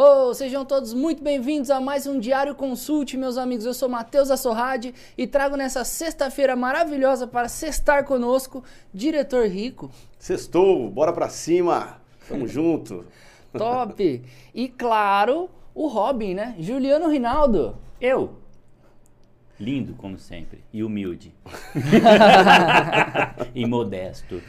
Oh, 0.00 0.32
sejam 0.32 0.64
todos 0.64 0.94
muito 0.94 1.24
bem-vindos 1.24 1.70
a 1.70 1.80
mais 1.80 2.06
um 2.06 2.20
Diário 2.20 2.54
Consulte, 2.54 3.16
meus 3.16 3.36
amigos. 3.36 3.66
Eu 3.66 3.74
sou 3.74 3.88
Matheus 3.88 4.30
Assorrade 4.30 4.94
e 5.18 5.26
trago 5.26 5.56
nessa 5.56 5.84
sexta-feira 5.84 6.54
maravilhosa 6.54 7.26
para 7.26 7.48
sextar 7.48 8.04
conosco, 8.04 8.62
diretor 8.94 9.48
Rico. 9.48 9.90
Sextou, 10.16 10.88
bora 10.88 11.12
pra 11.12 11.28
cima, 11.28 12.00
tamo 12.28 12.46
junto. 12.46 13.06
Top! 13.52 14.22
E 14.54 14.68
claro, 14.68 15.50
o 15.74 15.88
Robin, 15.88 16.32
né? 16.32 16.54
Juliano 16.60 17.08
Rinaldo. 17.08 17.76
Eu. 18.00 18.36
Lindo, 19.58 19.94
como 19.94 20.16
sempre. 20.16 20.62
E 20.72 20.84
humilde. 20.84 21.34
e 23.52 23.66
modesto. 23.66 24.40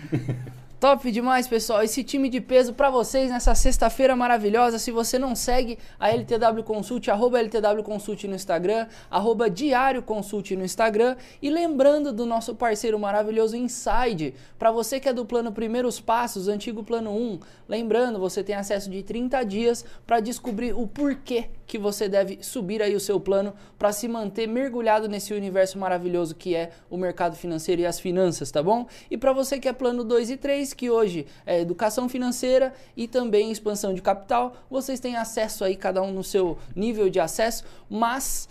Top 0.79 1.11
demais, 1.11 1.45
pessoal. 1.45 1.83
Esse 1.83 2.05
time 2.05 2.29
de 2.29 2.39
peso 2.39 2.73
para 2.73 2.89
vocês 2.89 3.29
nessa 3.29 3.53
sexta-feira 3.53 4.15
maravilhosa. 4.15 4.79
Se 4.79 4.91
você 4.91 5.19
não 5.19 5.35
segue 5.35 5.77
a 5.99 6.09
LTW 6.09 6.63
Consult, 6.63 7.11
arroba 7.11 7.37
LTW 7.37 7.83
Consult 7.83 8.25
no 8.25 8.33
Instagram, 8.33 8.87
arroba 9.11 9.49
Diário 9.49 10.01
Consult 10.01 10.55
no 10.55 10.63
Instagram. 10.63 11.17
E 11.41 11.49
lembrando 11.49 12.13
do 12.13 12.25
nosso 12.25 12.55
parceiro 12.55 12.97
maravilhoso 12.97 13.57
Inside, 13.57 14.33
para 14.57 14.71
você 14.71 15.01
que 15.01 15.09
é 15.09 15.13
do 15.13 15.25
plano 15.25 15.51
Primeiros 15.51 15.99
Passos, 15.99 16.47
antigo 16.47 16.81
plano 16.81 17.11
1, 17.11 17.39
lembrando, 17.67 18.17
você 18.17 18.41
tem 18.41 18.55
acesso 18.55 18.89
de 18.89 19.03
30 19.03 19.43
dias 19.43 19.83
para 20.07 20.21
descobrir 20.21 20.71
o 20.71 20.87
porquê 20.87 21.49
que 21.67 21.77
você 21.77 22.09
deve 22.09 22.39
subir 22.41 22.81
aí 22.81 22.95
o 22.95 22.99
seu 22.99 23.19
plano 23.19 23.53
para 23.77 23.91
se 23.91 24.07
manter 24.07 24.47
mergulhado 24.47 25.07
nesse 25.07 25.33
universo 25.33 25.77
maravilhoso 25.77 26.33
que 26.33 26.55
é 26.55 26.71
o 26.89 26.97
mercado 26.97 27.35
financeiro 27.35 27.81
e 27.81 27.85
as 27.85 27.99
finanças, 27.99 28.49
tá 28.49 28.63
bom? 28.63 28.87
E 29.11 29.17
para 29.17 29.33
você 29.33 29.59
que 29.59 29.67
é 29.67 29.73
plano 29.73 30.03
2 30.03 30.31
e 30.31 30.37
3, 30.37 30.68
que 30.73 30.89
hoje 30.89 31.25
é 31.45 31.61
educação 31.61 32.07
financeira 32.07 32.73
e 32.95 33.07
também 33.07 33.51
expansão 33.51 33.93
de 33.93 34.01
capital, 34.01 34.55
vocês 34.69 34.99
têm 34.99 35.15
acesso 35.15 35.63
aí 35.63 35.75
cada 35.75 36.01
um 36.01 36.11
no 36.11 36.23
seu 36.23 36.57
nível 36.75 37.09
de 37.09 37.19
acesso, 37.19 37.63
mas 37.89 38.47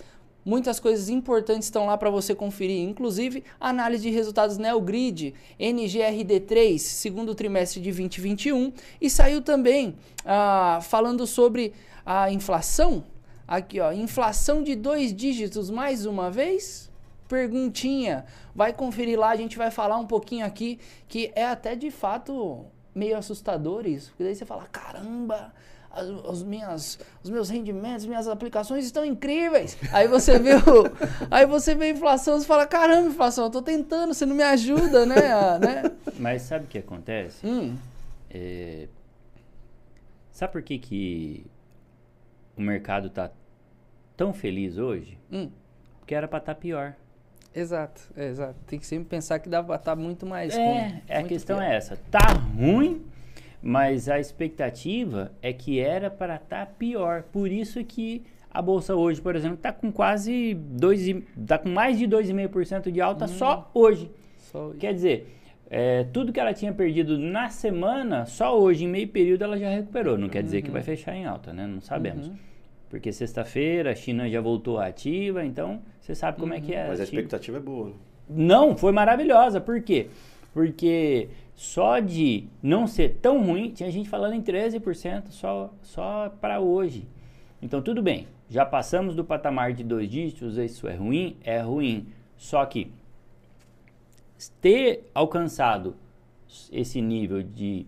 Muitas 0.49 0.81
coisas 0.81 1.11
importantes 1.11 1.67
estão 1.67 1.85
lá 1.85 1.99
para 1.99 2.09
você 2.09 2.35
conferir, 2.35 2.81
inclusive 2.89 3.45
análise 3.61 4.05
de 4.05 4.09
resultados 4.09 4.57
Neogrid, 4.57 5.35
NGRD3, 5.61 6.79
segundo 6.79 7.35
trimestre 7.35 7.83
de 7.83 7.91
2021, 7.91 8.73
e 8.99 9.11
saiu 9.11 9.43
também 9.43 9.97
ah, 10.25 10.79
falando 10.81 11.27
sobre 11.27 11.75
a 12.07 12.33
inflação. 12.33 13.05
Aqui, 13.47 13.79
ó, 13.79 13.93
inflação 13.93 14.63
de 14.63 14.75
dois 14.75 15.15
dígitos 15.15 15.69
mais 15.69 16.07
uma 16.07 16.31
vez? 16.31 16.88
Perguntinha. 17.29 18.25
Vai 18.55 18.73
conferir 18.73 19.19
lá, 19.19 19.31
a 19.31 19.37
gente 19.37 19.59
vai 19.59 19.71
falar 19.71 19.99
um 19.99 20.07
pouquinho 20.07 20.47
aqui 20.47 20.81
que 21.07 21.31
é 21.35 21.47
até 21.47 21.77
de 21.77 21.91
fato 21.91 22.65
meio 22.95 23.17
assustador 23.17 23.87
isso. 23.87 24.11
Porque 24.11 24.25
daí 24.25 24.35
você 24.35 24.45
fala, 24.45 24.67
caramba, 24.67 25.53
as, 25.91 26.09
as, 26.27 26.43
minhas, 26.43 26.99
os 27.23 27.31
meus 27.31 27.49
rendimentos, 27.49 28.07
minhas 28.07 28.29
aplicações 28.29 28.85
estão 28.85 29.05
incríveis. 29.05 29.77
Aí 29.93 30.09
você 30.09 30.39
vê 30.39 30.55
o, 30.55 30.85
aí 31.31 31.47
você 31.47 31.75
vê 31.75 31.87
a 31.87 31.91
inflação, 31.91 32.39
você 32.39 32.47
fala, 32.47 32.67
caramba, 32.67 33.09
inflação, 33.09 33.45
eu 33.45 33.51
tô 33.51 33.63
tentando, 33.63 34.15
você 34.15 34.27
não 34.27 34.35
me 34.35 34.43
ajuda, 34.43 35.07
né? 35.07 35.33
A, 35.33 35.59
né? 35.59 35.83
Mas 36.19 36.43
sabe 36.43 36.65
o 36.65 36.69
que 36.69 36.79
acontece? 36.79 37.47
Hum. 37.47 37.77
É... 38.31 38.89
Sabe 40.33 40.53
por 40.53 40.63
que, 40.63 40.79
que 40.79 41.47
o 42.57 42.63
mercado 42.63 43.09
está 43.09 43.31
tão 44.17 44.33
feliz 44.33 44.79
hoje? 44.79 45.19
Hum. 45.33 45.51
Porque 45.99 46.15
era 46.15 46.29
para 46.29 46.39
estar 46.39 46.55
tá 46.55 46.61
pior. 46.61 46.95
Exato, 47.59 48.01
é, 48.17 48.29
exato. 48.29 48.57
Tem 48.67 48.79
que 48.79 48.87
sempre 48.87 49.09
pensar 49.09 49.39
que 49.39 49.49
dá 49.49 49.63
para 49.63 49.77
estar 49.77 49.97
tá 49.97 50.01
muito 50.01 50.25
mais 50.25 50.57
é, 50.57 50.65
ruim. 50.65 51.03
É, 51.09 51.19
a 51.19 51.23
questão 51.25 51.59
pior. 51.59 51.69
é 51.69 51.77
essa. 51.77 51.99
Tá 52.11 52.29
ruim, 52.57 53.03
mas 53.63 54.09
a 54.09 54.21
expectativa 54.21 55.33
é 55.43 55.53
que 55.53 55.81
era 55.81 56.11
para 56.11 56.37
estar 56.37 56.67
tá 56.67 56.73
pior. 56.79 57.25
Por 57.25 57.51
isso 57.51 57.85
que 57.85 58.23
a 58.51 58.63
bolsa 58.63 58.95
hoje, 58.95 59.21
por 59.21 59.35
exemplo, 59.35 59.57
está 59.57 59.73
com 59.73 59.91
quase 59.91 60.55
dois, 60.55 61.05
tá 61.47 61.59
com 61.59 61.69
mais 61.69 61.99
de 61.99 62.07
2,5% 62.07 62.91
de 62.91 63.01
alta 63.01 63.25
hum. 63.25 63.29
só 63.29 63.71
hoje. 63.75 64.11
Só 64.37 64.67
hoje. 64.67 64.79
Quer 64.79 64.95
dizer, 64.95 65.39
é, 65.71 66.05
tudo 66.05 66.33
que 66.33 66.41
ela 66.41 66.55
tinha 66.55 66.73
perdido 66.73 67.19
na 67.19 67.51
semana, 67.51 68.25
só 68.25 68.59
hoje, 68.59 68.85
em 68.85 68.89
meio 68.89 69.09
período, 69.09 69.43
ela 69.43 69.59
já 69.59 69.69
recuperou. 69.69 70.17
Não 70.17 70.29
quer 70.29 70.43
dizer 70.43 70.63
que 70.63 70.71
vai 70.71 70.81
uhum. 70.81 70.87
fechar 70.87 71.15
em 71.15 71.27
alta, 71.27 71.53
né? 71.53 71.67
Não 71.67 71.81
sabemos. 71.81 72.29
Uhum. 72.29 72.37
Porque 72.89 73.13
sexta-feira 73.13 73.93
a 73.93 73.95
China 73.95 74.29
já 74.29 74.41
voltou 74.41 74.79
ativa, 74.79 75.45
então 75.45 75.81
você 76.01 76.15
sabe 76.15 76.39
como 76.39 76.53
uhum. 76.53 76.59
é 76.59 76.63
que 76.63 76.75
é. 76.75 76.89
Mas 76.89 77.01
a 77.01 77.05
expectativa 77.05 77.59
é 77.59 77.61
boa. 77.61 77.89
Né? 77.89 77.95
Não, 78.29 78.77
foi 78.77 78.93
maravilhosa. 78.93 79.61
Por 79.61 79.83
quê? 79.83 80.09
Porque 80.53 81.29
só 81.55 81.99
de 81.99 82.45
não 82.63 82.87
ser 82.87 83.19
tão 83.21 83.45
ruim, 83.45 83.71
tinha 83.71 83.91
gente 83.91 84.09
falando 84.09 84.35
em 84.35 84.43
13% 84.43 85.29
só, 85.31 85.73
só 85.83 86.33
para 86.41 86.61
hoje. 86.61 87.07
Então 87.61 87.83
tudo 87.83 88.03
bem, 88.03 88.27
já 88.49 88.65
passamos 88.65 89.15
do 89.15 89.25
patamar 89.25 89.73
de 89.73 89.85
dois 89.85 90.09
dígitos, 90.09 90.57
isso 90.57 90.89
é 90.89 90.95
ruim? 90.95 91.37
É 91.45 91.61
ruim. 91.61 92.07
Só 92.37 92.65
que 92.65 92.91
ter 94.61 95.11
alcançado 95.13 95.97
esse 96.73 97.03
nível 97.03 97.43
de 97.43 97.87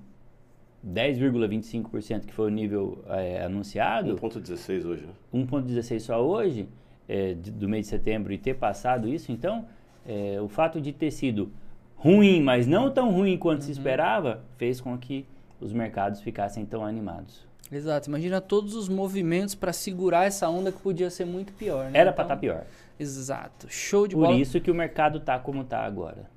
10,25%, 0.87 2.27
que 2.27 2.33
foi 2.33 2.47
o 2.47 2.51
nível 2.51 3.05
é, 3.09 3.45
anunciado. 3.45 4.17
1,16 4.17 4.87
hoje. 4.87 5.07
1,16 5.33 5.93
né? 5.93 5.99
só 5.99 6.25
hoje, 6.25 6.69
é, 7.09 7.35
do 7.35 7.69
mês 7.69 7.87
de 7.87 7.91
setembro, 7.91 8.33
e 8.33 8.39
ter 8.39 8.55
passado 8.55 9.09
isso, 9.09 9.31
então, 9.31 9.67
é, 10.07 10.41
o 10.41 10.49
fato 10.49 10.81
de 10.81 10.93
ter 10.93 11.11
sido 11.11 11.53
ruim, 11.97 12.43
mas 12.43 12.67
não 12.67 12.91
tão 12.91 13.13
ruim 13.13 13.37
quanto 13.37 13.61
uhum. 13.61 13.67
se 13.67 13.73
esperava, 13.73 14.43
fez 14.57 14.81
com 14.81 14.97
que 14.97 15.27
os 15.61 15.73
mercados 15.73 16.23
ficassem 16.23 16.65
tão 16.65 16.85
animados. 16.85 17.47
Exato, 17.71 18.09
imagina 18.09 18.41
todos 18.41 18.75
os 18.75 18.89
movimentos 18.89 19.55
para 19.55 19.73
segurar 19.73 20.25
essa 20.25 20.49
onda 20.49 20.73
que 20.73 20.81
podia 20.81 21.09
ser 21.11 21.25
muito 21.25 21.53
pior. 21.53 21.85
Né? 21.85 22.01
Era 22.01 22.11
então, 22.11 22.15
para 22.15 22.25
estar 22.25 22.35
tá 22.35 22.41
pior. 22.41 22.65
Exato, 22.99 23.67
show 23.69 24.09
de 24.09 24.15
Por 24.15 24.23
bola. 24.23 24.35
Por 24.35 24.41
isso 24.41 24.61
que 24.61 24.71
o 24.71 24.75
mercado 24.75 25.19
está 25.19 25.39
como 25.39 25.63
está 25.63 25.81
agora. 25.81 26.29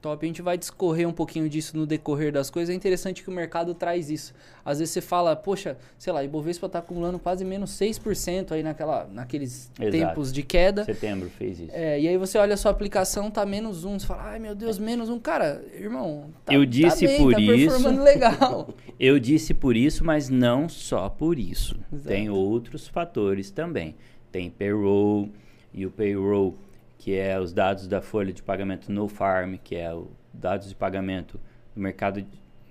Top. 0.00 0.24
A 0.24 0.26
gente 0.26 0.42
vai 0.42 0.56
discorrer 0.56 1.06
um 1.08 1.12
pouquinho 1.12 1.48
disso 1.48 1.76
no 1.76 1.86
decorrer 1.86 2.32
das 2.32 2.50
coisas. 2.50 2.72
É 2.72 2.76
interessante 2.76 3.22
que 3.22 3.28
o 3.28 3.32
mercado 3.32 3.74
traz 3.74 4.10
isso. 4.10 4.34
Às 4.64 4.78
vezes 4.78 4.92
você 4.94 5.00
fala, 5.00 5.36
poxa, 5.36 5.76
sei 5.98 6.12
lá, 6.12 6.24
Ibovespa 6.24 6.66
está 6.66 6.78
acumulando 6.78 7.18
quase 7.18 7.44
menos 7.44 7.70
6% 7.72 8.52
aí 8.52 8.62
naquela, 8.62 9.06
naqueles 9.12 9.70
Exato. 9.78 9.90
tempos 9.90 10.32
de 10.32 10.42
queda. 10.42 10.84
Setembro 10.84 11.28
fez 11.30 11.60
isso. 11.60 11.70
É, 11.72 12.00
e 12.00 12.08
aí 12.08 12.16
você 12.16 12.38
olha 12.38 12.54
a 12.54 12.56
sua 12.56 12.70
aplicação, 12.70 13.30
tá 13.30 13.44
menos 13.44 13.84
um. 13.84 13.98
Você 13.98 14.06
fala, 14.06 14.30
ai 14.30 14.38
meu 14.38 14.54
Deus, 14.54 14.78
menos 14.78 15.08
um. 15.08 15.18
Cara, 15.18 15.62
irmão, 15.74 16.30
tá, 16.44 16.52
eu 16.52 16.64
disse 16.64 17.06
tá 17.06 17.12
bem, 17.12 17.22
por 17.22 17.32
tá 17.32 17.40
isso, 17.40 17.74
performando 17.74 18.02
legal. 18.02 18.68
eu 18.98 19.18
disse 19.18 19.52
por 19.54 19.76
isso, 19.76 20.04
mas 20.04 20.28
não 20.28 20.68
só 20.68 21.08
por 21.08 21.38
isso. 21.38 21.78
Exato. 21.92 22.08
Tem 22.08 22.30
outros 22.30 22.88
fatores 22.88 23.50
também. 23.50 23.96
Tem 24.32 24.48
payroll, 24.48 25.28
e 25.72 25.86
o 25.86 25.90
payroll 25.90 26.56
que 27.00 27.16
é 27.16 27.40
os 27.40 27.50
dados 27.50 27.88
da 27.88 28.02
folha 28.02 28.30
de 28.30 28.42
pagamento 28.42 28.92
no 28.92 29.08
farm, 29.08 29.54
que 29.64 29.74
é 29.74 29.90
o 29.92 30.10
dados 30.34 30.68
de 30.68 30.74
pagamento 30.74 31.40
do 31.74 31.80
mercado 31.80 32.20
de, 32.20 32.28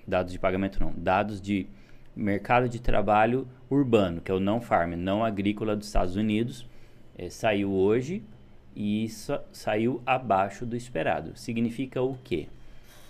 dados 0.08 0.32
de 0.32 0.38
pagamento 0.38 0.80
não, 0.80 0.94
dados 0.96 1.42
de 1.42 1.66
mercado 2.16 2.70
de 2.70 2.80
trabalho 2.80 3.48
urbano, 3.72 4.22
que 4.22 4.30
é 4.30 4.34
o 4.34 4.40
não 4.40 4.62
farm, 4.62 4.94
não 4.94 5.26
agrícola 5.26 5.76
dos 5.76 5.88
Estados 5.88 6.16
Unidos, 6.16 6.68
é, 7.18 7.28
saiu 7.28 7.72
hoje 7.72 8.22
e 8.76 9.04
isso 9.04 9.36
saiu 9.52 10.00
abaixo 10.06 10.64
do 10.64 10.76
esperado. 10.76 11.36
Significa 11.36 12.00
o 12.00 12.16
quê? 12.24 12.48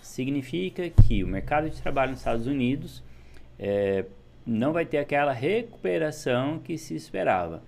Significa 0.00 0.88
que 0.88 1.22
o 1.22 1.28
mercado 1.28 1.68
de 1.68 1.82
trabalho 1.82 2.12
nos 2.12 2.20
Estados 2.20 2.46
Unidos 2.46 3.04
é, 3.58 4.06
não 4.46 4.72
vai 4.72 4.86
ter 4.86 4.96
aquela 4.96 5.32
recuperação 5.32 6.60
que 6.60 6.78
se 6.78 6.94
esperava. 6.94 7.62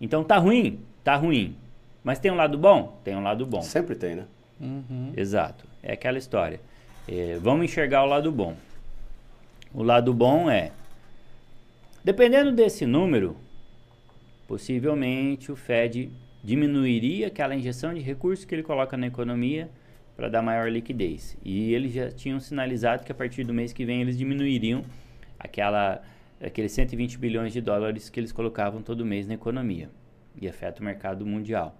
Então 0.00 0.22
tá 0.22 0.38
ruim, 0.38 0.78
tá 1.02 1.16
ruim. 1.16 1.56
Mas 2.02 2.18
tem 2.18 2.30
um 2.30 2.36
lado 2.36 2.56
bom? 2.56 2.98
Tem 3.04 3.14
um 3.16 3.22
lado 3.22 3.44
bom. 3.46 3.62
Sempre 3.62 3.94
tem, 3.94 4.16
né? 4.16 4.26
Uhum. 4.60 5.12
Exato. 5.16 5.66
É 5.82 5.92
aquela 5.92 6.18
história. 6.18 6.60
É, 7.08 7.38
vamos 7.40 7.64
enxergar 7.64 8.04
o 8.04 8.06
lado 8.06 8.30
bom. 8.30 8.54
O 9.72 9.82
lado 9.82 10.12
bom 10.12 10.50
é, 10.50 10.72
dependendo 12.02 12.52
desse 12.52 12.84
número, 12.86 13.36
possivelmente 14.48 15.52
o 15.52 15.56
Fed 15.56 16.10
diminuiria 16.42 17.28
aquela 17.28 17.54
injeção 17.54 17.94
de 17.94 18.00
recursos 18.00 18.44
que 18.44 18.54
ele 18.54 18.62
coloca 18.62 18.96
na 18.96 19.06
economia 19.06 19.70
para 20.16 20.28
dar 20.28 20.42
maior 20.42 20.70
liquidez. 20.70 21.36
E 21.44 21.72
eles 21.72 21.92
já 21.92 22.10
tinham 22.10 22.40
sinalizado 22.40 23.04
que 23.04 23.12
a 23.12 23.14
partir 23.14 23.44
do 23.44 23.54
mês 23.54 23.72
que 23.72 23.84
vem 23.84 24.00
eles 24.00 24.18
diminuiriam 24.18 24.82
aquela, 25.38 26.02
aqueles 26.42 26.72
120 26.72 27.16
bilhões 27.16 27.52
de 27.52 27.60
dólares 27.60 28.10
que 28.10 28.20
eles 28.20 28.32
colocavam 28.32 28.82
todo 28.82 29.04
mês 29.04 29.26
na 29.26 29.34
economia. 29.34 29.88
E 30.40 30.48
afeta 30.48 30.82
o 30.82 30.84
mercado 30.84 31.24
mundial. 31.24 31.79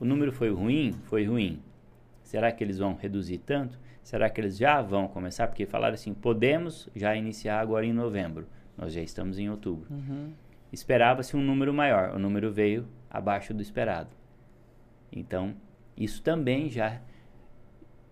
O 0.00 0.04
número 0.04 0.32
foi 0.32 0.50
ruim? 0.50 0.92
Foi 1.04 1.26
ruim. 1.26 1.62
Será 2.22 2.50
que 2.50 2.64
eles 2.64 2.78
vão 2.78 2.94
reduzir 2.94 3.38
tanto? 3.38 3.78
Será 4.02 4.30
que 4.30 4.40
eles 4.40 4.56
já 4.56 4.80
vão 4.80 5.06
começar? 5.06 5.46
Porque 5.46 5.66
falaram 5.66 5.94
assim: 5.94 6.14
podemos 6.14 6.88
já 6.96 7.14
iniciar 7.14 7.60
agora 7.60 7.84
em 7.84 7.92
novembro. 7.92 8.48
Nós 8.76 8.94
já 8.94 9.02
estamos 9.02 9.38
em 9.38 9.50
outubro. 9.50 9.86
Uhum. 9.90 10.32
Esperava-se 10.72 11.36
um 11.36 11.42
número 11.42 11.74
maior. 11.74 12.14
O 12.14 12.18
número 12.18 12.50
veio 12.50 12.86
abaixo 13.10 13.52
do 13.52 13.60
esperado. 13.60 14.08
Então, 15.12 15.54
isso 15.96 16.22
também 16.22 16.70
já 16.70 17.00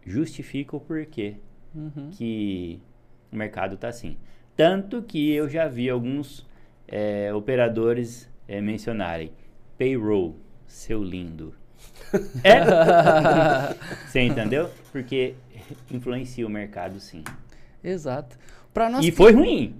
justifica 0.05 0.77
o 0.77 0.81
porquê 0.81 1.37
uhum. 1.75 2.11
que 2.11 2.81
o 3.33 3.37
mercado 3.37 3.77
está 3.77 3.89
assim. 3.89 4.19
Tanto 4.57 5.03
que 5.03 5.33
eu 5.33 5.49
já 5.49 5.69
vi 5.69 5.89
alguns 5.89 6.47
é, 6.87 7.33
operadores 7.33 8.29
é, 8.47 8.61
mencionarem 8.61 9.33
payroll, 9.79 10.37
seu 10.67 11.03
lindo. 11.03 11.55
É? 12.45 12.61
Você 14.09 14.21
entendeu? 14.21 14.71
Porque 14.93 15.35
influencia 15.91 16.47
o 16.47 16.51
mercado, 16.51 16.99
sim. 17.01 17.23
Exato. 17.83 18.37
Pra 18.73 18.89
nós 18.89 19.05
E 19.05 19.11
que- 19.11 19.17
foi 19.17 19.33
ruim, 19.33 19.77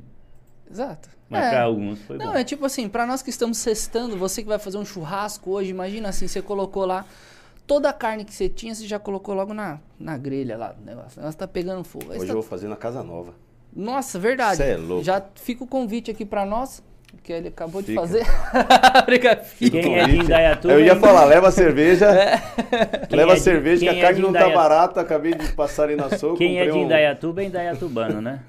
Exato. 0.71 1.09
mas 1.29 1.45
É. 1.47 1.51
para 1.51 1.63
alguns 1.63 2.01
foi 2.03 2.19
Não, 2.19 2.33
bom. 2.33 2.35
é 2.39 2.45
tipo 2.45 2.65
assim, 2.65 2.89
pra 2.89 3.07
nós 3.07 3.23
que 3.23 3.31
estamos 3.31 3.59
cestando, 3.59 4.17
você 4.17 4.43
que 4.43 4.49
vai 4.49 4.59
fazer 4.59 4.79
um 4.79 4.85
churrasco 4.85 5.51
hoje, 5.51 5.71
imagina 5.71 6.09
assim, 6.09 6.27
você 6.29 6.43
colocou 6.43 6.85
lá 6.85 7.05
toda 7.67 7.89
a 7.89 7.93
carne 7.93 8.25
que 8.25 8.35
você 8.35 8.49
tinha, 8.49 8.75
você 8.75 8.87
já 8.87 8.99
colocou 8.99 9.35
logo 9.35 9.53
na, 9.55 9.79
na 9.99 10.17
grelha 10.17 10.57
lá, 10.57 10.75
o 10.81 10.85
negócio. 10.85 11.19
O 11.19 11.21
negócio 11.21 11.39
tá 11.39 11.47
pegando 11.49 11.85
fogo. 11.85 12.07
Hoje 12.11 12.21
eu 12.23 12.27
tá- 12.27 12.33
vou 12.35 12.43
fazer 12.43 12.69
na 12.69 12.77
Casa 12.77 13.03
Nova. 13.03 13.35
Nossa, 13.75 14.19
verdade. 14.19 14.57
Cê 14.57 14.71
é 14.71 14.77
louco. 14.77 15.05
Já 15.05 15.23
fica 15.35 15.63
o 15.63 15.67
convite 15.67 16.11
aqui 16.11 16.25
pra 16.25 16.45
nós, 16.47 16.83
que 17.23 17.33
ele 17.33 17.49
acabou 17.49 17.81
de 17.83 17.89
Fica. 17.89 18.01
fazer. 18.01 18.25
Brincadeira. 19.07 19.49
Quem 19.59 19.99
é 19.99 20.05
de. 20.07 20.17
Indaiatuba... 20.19 20.75
Eu 20.75 20.81
ia 20.81 20.93
hein? 20.93 20.99
falar, 21.01 21.25
leva 21.25 21.49
a 21.49 21.51
cerveja. 21.51 22.07
Quem 23.09 23.19
leva 23.19 23.31
é 23.33 23.35
a 23.35 23.37
de- 23.37 23.43
cerveja, 23.43 23.81
que 23.83 23.89
a 23.89 23.95
é 23.97 24.01
carne 24.01 24.17
de 24.17 24.23
não 24.23 24.33
tá 24.33 24.39
Indaiatuba- 24.41 24.63
barata. 24.69 25.01
Acabei 25.01 25.35
de 25.35 25.53
passar 25.53 25.85
ali 25.85 25.97
na 25.97 26.09
sopa. 26.17 26.37
Quem 26.39 26.59
é 26.59 26.63
de 26.63 26.67
comprei 26.69 26.83
um- 26.83 26.87
Indaiatuba 26.87 27.43
é 27.43 27.45
indaiatubano, 27.47 28.21
né? 28.21 28.41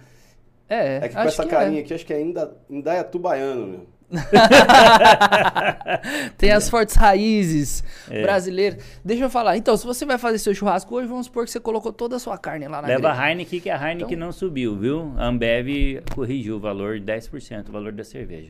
É, 0.69 0.97
É 0.97 1.07
que 1.09 1.15
com 1.15 1.21
essa 1.21 1.44
que 1.44 1.50
carinha 1.50 1.79
é. 1.79 1.83
aqui, 1.83 1.94
acho 1.94 2.06
que 2.06 2.13
é 2.13 2.17
ainda 2.17 2.51
Indaiatubaiano, 2.69 3.65
meu. 3.67 3.88
Tem 6.38 6.51
as 6.51 6.69
fortes 6.69 6.95
raízes 6.95 7.83
É. 8.09 8.21
brasileiras. 8.21 8.83
Deixa 9.03 9.23
eu 9.23 9.29
falar. 9.29 9.57
Então, 9.57 9.75
se 9.77 9.85
você 9.85 10.06
vai 10.06 10.17
fazer 10.17 10.39
seu 10.39 10.53
churrasco 10.53 10.94
hoje, 10.95 11.07
vamos 11.07 11.25
supor 11.27 11.45
que 11.45 11.51
você 11.51 11.59
colocou 11.59 11.91
toda 11.94 12.15
a 12.15 12.19
sua 12.19 12.38
carne 12.38 12.67
lá 12.67 12.81
na 12.81 12.88
Leva 12.88 13.01
grelha. 13.09 13.13
a 13.21 13.29
Heineken, 13.29 13.59
que 13.59 13.69
a 13.69 13.75
Heineken 13.75 14.15
Então- 14.15 14.25
não 14.27 14.31
subiu, 14.31 14.75
viu? 14.75 15.13
A 15.17 15.25
Ambev 15.27 16.01
corrigiu 16.13 16.56
o 16.56 16.59
valor, 16.59 17.00
10%, 17.00 17.69
o 17.69 17.71
valor 17.71 17.91
da 17.91 18.03
cerveja. 18.03 18.50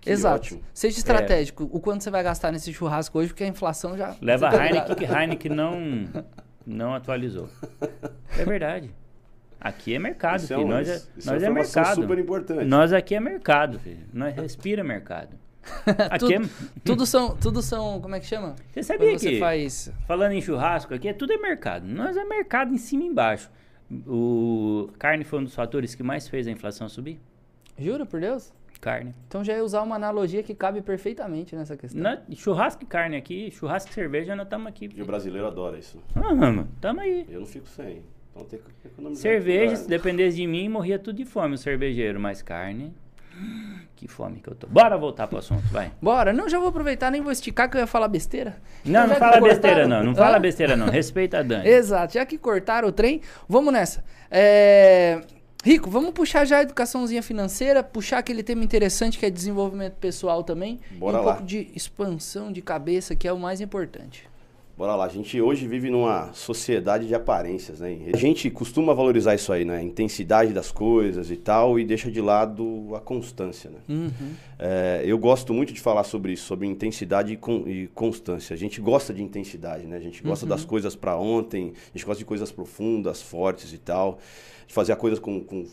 Que 0.00 0.10
Exato. 0.10 0.34
ótimo. 0.36 0.60
Seja 0.74 0.98
estratégico. 0.98 1.68
O 1.72 1.78
quanto 1.78 2.02
você 2.02 2.10
vai 2.10 2.24
gastar 2.24 2.50
nesse 2.50 2.72
churrasco 2.72 3.18
hoje, 3.18 3.28
porque 3.28 3.44
a 3.44 3.48
inflação 3.48 3.96
já. 3.96 4.16
Leva 4.20 4.48
a 4.48 4.66
Heineken, 4.66 4.94
que 4.96 5.04
Heineken 5.04 5.52
não, 5.54 6.08
não 6.66 6.94
atualizou. 6.94 7.48
É 8.38 8.44
verdade. 8.44 8.90
Aqui 9.64 9.94
é 9.94 9.98
mercado, 9.98 10.40
Isso 10.40 10.52
é, 10.52 10.56
filho. 10.56 10.66
um- 10.68 10.70
Nós 10.72 10.88
é, 10.88 10.94
isso 10.96 11.06
é 11.06 11.10
nós 11.14 11.26
uma 11.26 11.34
é 11.34 11.36
informação 11.50 11.82
mercado. 11.82 12.02
super 12.02 12.18
importante. 12.18 12.64
Nós 12.64 12.92
aqui 12.92 13.14
é 13.14 13.20
mercado, 13.20 13.78
filho. 13.78 14.06
Nós 14.12 14.34
respira 14.34 14.82
mercado. 14.82 15.38
Aqui 16.10 16.34
é... 16.34 16.38
tudo, 16.40 16.50
tudo 16.84 17.06
são, 17.06 17.36
tudo 17.36 17.62
são, 17.62 18.00
como 18.00 18.16
é 18.16 18.18
que 18.20 18.26
chama? 18.26 18.56
Você 18.72 18.82
sabia 18.82 19.10
Quando 19.10 19.20
você 19.20 19.30
que, 19.30 19.38
faz 19.38 19.92
falando 20.08 20.32
em 20.32 20.40
churrasco, 20.42 20.92
aqui 20.92 21.06
é 21.06 21.12
tudo 21.12 21.32
é 21.32 21.38
mercado. 21.38 21.86
Nós 21.86 22.16
é 22.16 22.24
mercado 22.24 22.74
em 22.74 22.76
cima 22.78 23.04
e 23.04 23.06
embaixo. 23.06 23.48
O 24.04 24.90
carne 24.98 25.22
foi 25.22 25.38
um 25.38 25.44
dos 25.44 25.54
fatores 25.54 25.94
que 25.94 26.02
mais 26.02 26.26
fez 26.26 26.48
a 26.48 26.50
inflação 26.50 26.88
subir? 26.88 27.20
Jura 27.78 28.04
por 28.04 28.20
Deus? 28.20 28.52
Carne. 28.80 29.14
Então 29.28 29.44
já 29.44 29.52
ia 29.54 29.62
usar 29.62 29.82
uma 29.82 29.94
analogia 29.94 30.42
que 30.42 30.52
cabe 30.52 30.82
perfeitamente 30.82 31.54
nessa 31.54 31.76
questão. 31.76 32.02
Na- 32.02 32.20
churrasco 32.34 32.82
e 32.82 32.86
carne 32.86 33.16
aqui, 33.16 33.48
churrasco 33.52 33.88
e 33.90 33.94
cerveja, 33.94 34.34
nós 34.34 34.46
estamos 34.46 34.66
aqui. 34.66 34.90
E 34.92 35.00
o 35.00 35.06
brasileiro 35.06 35.46
adora 35.46 35.78
isso. 35.78 36.02
Ah, 36.16 36.34
mano, 36.34 36.68
tamo 36.80 36.98
aí. 37.00 37.24
Eu 37.30 37.38
não 37.38 37.46
fico 37.46 37.68
sem. 37.68 38.02
Então 38.32 38.44
tem 38.46 38.58
que 38.80 38.88
economizar. 38.88 39.22
Cerveja, 39.22 39.76
se 39.76 39.88
dependesse 39.88 40.36
de 40.36 40.46
mim, 40.46 40.68
morria 40.68 40.98
tudo 40.98 41.16
de 41.16 41.24
fome 41.24 41.54
o 41.54 41.58
cervejeiro, 41.58 42.18
mas 42.18 42.42
carne. 42.42 42.92
Que 43.96 44.08
fome 44.08 44.40
que 44.40 44.48
eu 44.48 44.54
tô. 44.54 44.66
Bora 44.66 44.96
voltar 44.98 45.26
pro 45.26 45.38
assunto, 45.38 45.62
vai. 45.70 45.92
Bora, 46.00 46.32
não, 46.32 46.48
já 46.48 46.58
vou 46.58 46.68
aproveitar, 46.68 47.10
nem 47.10 47.20
vou 47.20 47.30
esticar 47.32 47.70
que 47.70 47.76
eu 47.76 47.80
ia 47.80 47.86
falar 47.86 48.08
besteira. 48.08 48.56
Não, 48.84 49.00
Então, 49.04 49.06
não 49.08 49.16
fala 49.16 49.40
besteira 49.40 49.76
cortaram- 49.82 49.88
não, 49.88 50.04
não 50.04 50.14
fala 50.14 50.36
Hã? 50.36 50.40
besteira 50.40 50.76
não. 50.76 50.86
Respeita 50.88 51.38
a 51.38 51.42
Dani. 51.42 51.66
Exato, 51.68 52.14
já 52.14 52.26
que 52.26 52.36
cortaram 52.36 52.88
o 52.88 52.92
trem, 52.92 53.20
vamos 53.48 53.72
nessa. 53.72 54.04
É, 54.30 55.20
Rico, 55.64 55.88
vamos 55.88 56.10
puxar 56.10 56.44
já 56.44 56.58
a 56.58 56.62
educaçãozinha 56.62 57.22
financeira, 57.22 57.82
puxar 57.84 58.18
aquele 58.18 58.42
tema 58.42 58.64
interessante 58.64 59.16
que 59.18 59.24
é 59.24 59.30
desenvolvimento 59.30 59.94
pessoal 59.94 60.42
também. 60.42 60.80
Bora 60.92 61.18
e 61.18 61.20
um 61.20 61.24
lá. 61.24 61.32
pouco 61.34 61.46
de 61.46 61.70
expansão 61.74 62.50
de 62.52 62.60
cabeça, 62.60 63.14
que 63.14 63.28
é 63.28 63.32
o 63.32 63.38
mais 63.38 63.60
importante. 63.60 64.28
Bora 64.82 64.96
lá, 64.96 65.04
a 65.04 65.08
gente 65.08 65.40
hoje 65.40 65.68
vive 65.68 65.90
numa 65.90 66.32
sociedade 66.32 67.06
de 67.06 67.14
aparências, 67.14 67.78
né? 67.78 67.96
A 68.12 68.16
gente 68.16 68.50
costuma 68.50 68.92
valorizar 68.92 69.32
isso 69.32 69.52
aí, 69.52 69.64
né? 69.64 69.76
A 69.76 69.82
intensidade 69.84 70.52
das 70.52 70.72
coisas 70.72 71.30
e 71.30 71.36
tal, 71.36 71.78
e 71.78 71.84
deixa 71.84 72.10
de 72.10 72.20
lado 72.20 72.92
a 72.96 72.98
constância, 72.98 73.70
né? 73.70 73.78
Uhum. 73.88 74.10
É, 74.58 75.00
eu 75.06 75.16
gosto 75.18 75.54
muito 75.54 75.72
de 75.72 75.80
falar 75.80 76.02
sobre 76.02 76.32
isso, 76.32 76.46
sobre 76.46 76.66
intensidade 76.66 77.32
e, 77.32 77.36
con- 77.36 77.62
e 77.64 77.86
constância. 77.94 78.54
A 78.54 78.56
gente 78.56 78.80
gosta 78.80 79.14
de 79.14 79.22
intensidade, 79.22 79.86
né? 79.86 79.96
A 79.96 80.00
gente 80.00 80.20
gosta 80.20 80.46
das 80.46 80.64
coisas 80.64 80.96
para 80.96 81.16
ontem, 81.16 81.74
a 81.94 81.96
gente 81.96 82.04
gosta 82.04 82.18
de 82.18 82.24
coisas 82.24 82.50
profundas, 82.50 83.22
fortes 83.22 83.72
e 83.72 83.78
tal, 83.78 84.18
de 84.72 84.74
fazer 84.74 84.92
a 84.92 84.96
coisa 84.96 85.20
com, 85.20 85.38
com- 85.44 85.66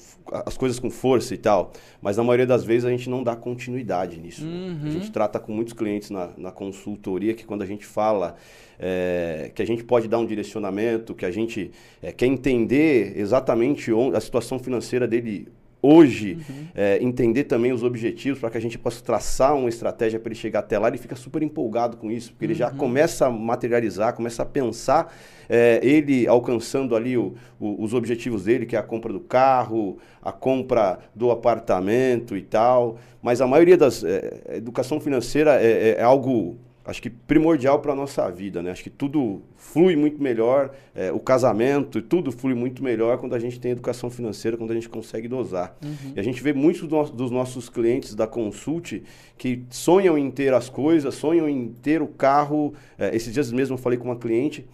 as 0.46 0.58
coisas 0.58 0.78
com 0.78 0.92
força 0.92 1.34
e 1.34 1.38
tal. 1.38 1.72
Mas 2.02 2.18
na 2.18 2.24
maioria 2.24 2.46
das 2.46 2.66
vezes 2.66 2.84
a 2.84 2.90
gente 2.90 3.10
não 3.10 3.24
dá 3.24 3.34
continuidade 3.36 4.20
nisso. 4.20 4.46
né? 4.46 4.78
A 4.86 4.90
gente 4.90 5.10
trata 5.10 5.40
com 5.40 5.54
muitos 5.54 5.74
clientes 5.74 6.10
na, 6.12 6.32
na 6.38 6.52
consultoria 6.52 7.34
que 7.34 7.46
quando 7.46 7.62
a 7.62 7.66
gente 7.66 7.86
fala 7.86 8.36
é, 8.78 9.52
que 9.56 9.62
a 9.62 9.66
gente 9.66 9.84
pode 9.86 10.08
dar 10.10 10.20
um 10.20 10.26
direcionamento, 10.26 11.16
que 11.16 11.26
a 11.26 11.32
gente 11.32 11.72
é, 12.04 12.12
quer 12.12 12.26
entender 12.26 13.14
exatamente 13.18 13.92
onde, 13.92 14.18
a 14.18 14.20
situação 14.20 14.60
financeira 14.60 15.08
dele 15.08 15.48
hoje, 15.82 16.38
é, 16.76 16.98
entender 17.02 17.46
também 17.46 17.72
os 17.72 17.84
objetivos 17.84 18.40
para 18.40 18.50
que 18.50 18.58
a 18.58 18.62
gente 18.62 18.78
possa 18.78 19.02
traçar 19.04 19.56
uma 19.56 19.70
estratégia 19.70 20.20
para 20.20 20.30
ele 20.32 20.40
chegar 20.40 20.60
até 20.60 20.78
lá, 20.78 20.88
ele 20.90 20.98
fica 20.98 21.16
super 21.16 21.42
empolgado 21.42 21.96
com 21.98 22.12
isso, 22.12 22.32
porque 22.32 22.46
ele 22.46 22.54
já 22.54 22.70
começa 22.70 23.28
a 23.28 23.30
materializar, 23.30 24.14
começa 24.14 24.44
a 24.44 24.46
pensar 24.46 25.14
é, 25.52 25.80
ele 25.82 26.28
alcançando 26.28 26.96
ali 26.96 27.18
o- 27.18 27.34
o- 27.60 27.84
os 27.84 27.94
objetivos 27.96 28.44
dele, 28.44 28.68
que 28.68 28.76
é 28.76 28.80
a 28.80 28.84
compra 28.84 29.12
do 29.12 29.20
carro, 29.20 29.98
a 30.22 30.32
compra 30.32 31.00
do 31.16 31.32
apartamento 31.32 32.38
e 32.38 32.42
tal. 32.44 32.98
Mas 33.22 33.42
a 33.42 33.48
maioria 33.48 33.76
das 33.76 34.04
é, 34.04 34.42
a 34.50 34.56
educação 34.58 35.00
financeira 35.00 35.60
é, 35.60 35.66
é- 35.66 35.96
é 36.00 36.04
algo 36.04 36.58
acho 36.90 37.02
que 37.02 37.10
primordial 37.10 37.80
para 37.80 37.94
a 37.94 37.96
nossa 37.96 38.30
vida, 38.30 38.62
né? 38.62 38.72
Acho 38.72 38.84
que 38.84 38.90
tudo 38.90 39.42
flui 39.56 39.96
muito 39.96 40.22
melhor, 40.22 40.72
é, 40.94 41.12
o 41.12 41.20
casamento, 41.20 42.02
tudo 42.02 42.32
flui 42.32 42.54
muito 42.54 42.84
melhor 42.84 43.18
quando 43.18 43.36
a 43.36 43.40
gente 43.40 43.60
tem 43.60 43.72
educação 43.72 44.10
financeira, 44.10 44.58
quando 44.58 44.72
a 44.72 44.74
gente 44.74 44.90
consegue 44.90 45.28
dosar. 45.28 45.76
E 46.16 46.20
a 46.20 46.24
gente 46.24 46.42
vê 46.42 46.54
muitos 46.54 46.88
do 46.88 47.00
dos 47.04 47.32
nossos 47.32 47.70
clientes 47.70 48.14
da 48.14 48.28
Consult 48.28 49.02
que 49.38 49.64
sonham 49.70 50.18
em 50.18 50.30
ter 50.30 50.54
as 50.54 50.70
coisas, 50.70 51.16
sonham 51.16 51.48
em 51.48 51.70
ter 51.82 52.02
o 52.02 52.08
carro. 52.08 52.74
É, 52.98 53.16
esses 53.16 53.34
dias 53.34 53.52
mesmo 53.52 53.76
eu 53.76 53.78
falei 53.78 53.98
com 53.98 54.06
uma 54.06 54.18
cliente, 54.18 54.68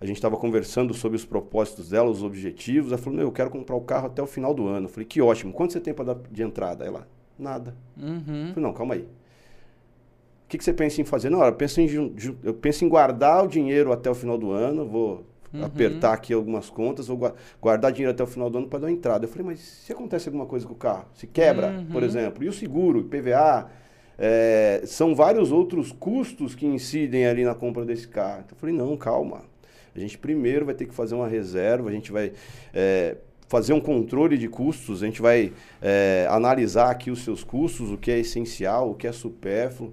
a 0.00 0.06
gente 0.06 0.16
estava 0.16 0.36
conversando 0.36 0.92
sobre 0.92 1.16
os 1.16 1.24
propósitos 1.24 1.90
dela, 1.90 2.10
os 2.10 2.22
objetivos. 2.22 2.90
Ela 2.90 3.00
falou: 3.00 3.16
Meu, 3.16 3.28
eu 3.28 3.32
quero 3.32 3.50
comprar 3.50 3.76
o 3.76 3.80
carro 3.80 4.06
até 4.06 4.20
o 4.20 4.26
final 4.26 4.52
do 4.52 4.66
ano. 4.66 4.86
Eu 4.86 4.90
falei: 4.90 5.06
Que 5.06 5.20
ótimo. 5.22 5.52
Quanto 5.52 5.72
você 5.72 5.80
tem 5.80 5.94
para 5.94 6.12
dar 6.12 6.16
de 6.30 6.42
entrada? 6.42 6.84
Ela: 6.84 7.06
Nada. 7.38 7.76
Uhum. 7.96 8.48
Eu 8.48 8.54
falei: 8.54 8.62
Não, 8.62 8.72
calma 8.72 8.94
aí. 8.94 9.06
O 10.52 10.54
que, 10.54 10.58
que 10.58 10.64
você 10.64 10.72
pensa 10.74 11.00
em 11.00 11.04
fazer? 11.04 11.30
Não, 11.30 11.42
eu 11.42 11.52
penso 11.54 11.80
em, 11.80 12.14
eu 12.44 12.52
penso 12.52 12.84
em 12.84 12.88
guardar 12.88 13.42
o 13.42 13.48
dinheiro 13.48 13.90
até 13.90 14.10
o 14.10 14.14
final 14.14 14.36
do 14.36 14.50
ano. 14.50 14.86
Vou 14.86 15.24
apertar 15.62 16.12
aqui 16.12 16.34
algumas 16.34 16.68
contas, 16.68 17.06
vou 17.06 17.16
gua- 17.16 17.34
guardar 17.58 17.90
dinheiro 17.90 18.12
até 18.12 18.22
o 18.22 18.26
final 18.26 18.50
do 18.50 18.58
ano 18.58 18.66
para 18.66 18.80
dar 18.80 18.86
uma 18.88 18.92
entrada. 18.92 19.24
Eu 19.24 19.30
falei: 19.30 19.46
Mas 19.46 19.60
se 19.60 19.90
acontece 19.94 20.28
alguma 20.28 20.44
coisa 20.44 20.66
com 20.66 20.74
o 20.74 20.76
carro? 20.76 21.06
Se 21.14 21.26
quebra, 21.26 21.80
por 21.90 22.02
exemplo? 22.02 22.44
E 22.44 22.48
o 22.48 22.52
seguro, 22.52 23.00
IPVA? 23.00 23.70
É, 24.18 24.82
são 24.84 25.14
vários 25.14 25.50
outros 25.50 25.90
custos 25.90 26.54
que 26.54 26.66
incidem 26.66 27.26
ali 27.26 27.44
na 27.44 27.54
compra 27.54 27.84
desse 27.86 28.06
carro. 28.06 28.42
Então 28.44 28.54
eu 28.54 28.60
falei, 28.60 28.74
não, 28.74 28.94
calma. 28.94 29.44
A 29.96 29.98
gente 29.98 30.18
primeiro 30.18 30.66
vai 30.66 30.74
ter 30.74 30.84
que 30.84 30.94
fazer 30.94 31.14
uma 31.14 31.28
reserva, 31.28 31.88
a 31.88 31.92
gente 31.92 32.12
vai 32.12 32.32
é, 32.74 33.16
fazer 33.48 33.72
um 33.74 33.80
controle 33.80 34.38
de 34.38 34.48
custos, 34.48 35.02
a 35.02 35.06
gente 35.06 35.20
vai 35.20 35.52
é, 35.80 36.26
analisar 36.30 36.90
aqui 36.90 37.10
os 37.10 37.24
seus 37.24 37.42
custos, 37.44 37.90
o 37.90 37.98
que 37.98 38.10
é 38.10 38.18
essencial, 38.18 38.90
o 38.90 38.94
que 38.94 39.06
é 39.06 39.12
supérfluo, 39.12 39.92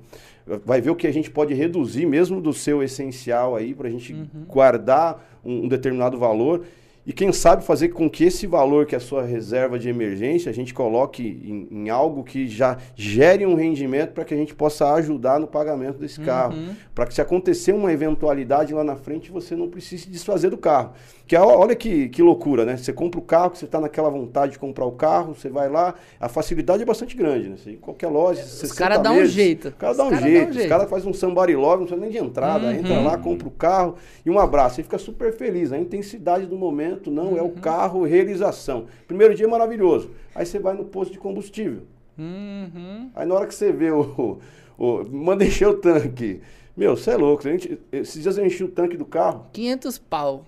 vai 0.65 0.81
ver 0.81 0.89
o 0.89 0.95
que 0.95 1.07
a 1.07 1.13
gente 1.13 1.29
pode 1.29 1.53
reduzir 1.53 2.05
mesmo 2.05 2.41
do 2.41 2.53
seu 2.53 2.81
essencial 2.83 3.55
aí, 3.55 3.73
para 3.73 3.87
a 3.87 3.91
gente 3.91 4.15
guardar 4.47 5.39
um, 5.43 5.65
um 5.65 5.67
determinado 5.67 6.17
valor 6.17 6.65
e 7.09 7.11
quem 7.11 7.33
sabe 7.33 7.63
fazer 7.65 7.89
com 7.89 8.07
que 8.07 8.23
esse 8.23 8.45
valor, 8.45 8.85
que 8.85 8.93
é 8.93 8.99
a 8.99 9.01
sua 9.01 9.23
reserva 9.23 9.79
de 9.79 9.89
emergência, 9.89 10.51
a 10.51 10.53
gente 10.53 10.75
coloque 10.75 11.41
em, 11.43 11.67
em 11.71 11.89
algo 11.89 12.23
que 12.23 12.47
já 12.47 12.77
gere 12.95 13.47
um 13.47 13.55
rendimento 13.55 14.11
para 14.11 14.23
que 14.23 14.31
a 14.31 14.37
gente 14.37 14.53
possa 14.53 14.93
ajudar 14.93 15.39
no 15.39 15.47
pagamento 15.47 15.97
desse 15.97 16.19
carro. 16.21 16.53
Para 16.93 17.07
que 17.07 17.15
se 17.15 17.19
acontecer 17.19 17.73
uma 17.73 17.91
eventualidade 17.91 18.75
lá 18.75 18.83
na 18.83 18.95
frente, 18.95 19.31
você 19.31 19.55
não 19.55 19.67
precise 19.67 20.03
se 20.03 20.09
desfazer 20.11 20.51
do 20.51 20.57
carro. 20.57 20.91
Que 21.25 21.35
olha 21.35 21.75
que, 21.75 22.09
que 22.09 22.21
loucura, 22.21 22.63
né? 22.63 22.77
Você 22.77 22.93
compra 22.93 23.19
o 23.19 23.23
carro, 23.23 23.51
que 23.51 23.57
você 23.57 23.65
está 23.65 23.79
naquela 23.79 24.09
vontade 24.09 24.51
de 24.51 24.59
comprar 24.59 24.85
o 24.85 24.91
carro, 24.91 25.33
você 25.33 25.49
vai 25.49 25.67
lá, 25.67 25.95
a 26.19 26.29
facilidade 26.29 26.83
é 26.83 26.85
bastante 26.85 27.15
grande, 27.15 27.49
né? 27.49 27.55
Você, 27.57 27.71
em 27.71 27.77
qualquer 27.77 28.07
loja, 28.07 28.43
Os 28.43 28.71
caras 28.71 28.99
dão 29.01 29.17
um 29.17 29.25
jeito. 29.25 29.69
Os 29.69 29.73
dá 29.73 29.77
um 29.79 29.79
cara 29.79 29.93
dão 29.95 30.07
um 30.09 30.15
jeito, 30.31 30.49
os 30.49 30.55
jeito. 30.55 30.69
caras 30.69 30.87
fazem 30.89 31.09
um 31.09 31.13
somebody 31.13 31.55
love, 31.55 31.79
não 31.81 31.87
precisa 31.87 32.01
nem 32.01 32.11
de 32.11 32.17
entrada, 32.19 32.67
Uhum. 32.67 32.73
entra 32.73 32.99
lá, 32.99 33.17
compra 33.17 33.47
o 33.47 33.51
carro 33.51 33.95
e 34.23 34.29
um 34.29 34.37
abraço. 34.37 34.75
Você 34.75 34.83
fica 34.83 34.97
super 34.99 35.33
feliz. 35.33 35.71
A 35.71 35.77
intensidade 35.79 36.45
do 36.45 36.55
momento 36.57 36.98
não 37.07 37.37
é 37.37 37.41
o 37.41 37.45
Uhum. 37.45 37.55
carro, 37.55 38.03
realização. 38.03 38.85
Primeiro 39.07 39.33
dia 39.35 39.45
é 39.45 39.49
maravilhoso. 39.49 40.11
Aí 40.35 40.45
você 40.45 40.59
vai 40.59 40.73
no 40.73 40.83
posto 40.85 41.11
de 41.13 41.19
combustível. 41.19 41.83
Uhum. 42.17 43.09
Aí 43.15 43.25
na 43.25 43.35
hora 43.35 43.47
que 43.47 43.55
você 43.55 43.71
vê 43.71 43.91
o. 43.91 44.39
o, 44.77 45.03
manda 45.09 45.45
encher 45.45 45.67
o 45.67 45.75
tanque. 45.75 46.41
Meu, 46.75 46.95
você 46.97 47.11
é 47.11 47.17
louco. 47.17 47.47
A 47.47 47.51
gente, 47.51 47.79
esses 47.91 48.21
dias 48.21 48.37
eu 48.37 48.45
enchi 48.45 48.63
o 48.63 48.67
tanque 48.69 48.97
do 48.97 49.05
carro. 49.05 49.45
500 49.53 49.97
pau. 49.97 50.45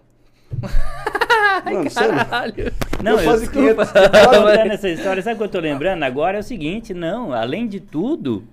Ai, 1.65 1.89
caralho. 1.89 2.71
Não, 3.03 3.19
eu, 3.19 3.31
eu 3.31 3.39
desculpa. 3.39 3.85
contando 3.85 4.71
essa 4.71 4.89
história, 4.89 5.21
sabe 5.21 5.35
o 5.35 5.37
que 5.37 5.43
eu 5.43 5.49
tô 5.49 5.59
lembrando? 5.59 6.03
Agora 6.03 6.37
é 6.37 6.39
o 6.39 6.43
seguinte, 6.43 6.93
não, 6.93 7.33
além 7.33 7.67
de 7.67 7.79
tudo, 7.79 8.43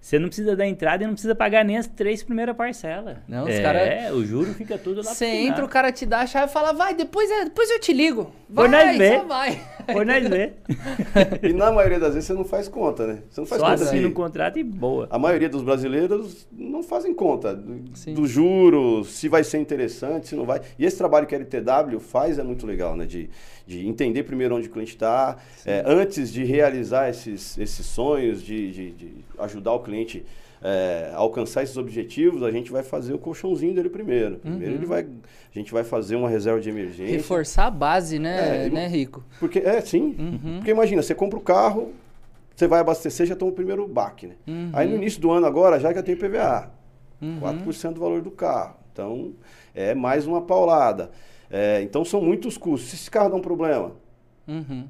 você 0.00 0.18
não 0.18 0.28
precisa 0.28 0.56
dar 0.56 0.66
entrada 0.66 1.04
e 1.04 1.06
não 1.06 1.12
precisa 1.12 1.34
pagar 1.34 1.64
nem 1.64 1.76
as 1.76 1.86
três 1.86 2.22
primeiras 2.22 2.56
parcelas. 2.56 3.18
Não, 3.28 3.44
os 3.44 3.50
é, 3.50 3.62
cara... 3.62 3.78
É, 3.80 4.12
o 4.12 4.24
juro 4.24 4.54
fica 4.54 4.78
tudo 4.78 5.02
lá 5.02 5.14
Você 5.14 5.26
entra, 5.26 5.64
o 5.64 5.68
cara 5.68 5.92
te 5.92 6.06
dá 6.06 6.20
a 6.20 6.26
chave 6.26 6.46
e 6.46 6.52
fala, 6.52 6.72
vai, 6.72 6.94
depois, 6.94 7.30
é, 7.30 7.44
depois 7.44 7.70
eu 7.70 7.78
te 7.78 7.92
ligo. 7.92 8.34
Vai, 8.48 8.64
Por 8.64 8.70
nós 8.70 8.96
ver. 8.96 9.24
vai. 9.26 9.62
Por 9.92 10.06
nós 10.06 10.28
ver. 10.28 10.54
e 11.42 11.52
na 11.52 11.70
maioria 11.72 11.98
das 11.98 12.14
vezes 12.14 12.26
você 12.26 12.32
não 12.32 12.44
faz 12.44 12.68
conta, 12.68 13.06
né? 13.06 13.22
Você 13.30 13.40
não 13.40 13.46
faz 13.46 13.60
Só 13.60 13.68
conta. 13.68 13.84
assina 13.84 14.08
um 14.08 14.12
contrato 14.12 14.58
e 14.58 14.64
boa. 14.64 15.08
A 15.10 15.18
maioria 15.18 15.48
dos 15.48 15.62
brasileiros 15.62 16.46
não 16.52 16.82
fazem 16.82 17.14
conta 17.14 17.54
do, 17.54 17.80
do 18.14 18.26
juro, 18.26 19.04
se 19.04 19.28
vai 19.28 19.44
ser 19.44 19.58
interessante, 19.58 20.28
se 20.28 20.34
não 20.34 20.44
vai. 20.44 20.60
E 20.78 20.84
esse 20.84 20.96
trabalho 20.96 21.26
que 21.26 21.34
a 21.34 21.38
LTW 21.38 21.98
faz 22.00 22.38
é 22.38 22.42
muito 22.42 22.66
legal, 22.66 22.96
né? 22.96 23.06
De, 23.06 23.30
de 23.66 23.86
entender 23.86 24.22
primeiro 24.24 24.56
onde 24.56 24.68
o 24.68 24.70
cliente 24.70 24.94
está, 24.94 25.36
é, 25.64 25.82
antes 25.86 26.32
de 26.32 26.44
realizar 26.44 27.08
esses, 27.08 27.56
esses 27.58 27.86
sonhos, 27.86 28.42
de, 28.42 28.70
de, 28.70 28.90
de 28.92 29.14
ajudar 29.38 29.72
o 29.72 29.80
cliente 29.80 30.24
é, 30.62 31.10
alcançar 31.14 31.62
esses 31.62 31.76
objetivos, 31.76 32.42
a 32.42 32.50
gente 32.50 32.70
vai 32.70 32.82
fazer 32.82 33.14
o 33.14 33.18
colchãozinho 33.18 33.74
dele 33.74 33.88
primeiro. 33.88 34.36
Primeiro 34.36 34.72
uhum. 34.72 34.78
ele 34.78 34.86
vai, 34.86 35.02
a 35.02 35.58
gente 35.58 35.72
vai 35.72 35.82
fazer 35.82 36.16
uma 36.16 36.28
reserva 36.28 36.60
de 36.60 36.68
emergência. 36.68 37.16
Reforçar 37.16 37.66
a 37.66 37.70
base, 37.70 38.18
né, 38.18 38.66
é, 38.66 38.70
né 38.70 38.86
Rico? 38.86 39.24
Porque, 39.38 39.58
é, 39.60 39.80
sim. 39.80 40.14
Uhum. 40.18 40.56
Porque 40.56 40.70
imagina, 40.70 41.02
você 41.02 41.14
compra 41.14 41.38
o 41.38 41.42
carro, 41.42 41.92
você 42.54 42.66
vai 42.66 42.80
abastecer, 42.80 43.26
já 43.26 43.34
toma 43.34 43.52
o 43.52 43.54
primeiro 43.54 43.88
baque, 43.88 44.26
né? 44.26 44.34
Uhum. 44.46 44.70
Aí 44.74 44.86
no 44.86 44.96
início 44.96 45.20
do 45.20 45.30
ano 45.30 45.46
agora, 45.46 45.80
já 45.80 45.94
que 45.94 46.02
tem 46.02 46.14
PVA. 46.14 46.70
Uhum. 47.22 47.40
4% 47.40 47.94
do 47.94 48.00
valor 48.00 48.20
do 48.20 48.30
carro. 48.30 48.76
Então, 48.92 49.32
é 49.74 49.94
mais 49.94 50.26
uma 50.26 50.42
paulada. 50.42 51.10
É, 51.50 51.80
então, 51.82 52.04
são 52.04 52.20
muitos 52.20 52.58
custos. 52.58 52.90
Se 52.90 52.96
esse 52.96 53.10
carro 53.10 53.30
dá 53.30 53.36
um 53.36 53.40
problema, 53.40 53.92
uhum. 54.46 54.86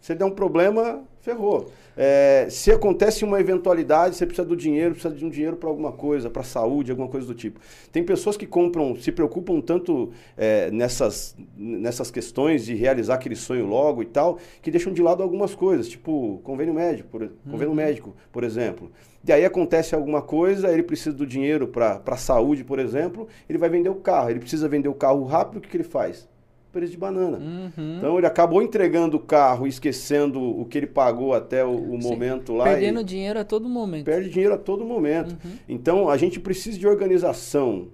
se 0.00 0.14
der 0.14 0.24
um 0.24 0.30
problema, 0.30 1.04
ferrou. 1.20 1.70
É, 1.96 2.46
se 2.50 2.72
acontece 2.72 3.24
uma 3.24 3.40
eventualidade, 3.40 4.16
você 4.16 4.26
precisa 4.26 4.46
do 4.46 4.56
dinheiro, 4.56 4.94
precisa 4.94 5.14
de 5.14 5.24
um 5.24 5.30
dinheiro 5.30 5.56
para 5.56 5.68
alguma 5.68 5.92
coisa, 5.92 6.28
para 6.28 6.42
saúde, 6.42 6.90
alguma 6.90 7.08
coisa 7.08 7.26
do 7.26 7.34
tipo. 7.34 7.60
Tem 7.92 8.04
pessoas 8.04 8.36
que 8.36 8.46
compram, 8.46 8.96
se 8.96 9.12
preocupam 9.12 9.60
tanto 9.60 10.10
é, 10.36 10.70
nessas, 10.70 11.36
nessas 11.56 12.10
questões 12.10 12.64
de 12.64 12.74
realizar 12.74 13.14
aquele 13.14 13.36
sonho 13.36 13.66
logo 13.66 14.02
e 14.02 14.06
tal, 14.06 14.38
que 14.60 14.70
deixam 14.70 14.92
de 14.92 15.02
lado 15.02 15.22
algumas 15.22 15.54
coisas, 15.54 15.88
tipo 15.88 16.40
convênio 16.42 16.74
médico, 16.74 17.08
por, 17.08 17.30
convênio 17.44 17.70
uhum. 17.70 17.74
médico, 17.74 18.14
por 18.32 18.42
exemplo. 18.42 18.90
E 19.26 19.32
aí 19.32 19.44
acontece 19.44 19.94
alguma 19.94 20.20
coisa, 20.20 20.70
ele 20.70 20.82
precisa 20.82 21.16
do 21.16 21.26
dinheiro 21.26 21.66
para 21.68 22.02
a 22.06 22.16
saúde, 22.16 22.62
por 22.62 22.78
exemplo, 22.78 23.26
ele 23.48 23.56
vai 23.56 23.70
vender 23.70 23.88
o 23.88 23.94
carro. 23.94 24.30
Ele 24.30 24.40
precisa 24.40 24.68
vender 24.68 24.88
o 24.88 24.94
carro 24.94 25.24
rápido, 25.24 25.58
o 25.58 25.60
que, 25.62 25.68
que 25.68 25.76
ele 25.76 25.84
faz? 25.84 26.28
Preço 26.74 26.92
de 26.92 26.98
banana. 26.98 27.38
Uhum. 27.38 27.96
Então 27.98 28.18
ele 28.18 28.26
acabou 28.26 28.60
entregando 28.60 29.16
o 29.16 29.20
carro, 29.20 29.66
esquecendo 29.66 30.42
o 30.42 30.64
que 30.64 30.76
ele 30.76 30.86
pagou 30.86 31.32
até 31.32 31.64
o, 31.64 31.70
o 31.70 31.98
momento 31.98 32.52
lá. 32.52 32.64
Perdendo 32.64 33.04
dinheiro 33.04 33.38
a 33.38 33.44
todo 33.44 33.68
momento. 33.68 34.04
Perde 34.04 34.28
dinheiro 34.28 34.54
a 34.54 34.58
todo 34.58 34.84
momento. 34.84 35.38
Uhum. 35.44 35.52
Então 35.68 36.08
a 36.08 36.16
gente 36.16 36.40
precisa 36.40 36.76
de 36.76 36.86
organização. 36.86 37.88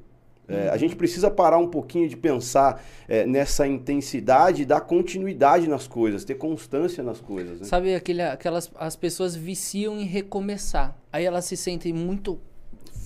É, 0.49 0.69
a 0.69 0.77
gente 0.77 0.97
precisa 0.97 1.31
parar 1.31 1.59
um 1.59 1.69
pouquinho 1.69 2.09
de 2.09 2.17
pensar 2.17 2.83
é, 3.07 3.25
nessa 3.25 3.69
intensidade, 3.69 4.65
dar 4.65 4.81
continuidade 4.81 5.69
nas 5.69 5.87
coisas, 5.87 6.25
ter 6.25 6.35
constância 6.35 7.05
nas 7.05 7.21
coisas. 7.21 7.61
Né? 7.61 7.67
Sabe, 7.67 7.95
aquele, 7.95 8.23
aquelas 8.23 8.69
as 8.75 8.97
pessoas 8.97 9.37
viciam 9.37 10.01
em 10.01 10.05
recomeçar. 10.05 10.97
Aí 11.13 11.25
elas 11.25 11.45
se 11.45 11.57
sentem 11.57 11.93
muito 11.93 12.41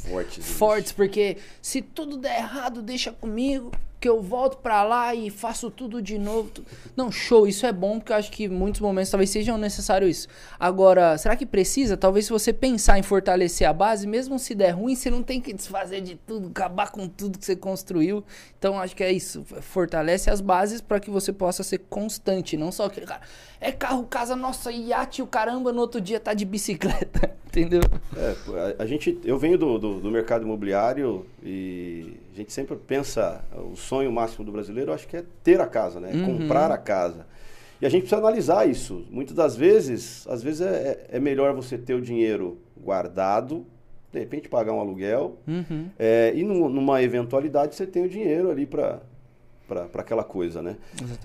fortes. 0.08 0.46
Fortes, 0.46 0.92
porque 0.92 1.36
se 1.60 1.82
tudo 1.82 2.16
der 2.16 2.38
errado, 2.38 2.80
deixa 2.80 3.12
comigo 3.12 3.70
que 4.04 4.08
eu 4.10 4.20
volto 4.20 4.58
para 4.58 4.82
lá 4.82 5.14
e 5.14 5.30
faço 5.30 5.70
tudo 5.70 6.02
de 6.02 6.18
novo. 6.18 6.50
Não, 6.94 7.10
show, 7.10 7.46
isso 7.46 7.64
é 7.64 7.72
bom, 7.72 7.98
porque 7.98 8.12
eu 8.12 8.16
acho 8.16 8.30
que 8.30 8.50
muitos 8.50 8.82
momentos 8.82 9.10
talvez 9.10 9.30
sejam 9.30 9.56
necessário 9.56 10.06
isso. 10.06 10.28
Agora, 10.60 11.16
será 11.16 11.34
que 11.34 11.46
precisa? 11.46 11.96
Talvez 11.96 12.26
se 12.26 12.30
você 12.30 12.52
pensar 12.52 12.98
em 12.98 13.02
fortalecer 13.02 13.66
a 13.66 13.72
base, 13.72 14.06
mesmo 14.06 14.38
se 14.38 14.54
der 14.54 14.72
ruim, 14.72 14.94
você 14.94 15.08
não 15.08 15.22
tem 15.22 15.40
que 15.40 15.54
desfazer 15.54 16.02
de 16.02 16.16
tudo, 16.16 16.48
acabar 16.48 16.90
com 16.90 17.08
tudo 17.08 17.38
que 17.38 17.46
você 17.46 17.56
construiu. 17.56 18.22
Então, 18.58 18.78
acho 18.78 18.94
que 18.94 19.02
é 19.02 19.10
isso. 19.10 19.42
Fortalece 19.62 20.28
as 20.28 20.42
bases 20.42 20.82
para 20.82 21.00
que 21.00 21.08
você 21.08 21.32
possa 21.32 21.62
ser 21.62 21.78
constante, 21.88 22.58
não 22.58 22.70
só 22.70 22.84
aquele 22.84 23.06
cara. 23.06 23.22
É 23.58 23.72
carro, 23.72 24.04
casa, 24.04 24.36
nossa, 24.36 24.70
iate, 24.70 25.22
o 25.22 25.26
caramba, 25.26 25.72
no 25.72 25.80
outro 25.80 25.98
dia 25.98 26.20
tá 26.20 26.34
de 26.34 26.44
bicicleta, 26.44 27.34
entendeu? 27.60 27.82
É, 28.16 28.34
a, 28.78 28.82
a 28.82 28.86
gente, 28.86 29.18
eu 29.24 29.38
venho 29.38 29.56
do, 29.58 29.78
do, 29.78 30.00
do 30.00 30.10
mercado 30.10 30.44
imobiliário 30.44 31.26
e 31.42 32.14
a 32.32 32.36
gente 32.36 32.52
sempre 32.52 32.76
pensa, 32.76 33.44
o 33.72 33.76
sonho 33.76 34.10
máximo 34.12 34.44
do 34.44 34.52
brasileiro, 34.52 34.92
acho 34.92 35.06
que 35.06 35.16
é 35.16 35.24
ter 35.42 35.60
a 35.60 35.66
casa, 35.66 36.00
né? 36.00 36.10
Uhum. 36.12 36.38
Comprar 36.38 36.70
a 36.70 36.78
casa. 36.78 37.26
E 37.80 37.86
a 37.86 37.88
gente 37.88 38.02
precisa 38.02 38.20
analisar 38.20 38.68
isso. 38.68 39.04
Muitas 39.10 39.34
das 39.34 39.56
vezes, 39.56 40.26
às 40.28 40.42
vezes 40.42 40.60
é, 40.60 41.06
é, 41.10 41.16
é 41.16 41.20
melhor 41.20 41.52
você 41.54 41.76
ter 41.76 41.94
o 41.94 42.00
dinheiro 42.00 42.58
guardado, 42.76 43.66
de 44.12 44.18
repente 44.20 44.48
pagar 44.48 44.72
um 44.72 44.80
aluguel, 44.80 45.38
uhum. 45.46 45.88
é, 45.98 46.32
e 46.34 46.44
numa 46.44 47.02
eventualidade 47.02 47.74
você 47.74 47.86
tem 47.86 48.04
o 48.04 48.08
dinheiro 48.08 48.50
ali 48.50 48.64
para 48.64 49.00
para 49.66 50.02
aquela 50.02 50.22
coisa, 50.22 50.62
né? 50.62 50.76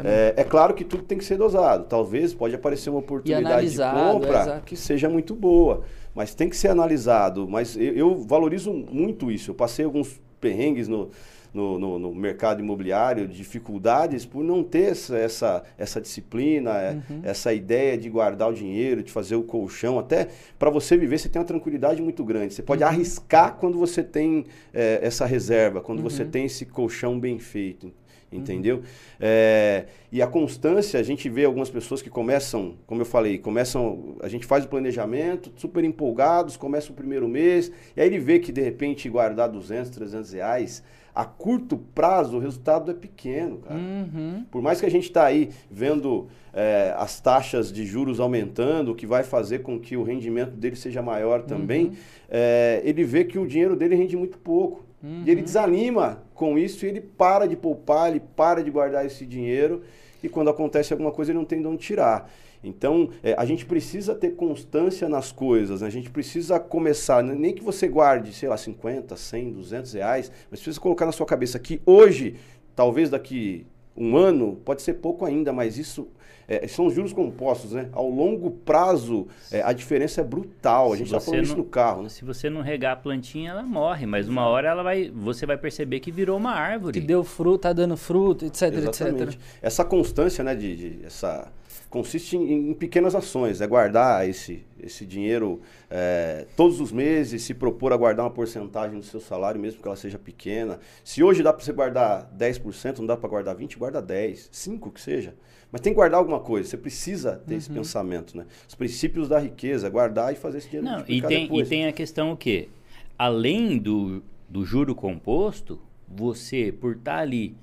É, 0.04 0.34
é, 0.38 0.44
claro 0.46 0.74
que 0.74 0.86
tudo 0.86 1.04
tem 1.04 1.18
que 1.18 1.26
ser 1.26 1.38
dosado. 1.38 1.86
Talvez 1.86 2.34
pode 2.34 2.56
aparecer 2.56 2.90
uma 2.90 3.00
oportunidade 3.00 3.70
de 3.70 3.78
compra 3.78 4.56
é, 4.56 4.62
que 4.66 4.78
seja 4.78 5.10
muito 5.10 5.36
boa, 5.36 5.84
mas 6.14 6.34
tem 6.34 6.50
que 6.50 6.56
ser 6.56 6.70
analisado. 6.70 7.48
Mas 7.48 7.76
eu, 7.76 7.94
eu 7.96 8.16
valorizo 8.24 8.72
muito 8.72 9.32
isso. 9.32 9.52
Eu 9.52 9.56
passei 9.56 9.86
alguns 9.86 10.20
perrengues 10.40 10.88
no, 10.88 11.10
no, 11.54 11.80
no, 11.80 12.00
no, 12.00 12.16
mercado 12.16 12.62
imobiliário, 12.62 13.28
dificuldades 13.28 14.26
por 14.26 14.44
não 14.44 14.64
ter 14.64 14.92
essa, 14.92 15.18
essa, 15.18 15.64
essa 15.78 16.02
disciplina, 16.02 16.72
é, 16.78 16.92
uhum. 16.94 17.22
essa 17.24 17.54
ideia 17.54 17.98
de 17.98 18.10
guardar 18.10 18.50
o 18.50 18.54
dinheiro, 18.54 19.04
de 19.04 19.12
fazer 19.12 19.36
o 19.36 19.44
colchão. 19.44 20.00
Até 20.00 20.30
para 20.58 20.70
você 20.70 20.98
viver, 20.98 21.18
você 21.18 21.30
tem 21.30 21.40
uma 21.40 21.48
tranquilidade 21.48 22.02
muito 22.02 22.24
grande. 22.24 22.54
Você 22.54 22.64
pode 22.64 22.84
uhum. 22.84 22.90
arriscar 22.90 23.56
quando 23.56 23.78
você 23.78 24.04
tem 24.04 24.46
é, 24.74 25.00
essa 25.02 25.26
reserva, 25.26 25.82
quando 25.82 26.00
uhum. 26.00 26.10
você 26.10 26.26
tem 26.26 26.46
esse 26.46 26.66
colchão 26.66 27.20
bem 27.20 27.40
feito 27.40 27.92
entendeu? 28.32 28.78
Uhum. 28.78 28.84
É, 29.20 29.86
e 30.12 30.22
a 30.22 30.28
constância, 30.28 31.00
a 31.00 31.04
gente 31.04 31.30
vê 31.30 31.46
algumas 31.46 31.70
pessoas 31.70 32.02
que 32.02 32.10
começam, 32.10 32.76
como 32.86 33.02
eu 33.02 33.06
falei, 33.06 33.38
começam, 33.38 34.16
a 34.22 34.28
gente 34.28 34.46
faz 34.46 34.66
o 34.66 34.68
planejamento, 34.68 35.52
super 35.56 35.84
empolgados, 35.84 36.58
começa 36.58 36.92
o 36.92 36.96
primeiro 36.96 37.28
mês, 37.28 37.72
e 37.96 38.02
aí 38.02 38.08
ele 38.08 38.20
vê 38.20 38.40
que 38.40 38.52
de 38.52 38.62
repente 38.62 39.10
guardar 39.10 39.50
200, 39.50 39.90
300 39.90 40.34
reais, 40.34 40.84
a 41.14 41.26
curto 41.26 41.78
prazo 41.78 42.38
o 42.38 42.40
resultado 42.40 42.92
é 42.92 42.94
pequeno, 42.94 43.58
cara. 43.58 43.80
Uhum. 43.80 44.46
Por 44.50 44.62
mais 44.62 44.80
que 44.80 44.86
a 44.86 44.92
gente 44.92 45.06
está 45.06 45.26
aí 45.26 45.50
vendo 45.70 46.28
é, 46.54 46.94
as 46.98 47.20
taxas 47.20 47.74
de 47.74 47.86
juros 47.86 48.20
aumentando, 48.20 48.92
o 48.92 48.96
que 48.96 49.06
vai 49.06 49.24
fazer 49.24 49.60
com 49.60 49.80
que 49.80 49.98
o 49.98 50.04
rendimento 50.04 50.52
dele 50.52 50.76
seja 50.76 51.02
maior 51.02 51.42
também, 51.42 51.88
uhum. 51.88 51.96
é, 52.30 52.82
ele 52.86 53.04
vê 53.04 53.26
que 53.26 53.38
o 53.38 53.46
dinheiro 53.46 53.76
dele 53.76 53.96
rende 53.96 54.16
muito 54.16 54.38
pouco. 54.38 54.86
Uhum. 55.04 55.24
E 55.26 55.32
ele 55.32 55.42
desanima 55.42 56.24
com 56.40 56.58
isso 56.58 56.86
ele 56.86 57.02
para 57.02 57.46
de 57.46 57.58
poupar, 57.58 58.10
ele 58.10 58.22
para 58.22 58.64
de 58.64 58.72
guardar 58.72 59.06
esse 59.06 59.26
dinheiro 59.26 59.82
e 60.24 60.30
quando 60.30 60.50
acontece 60.50 60.94
alguma 60.94 61.12
coisa 61.12 61.32
ele 61.32 61.38
não 61.38 61.44
tem 61.44 61.60
de 61.60 61.68
onde 61.68 61.80
tirar. 61.80 62.32
Então, 62.64 63.10
é, 63.22 63.36
a 63.38 63.44
gente 63.44 63.66
precisa 63.66 64.16
ter 64.16 64.36
constância 64.36 65.10
nas 65.10 65.34
coisas, 65.34 65.82
né? 65.82 65.88
a 65.88 65.90
gente 65.90 66.10
precisa 66.10 66.58
começar, 66.58 67.22
nem 67.22 67.54
que 67.54 67.62
você 67.62 67.90
guarde, 67.90 68.32
sei 68.32 68.48
lá, 68.48 68.56
50, 68.56 69.18
100, 69.18 69.52
200 69.52 69.94
reais, 69.94 70.32
mas 70.50 70.62
precisa 70.62 70.80
colocar 70.80 71.06
na 71.06 71.12
sua 71.12 71.26
cabeça 71.26 71.60
que 71.60 71.82
hoje, 71.86 72.38
talvez 72.74 73.10
daqui 73.10 73.68
um 73.96 74.16
ano, 74.16 74.62
pode 74.64 74.82
ser 74.82 74.94
pouco 74.94 75.26
ainda, 75.26 75.52
mas 75.52 75.78
isso 75.78 76.08
é, 76.50 76.68
são 76.68 76.90
juros 76.90 77.14
compostos, 77.14 77.74
né? 77.74 77.90
Ao 77.92 78.10
longo 78.10 78.50
prazo, 78.50 79.28
é, 79.52 79.62
a 79.62 79.72
diferença 79.72 80.22
é 80.22 80.24
brutal. 80.24 80.92
A 80.92 80.98
gente 80.98 81.06
está 81.06 81.20
falando 81.20 81.38
não, 81.38 81.44
isso 81.44 81.56
no 81.56 81.64
carro. 81.64 82.02
Né? 82.02 82.10
Se 82.10 82.26
você 82.26 82.50
não 82.50 82.62
regar 82.62 82.94
a 82.94 82.96
plantinha, 82.96 83.52
ela 83.52 83.62
morre, 83.62 84.08
mas 84.08 84.28
uma 84.28 84.48
hora 84.48 84.68
ela 84.68 84.82
vai, 84.82 85.12
você 85.14 85.46
vai 85.46 85.58
perceber 85.58 86.00
que 86.00 86.12
virou 86.12 86.36
uma 86.38 86.52
árvore. 86.52 87.00
Que 87.00 87.06
deu 87.06 87.24
fruto, 87.24 87.60
tá 87.60 87.72
dando 87.72 87.96
fruto, 87.96 88.46
etc, 88.46 88.74
Exatamente. 88.74 89.24
etc. 89.36 89.40
Essa 89.62 89.86
constância, 89.86 90.44
né, 90.44 90.56
de, 90.56 90.76
de 90.76 91.06
essa 91.06 91.52
consiste 91.88 92.38
em, 92.38 92.70
em, 92.70 92.74
pequenas 92.74 93.16
ações, 93.16 93.62
é 93.62 93.68
guardar 93.68 94.28
esse, 94.28 94.64
esse 94.90 95.06
dinheiro 95.06 95.62
é, 95.90 96.46
todos 96.56 96.80
os 96.80 96.92
meses, 96.92 97.42
se 97.42 97.54
propor 97.54 97.94
a 97.94 97.98
guardar 97.98 98.26
uma 98.26 98.32
porcentagem 98.32 99.00
do 99.00 99.06
seu 99.06 99.20
salário, 99.20 99.60
mesmo 99.60 99.82
que 99.82 99.88
ela 99.88 99.96
seja 99.96 100.20
pequena. 100.20 100.80
Se 101.04 101.24
hoje 101.24 101.42
dá 101.42 101.54
para 101.54 101.64
você 101.64 101.72
guardar 101.72 102.30
10%, 102.38 103.00
não 103.00 103.06
dá 103.06 103.16
para 103.16 103.30
guardar 103.30 103.56
20%, 103.56 103.78
guarda 103.78 104.02
10%, 104.02 104.50
5% 104.52 104.94
que 104.94 105.02
seja. 105.02 105.36
Mas 105.72 105.82
tem 105.82 105.94
que 105.94 105.98
guardar 105.98 106.20
alguma 106.20 106.40
coisa, 106.40 106.68
você 106.68 106.78
precisa 106.78 107.38
ter 107.46 107.54
uhum. 107.54 107.58
esse 107.60 107.70
pensamento, 107.70 108.36
né? 108.36 108.46
Os 108.68 108.76
princípios 108.76 109.30
da 109.30 109.38
riqueza, 109.40 109.90
guardar 109.90 110.34
e 110.34 110.36
fazer 110.36 110.58
esse 110.58 110.70
dinheiro 110.70 110.88
Não, 110.88 111.02
e 111.08 111.22
tem, 111.22 111.44
depois. 111.44 111.68
e 111.68 111.70
tem 111.70 111.86
a 111.86 111.92
questão 111.92 112.32
o 112.32 112.38
quê? 112.38 112.70
Além 113.18 113.78
do, 113.78 114.24
do 114.48 114.66
juro 114.66 114.96
composto, 114.96 115.80
você, 116.08 116.72
por 116.72 116.96
estar 116.96 117.18
tá 117.18 117.22
ali 117.22 117.56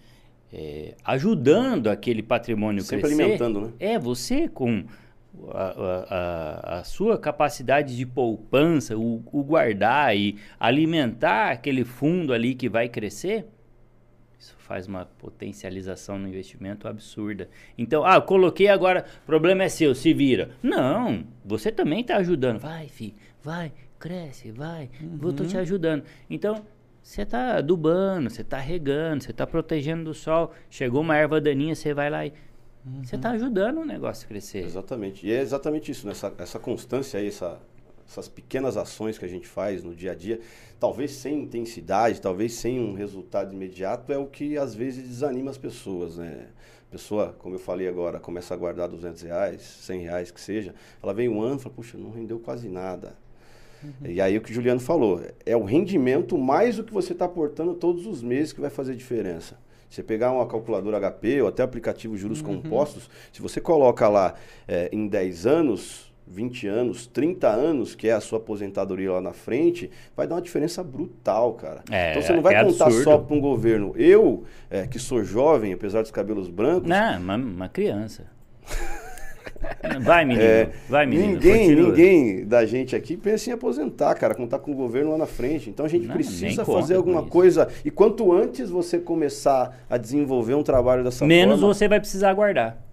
é, 0.52 0.94
ajudando 1.04 1.88
aquele 1.88 2.22
patrimônio 2.22 2.82
Sempre 2.82 3.08
crescer... 3.08 3.22
alimentando, 3.22 3.60
né? 3.60 3.72
É, 3.78 3.98
você 3.98 4.48
com... 4.48 4.84
A, 5.50 6.74
a, 6.74 6.78
a, 6.78 6.84
sua 6.84 7.18
capacidade 7.18 7.96
de 7.96 8.06
poupança, 8.06 8.96
o, 8.96 9.22
o, 9.32 9.44
guardar 9.44 10.16
e 10.16 10.36
alimentar 10.58 11.50
aquele 11.50 11.84
fundo 11.84 12.32
ali 12.32 12.54
que 12.54 12.68
vai 12.68 12.88
crescer, 12.88 13.46
Isso 14.38 14.54
faz 14.58 14.86
uma 14.86 15.04
potencialização 15.04 16.18
no 16.18 16.28
investimento 16.28 16.88
absurda. 16.88 17.48
Então, 17.76 18.04
ah, 18.04 18.20
coloquei 18.20 18.68
agora, 18.68 19.04
problema 19.26 19.64
é 19.64 19.68
seu, 19.68 19.94
se 19.94 20.12
vira. 20.14 20.50
Não, 20.62 21.24
você 21.44 21.70
também 21.70 22.00
está 22.00 22.16
ajudando. 22.16 22.58
Vai, 22.58 22.88
filho, 22.88 23.14
vai, 23.42 23.72
cresce, 23.98 24.50
vai, 24.50 24.90
uhum. 25.00 25.18
vou 25.18 25.32
tô 25.32 25.44
te 25.44 25.56
ajudando. 25.58 26.04
Então, 26.28 26.64
você 27.06 27.22
está 27.22 27.58
adubando, 27.58 28.28
você 28.28 28.42
está 28.42 28.58
regando, 28.58 29.22
você 29.22 29.30
está 29.30 29.46
protegendo 29.46 30.02
do 30.02 30.12
sol. 30.12 30.52
Chegou 30.68 31.02
uma 31.02 31.16
erva 31.16 31.40
daninha, 31.40 31.72
você 31.72 31.94
vai 31.94 32.10
lá 32.10 32.26
e 32.26 32.32
uhum. 32.86 33.04
você 33.04 33.16
está 33.16 33.30
ajudando 33.30 33.78
o 33.78 33.84
negócio 33.84 34.24
a 34.24 34.28
crescer. 34.28 34.64
Exatamente. 34.64 35.26
E 35.26 35.32
é 35.32 35.40
exatamente 35.40 35.90
isso, 35.90 36.06
né? 36.06 36.12
essa, 36.12 36.32
essa 36.38 36.58
constância 36.58 37.18
aí, 37.18 37.28
essa, 37.28 37.58
essas 38.08 38.28
pequenas 38.28 38.76
ações 38.76 39.18
que 39.18 39.24
a 39.24 39.28
gente 39.28 39.46
faz 39.46 39.82
no 39.82 39.94
dia 39.94 40.12
a 40.12 40.14
dia, 40.14 40.40
talvez 40.78 41.12
sem 41.12 41.42
intensidade, 41.42 42.20
talvez 42.20 42.54
sem 42.54 42.80
um 42.80 42.94
resultado 42.94 43.52
imediato, 43.52 44.12
é 44.12 44.18
o 44.18 44.26
que 44.26 44.56
às 44.56 44.74
vezes 44.74 45.06
desanima 45.08 45.50
as 45.50 45.58
pessoas, 45.58 46.16
né? 46.16 46.46
A 46.88 46.92
pessoa, 46.92 47.34
como 47.38 47.56
eu 47.56 47.58
falei 47.58 47.88
agora, 47.88 48.20
começa 48.20 48.54
a 48.54 48.56
guardar 48.56 48.88
200 48.88 49.22
reais, 49.22 49.60
100 49.60 50.00
reais 50.02 50.30
que 50.30 50.40
seja, 50.40 50.74
ela 51.02 51.12
vem 51.12 51.28
um 51.28 51.42
ano 51.42 51.56
e 51.56 51.58
fala, 51.58 51.74
puxa, 51.74 51.98
não 51.98 52.10
rendeu 52.10 52.38
quase 52.38 52.68
nada. 52.68 53.16
Uhum. 53.82 54.10
E 54.10 54.20
aí 54.20 54.36
o 54.38 54.40
que 54.40 54.50
o 54.50 54.54
Juliano 54.54 54.80
falou, 54.80 55.20
é 55.44 55.56
o 55.56 55.64
rendimento 55.64 56.38
mais 56.38 56.78
o 56.78 56.84
que 56.84 56.92
você 56.92 57.12
está 57.12 57.24
aportando 57.24 57.74
todos 57.74 58.06
os 58.06 58.22
meses 58.22 58.52
que 58.52 58.60
vai 58.60 58.70
fazer 58.70 58.94
diferença. 58.94 59.58
Você 59.88 60.02
pegar 60.02 60.32
uma 60.32 60.46
calculadora 60.46 60.98
HP 60.98 61.42
ou 61.42 61.48
até 61.48 61.62
aplicativo 61.62 62.16
juros 62.16 62.40
uhum. 62.40 62.60
compostos, 62.62 63.08
se 63.32 63.40
você 63.40 63.60
coloca 63.60 64.08
lá 64.08 64.34
é, 64.66 64.88
em 64.92 65.06
10 65.06 65.46
anos, 65.46 66.12
20 66.26 66.66
anos, 66.66 67.06
30 67.06 67.48
anos, 67.48 67.94
que 67.94 68.08
é 68.08 68.12
a 68.12 68.20
sua 68.20 68.38
aposentadoria 68.38 69.12
lá 69.12 69.20
na 69.20 69.32
frente, 69.32 69.90
vai 70.16 70.26
dar 70.26 70.34
uma 70.34 70.42
diferença 70.42 70.82
brutal, 70.82 71.54
cara. 71.54 71.82
É, 71.90 72.10
então 72.10 72.22
você 72.22 72.32
não 72.32 72.42
vai 72.42 72.54
é 72.54 72.64
contar 72.64 72.86
absurdo. 72.86 73.04
só 73.04 73.18
para 73.18 73.36
um 73.36 73.40
governo. 73.40 73.94
Eu, 73.96 74.44
é, 74.68 74.86
que 74.86 74.98
sou 74.98 75.22
jovem, 75.22 75.72
apesar 75.72 76.02
dos 76.02 76.10
cabelos 76.10 76.48
brancos. 76.48 76.88
Não, 76.88 77.18
uma, 77.18 77.36
uma 77.36 77.68
criança. 77.68 78.24
Vai, 80.00 80.24
menino. 80.24 80.44
É, 80.44 80.68
vai, 80.88 81.06
menino. 81.06 81.32
Ninguém, 81.34 81.74
ninguém 81.74 82.46
da 82.46 82.64
gente 82.64 82.94
aqui 82.94 83.16
pensa 83.16 83.50
em 83.50 83.52
aposentar, 83.52 84.14
cara, 84.14 84.34
contar 84.34 84.58
com 84.58 84.72
o 84.72 84.74
governo 84.74 85.12
lá 85.12 85.18
na 85.18 85.26
frente. 85.26 85.70
Então 85.70 85.86
a 85.86 85.88
gente 85.88 86.06
não, 86.06 86.14
precisa 86.14 86.64
fazer 86.64 86.96
alguma 86.96 87.22
coisa. 87.22 87.68
E 87.84 87.90
quanto 87.90 88.32
antes 88.32 88.70
você 88.70 88.98
começar 88.98 89.76
a 89.88 89.96
desenvolver 89.96 90.54
um 90.54 90.62
trabalho 90.62 91.02
dessa 91.04 91.26
Menos 91.26 91.60
forma, 91.60 91.74
você 91.74 91.88
vai 91.88 92.00
precisar 92.00 92.30
aguardar. 92.30 92.85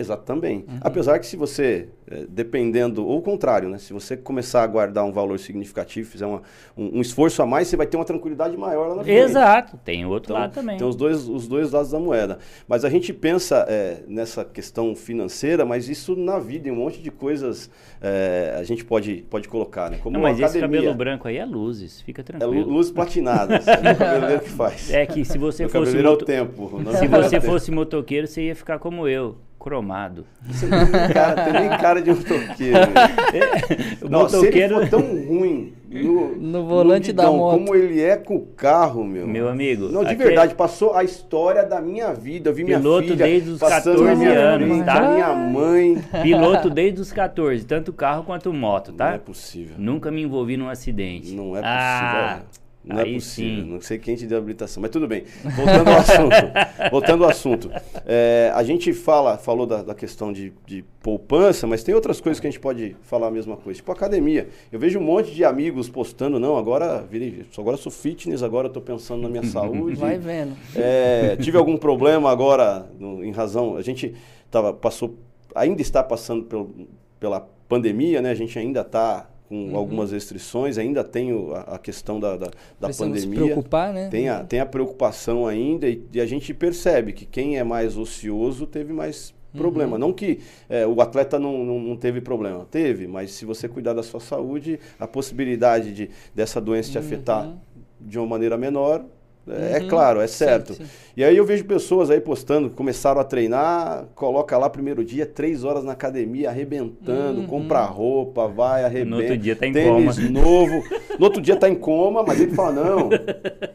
Exato, 0.00 0.24
também. 0.24 0.64
Uhum. 0.66 0.78
Apesar 0.80 1.18
que 1.18 1.26
se 1.26 1.36
você, 1.36 1.88
é, 2.10 2.24
dependendo, 2.28 3.06
ou 3.06 3.18
o 3.18 3.22
contrário, 3.22 3.68
né? 3.68 3.78
Se 3.78 3.92
você 3.92 4.16
começar 4.16 4.62
a 4.62 4.66
guardar 4.66 5.04
um 5.04 5.12
valor 5.12 5.38
significativo, 5.38 6.08
fizer 6.08 6.26
uma, 6.26 6.42
um, 6.76 6.98
um, 6.98 7.00
esforço 7.00 7.42
a 7.42 7.46
mais, 7.46 7.68
você 7.68 7.76
vai 7.76 7.86
ter 7.86 7.96
uma 7.96 8.04
tranquilidade 8.04 8.56
maior 8.56 8.88
lá 8.88 8.94
na 8.96 9.04
frente. 9.04 9.18
Exato, 9.18 9.78
tem 9.84 10.06
o 10.06 10.08
outro 10.08 10.32
então, 10.32 10.40
lado 10.40 10.54
também. 10.54 10.78
Tem 10.78 10.86
os 10.86 10.96
dois, 10.96 11.28
os 11.28 11.46
dois 11.46 11.70
lados 11.70 11.90
da 11.90 11.98
moeda. 11.98 12.38
Mas 12.66 12.84
a 12.84 12.88
gente 12.88 13.12
pensa 13.12 13.66
é, 13.68 14.02
nessa 14.08 14.44
questão 14.44 14.94
financeira, 14.96 15.64
mas 15.64 15.88
isso 15.88 16.16
na 16.16 16.38
vida, 16.38 16.68
em 16.68 16.72
um 16.72 16.76
monte 16.76 17.02
de 17.02 17.10
coisas 17.10 17.70
é, 18.00 18.56
a 18.58 18.64
gente 18.64 18.84
pode, 18.84 19.24
pode 19.28 19.48
colocar, 19.48 19.90
né? 19.90 19.98
Como 20.02 20.14
Não, 20.14 20.22
mas 20.22 20.38
academia. 20.38 20.66
esse 20.66 20.76
cabelo 20.76 20.94
branco 20.94 21.28
aí 21.28 21.36
é 21.36 21.44
luzes, 21.44 22.00
fica 22.00 22.22
é 22.22 22.24
tranquilo. 22.24 22.54
É 22.54 22.64
luzes 22.64 22.90
platinadas, 22.90 23.66
é 23.68 24.36
o 24.36 24.40
que 24.40 24.50
faz. 24.50 24.90
É 24.90 25.04
que 25.04 25.24
se 25.24 25.36
você 25.36 25.66
o 25.66 25.68
fosse... 25.68 25.96
Moto... 25.96 26.06
É 26.06 26.10
o 26.10 26.16
tempo. 26.16 26.70
Se 26.98 27.06
você 27.06 27.40
fosse 27.40 27.70
motoqueiro, 27.70 28.26
você 28.26 28.46
ia 28.46 28.56
ficar 28.56 28.78
como 28.78 29.06
eu 29.06 29.36
cromado. 29.60 30.24
Você 30.46 30.66
não 30.66 30.86
tem, 30.86 31.08
cara, 31.12 31.44
tem 31.44 31.52
nem 31.52 31.78
cara 31.78 32.00
de 32.00 32.10
motoqueiro. 32.10 32.78
É, 33.32 34.08
Nossa, 34.08 34.38
motoqueiro... 34.38 34.52
se 34.52 34.58
ele 34.58 34.68
for 34.68 34.88
tão 34.88 35.00
ruim 35.00 35.72
no, 35.88 36.36
no 36.36 36.66
volante 36.66 37.08
no 37.08 37.14
guidão, 37.14 37.32
da 37.32 37.38
moto. 37.38 37.58
Como 37.58 37.74
ele 37.74 38.00
é 38.00 38.16
com 38.16 38.36
o 38.36 38.46
carro, 38.46 39.04
meu. 39.04 39.26
Meu 39.26 39.48
amigo. 39.48 39.88
Não, 39.88 40.02
de 40.02 40.10
aquele... 40.10 40.28
verdade, 40.28 40.54
passou 40.54 40.94
a 40.94 41.04
história 41.04 41.64
da 41.64 41.80
minha 41.80 42.12
vida. 42.12 42.50
Eu 42.50 42.54
vi 42.54 42.64
Piloto 42.64 43.02
minha 43.04 43.12
filha 43.12 43.26
desde 43.26 43.50
os 43.50 43.60
14 43.60 44.26
anos, 44.26 44.68
frente, 44.68 44.84
tá? 44.84 45.08
Minha 45.12 45.34
mãe. 45.34 46.02
Piloto 46.22 46.70
desde 46.70 47.00
os 47.00 47.12
14, 47.12 47.64
tanto 47.64 47.92
carro 47.92 48.24
quanto 48.24 48.52
moto, 48.52 48.92
tá? 48.92 49.08
Não 49.08 49.14
é 49.14 49.18
possível. 49.18 49.76
Nunca 49.78 50.10
me 50.10 50.22
envolvi 50.22 50.56
num 50.56 50.68
acidente. 50.68 51.32
Não 51.32 51.56
é 51.56 51.60
possível. 51.60 51.64
Ah. 51.64 52.40
Não 52.82 52.98
é 52.98 53.02
Aí 53.02 53.10
é 53.10 53.14
possível, 53.14 53.64
sim. 53.64 53.70
não 53.70 53.80
sei 53.80 53.98
quem 53.98 54.16
te 54.16 54.26
deu 54.26 54.38
habilitação, 54.38 54.80
mas 54.80 54.90
tudo 54.90 55.06
bem. 55.06 55.24
Voltando 55.44 55.88
ao 55.88 55.98
assunto. 55.98 56.36
voltando 56.90 57.24
ao 57.24 57.30
assunto. 57.30 57.70
É, 58.06 58.50
a 58.54 58.62
gente 58.62 58.94
fala, 58.94 59.36
falou 59.36 59.66
da, 59.66 59.82
da 59.82 59.94
questão 59.94 60.32
de, 60.32 60.50
de, 60.66 60.82
poupança, 61.02 61.66
mas 61.66 61.82
tem 61.82 61.94
outras 61.94 62.22
coisas 62.22 62.40
que 62.40 62.46
a 62.46 62.50
gente 62.50 62.60
pode 62.60 62.96
falar 63.02 63.26
a 63.26 63.30
mesma 63.30 63.56
coisa. 63.56 63.76
Tipo 63.76 63.92
academia. 63.92 64.48
Eu 64.72 64.78
vejo 64.78 64.98
um 64.98 65.02
monte 65.02 65.30
de 65.30 65.44
amigos 65.44 65.90
postando, 65.90 66.40
não, 66.40 66.56
agora 66.56 67.02
virei, 67.02 67.44
agora 67.58 67.76
sou 67.76 67.92
fitness, 67.92 68.42
agora 68.42 68.68
estou 68.68 68.82
pensando 68.82 69.22
na 69.22 69.28
minha 69.28 69.44
saúde. 69.46 69.96
Vai 69.96 70.18
vendo. 70.18 70.56
É, 70.74 71.36
tive 71.36 71.58
algum 71.58 71.76
problema 71.76 72.30
agora, 72.30 72.86
no, 72.98 73.22
em 73.22 73.30
razão. 73.30 73.76
A 73.76 73.82
gente 73.82 74.14
tava, 74.50 74.72
passou, 74.72 75.18
ainda 75.54 75.82
está 75.82 76.02
passando 76.02 76.44
pelo, 76.44 76.88
pela 77.18 77.46
pandemia, 77.68 78.22
né? 78.22 78.30
A 78.30 78.34
gente 78.34 78.58
ainda 78.58 78.80
está 78.80 79.28
com 79.50 79.70
uhum. 79.70 79.76
algumas 79.76 80.12
restrições, 80.12 80.78
ainda 80.78 81.02
tem 81.02 81.32
a, 81.52 81.74
a 81.74 81.78
questão 81.78 82.20
da, 82.20 82.36
da, 82.36 82.50
da 82.78 82.88
pandemia. 82.88 83.20
Se 83.20 83.26
preocupar, 83.26 83.92
né? 83.92 84.08
Tem 84.08 84.28
a, 84.28 84.44
tem 84.44 84.60
a 84.60 84.64
preocupação 84.64 85.44
ainda 85.44 85.88
e, 85.88 86.00
e, 86.12 86.20
a 86.20 86.24
gente 86.24 86.54
percebe 86.54 87.12
que 87.12 87.26
quem 87.26 87.58
é 87.58 87.64
mais 87.64 87.96
ocioso 87.96 88.64
teve 88.64 88.92
mais 88.92 89.34
problema. 89.52 89.94
Uhum. 89.94 89.98
Não 89.98 90.12
que 90.12 90.38
é, 90.68 90.86
o 90.86 91.00
atleta 91.00 91.36
não, 91.36 91.64
não, 91.64 91.80
não, 91.80 91.96
teve 91.96 92.20
problema, 92.20 92.64
teve, 92.70 93.08
mas 93.08 93.32
se 93.32 93.44
você 93.44 93.68
cuidar 93.68 93.92
da 93.92 94.04
sua 94.04 94.20
saúde, 94.20 94.78
a 95.00 95.08
possibilidade 95.08 95.92
de, 95.92 96.10
dessa 96.32 96.60
doença 96.60 96.92
te 96.92 96.98
uhum. 96.98 97.04
afetar 97.04 97.52
de 98.00 98.20
uma 98.20 98.28
maneira 98.28 98.56
menor 98.56 99.04
é, 99.48 99.78
é 99.78 99.80
uhum. 99.80 99.88
claro, 99.88 100.20
é 100.20 100.26
certo. 100.28 100.74
Sim, 100.74 100.84
sim. 100.84 100.90
E 101.20 101.22
aí 101.22 101.36
eu 101.36 101.44
vejo 101.44 101.66
pessoas 101.66 102.10
aí 102.10 102.18
postando, 102.18 102.70
começaram 102.70 103.20
a 103.20 103.24
treinar, 103.24 104.06
coloca 104.14 104.56
lá 104.56 104.70
primeiro 104.70 105.04
dia, 105.04 105.26
três 105.26 105.64
horas 105.64 105.84
na 105.84 105.92
academia, 105.92 106.48
arrebentando, 106.48 107.42
uhum. 107.42 107.46
compra 107.46 107.84
roupa, 107.84 108.48
vai, 108.48 108.84
arrebenta. 108.84 109.10
No 109.10 109.16
outro 109.18 109.36
dia 109.36 109.54
tá 109.54 109.66
em 109.66 109.72
tênis 109.74 110.16
coma. 110.16 110.30
novo. 110.32 110.82
No 111.18 111.26
outro 111.26 111.42
dia 111.42 111.56
tá 111.56 111.68
em 111.68 111.74
coma, 111.74 112.22
mas 112.22 112.40
ele 112.40 112.54
fala, 112.54 112.72
não. 112.72 113.10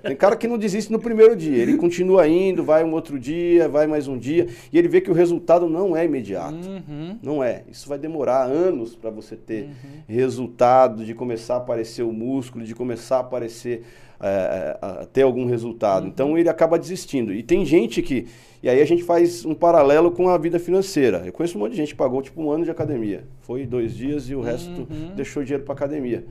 Tem 0.01 0.15
cara 0.15 0.35
que 0.35 0.47
não 0.47 0.57
desiste 0.57 0.91
no 0.91 0.97
primeiro 0.97 1.35
dia. 1.35 1.61
Ele 1.61 1.77
continua 1.77 2.27
indo, 2.27 2.63
vai 2.63 2.83
um 2.83 2.93
outro 2.93 3.19
dia, 3.19 3.69
vai 3.69 3.85
mais 3.85 4.07
um 4.07 4.17
dia. 4.17 4.47
E 4.73 4.79
ele 4.79 4.87
vê 4.87 4.99
que 4.99 5.11
o 5.11 5.13
resultado 5.13 5.69
não 5.69 5.95
é 5.95 6.03
imediato. 6.03 6.67
Uhum. 6.67 7.19
Não 7.21 7.43
é. 7.43 7.61
Isso 7.71 7.87
vai 7.87 7.99
demorar 7.99 8.45
anos 8.45 8.95
para 8.95 9.11
você 9.11 9.35
ter 9.35 9.65
uhum. 9.65 9.69
resultado, 10.07 11.05
de 11.05 11.13
começar 11.13 11.53
a 11.53 11.57
aparecer 11.57 12.01
o 12.01 12.11
músculo, 12.11 12.65
de 12.65 12.73
começar 12.73 13.17
a 13.17 13.19
aparecer 13.19 13.83
é, 14.19 15.07
ter 15.11 15.23
algum 15.23 15.45
resultado. 15.45 16.03
Uhum. 16.03 16.09
Então 16.09 16.37
ele 16.37 16.49
acaba 16.49 16.79
desistindo. 16.79 17.33
E 17.35 17.43
tem 17.43 17.65
gente 17.65 18.01
que. 18.01 18.27
E 18.63 18.69
aí 18.69 18.81
a 18.81 18.85
gente 18.85 19.03
faz 19.03 19.45
um 19.45 19.53
paralelo 19.53 20.09
com 20.09 20.27
a 20.27 20.37
vida 20.37 20.57
financeira. 20.57 21.23
Eu 21.25 21.31
conheço 21.31 21.57
um 21.57 21.61
monte 21.61 21.71
de 21.71 21.77
gente 21.77 21.89
que 21.89 21.95
pagou 21.95 22.21
tipo 22.21 22.41
um 22.41 22.49
ano 22.49 22.63
de 22.63 22.71
academia. 22.71 23.23
Foi 23.41 23.65
dois 23.65 23.95
dias 23.95 24.29
e 24.29 24.35
o 24.35 24.41
resto 24.41 24.87
uhum. 24.89 25.11
deixou 25.15 25.43
dinheiro 25.43 25.63
para 25.63 25.73
academia. 25.73 26.25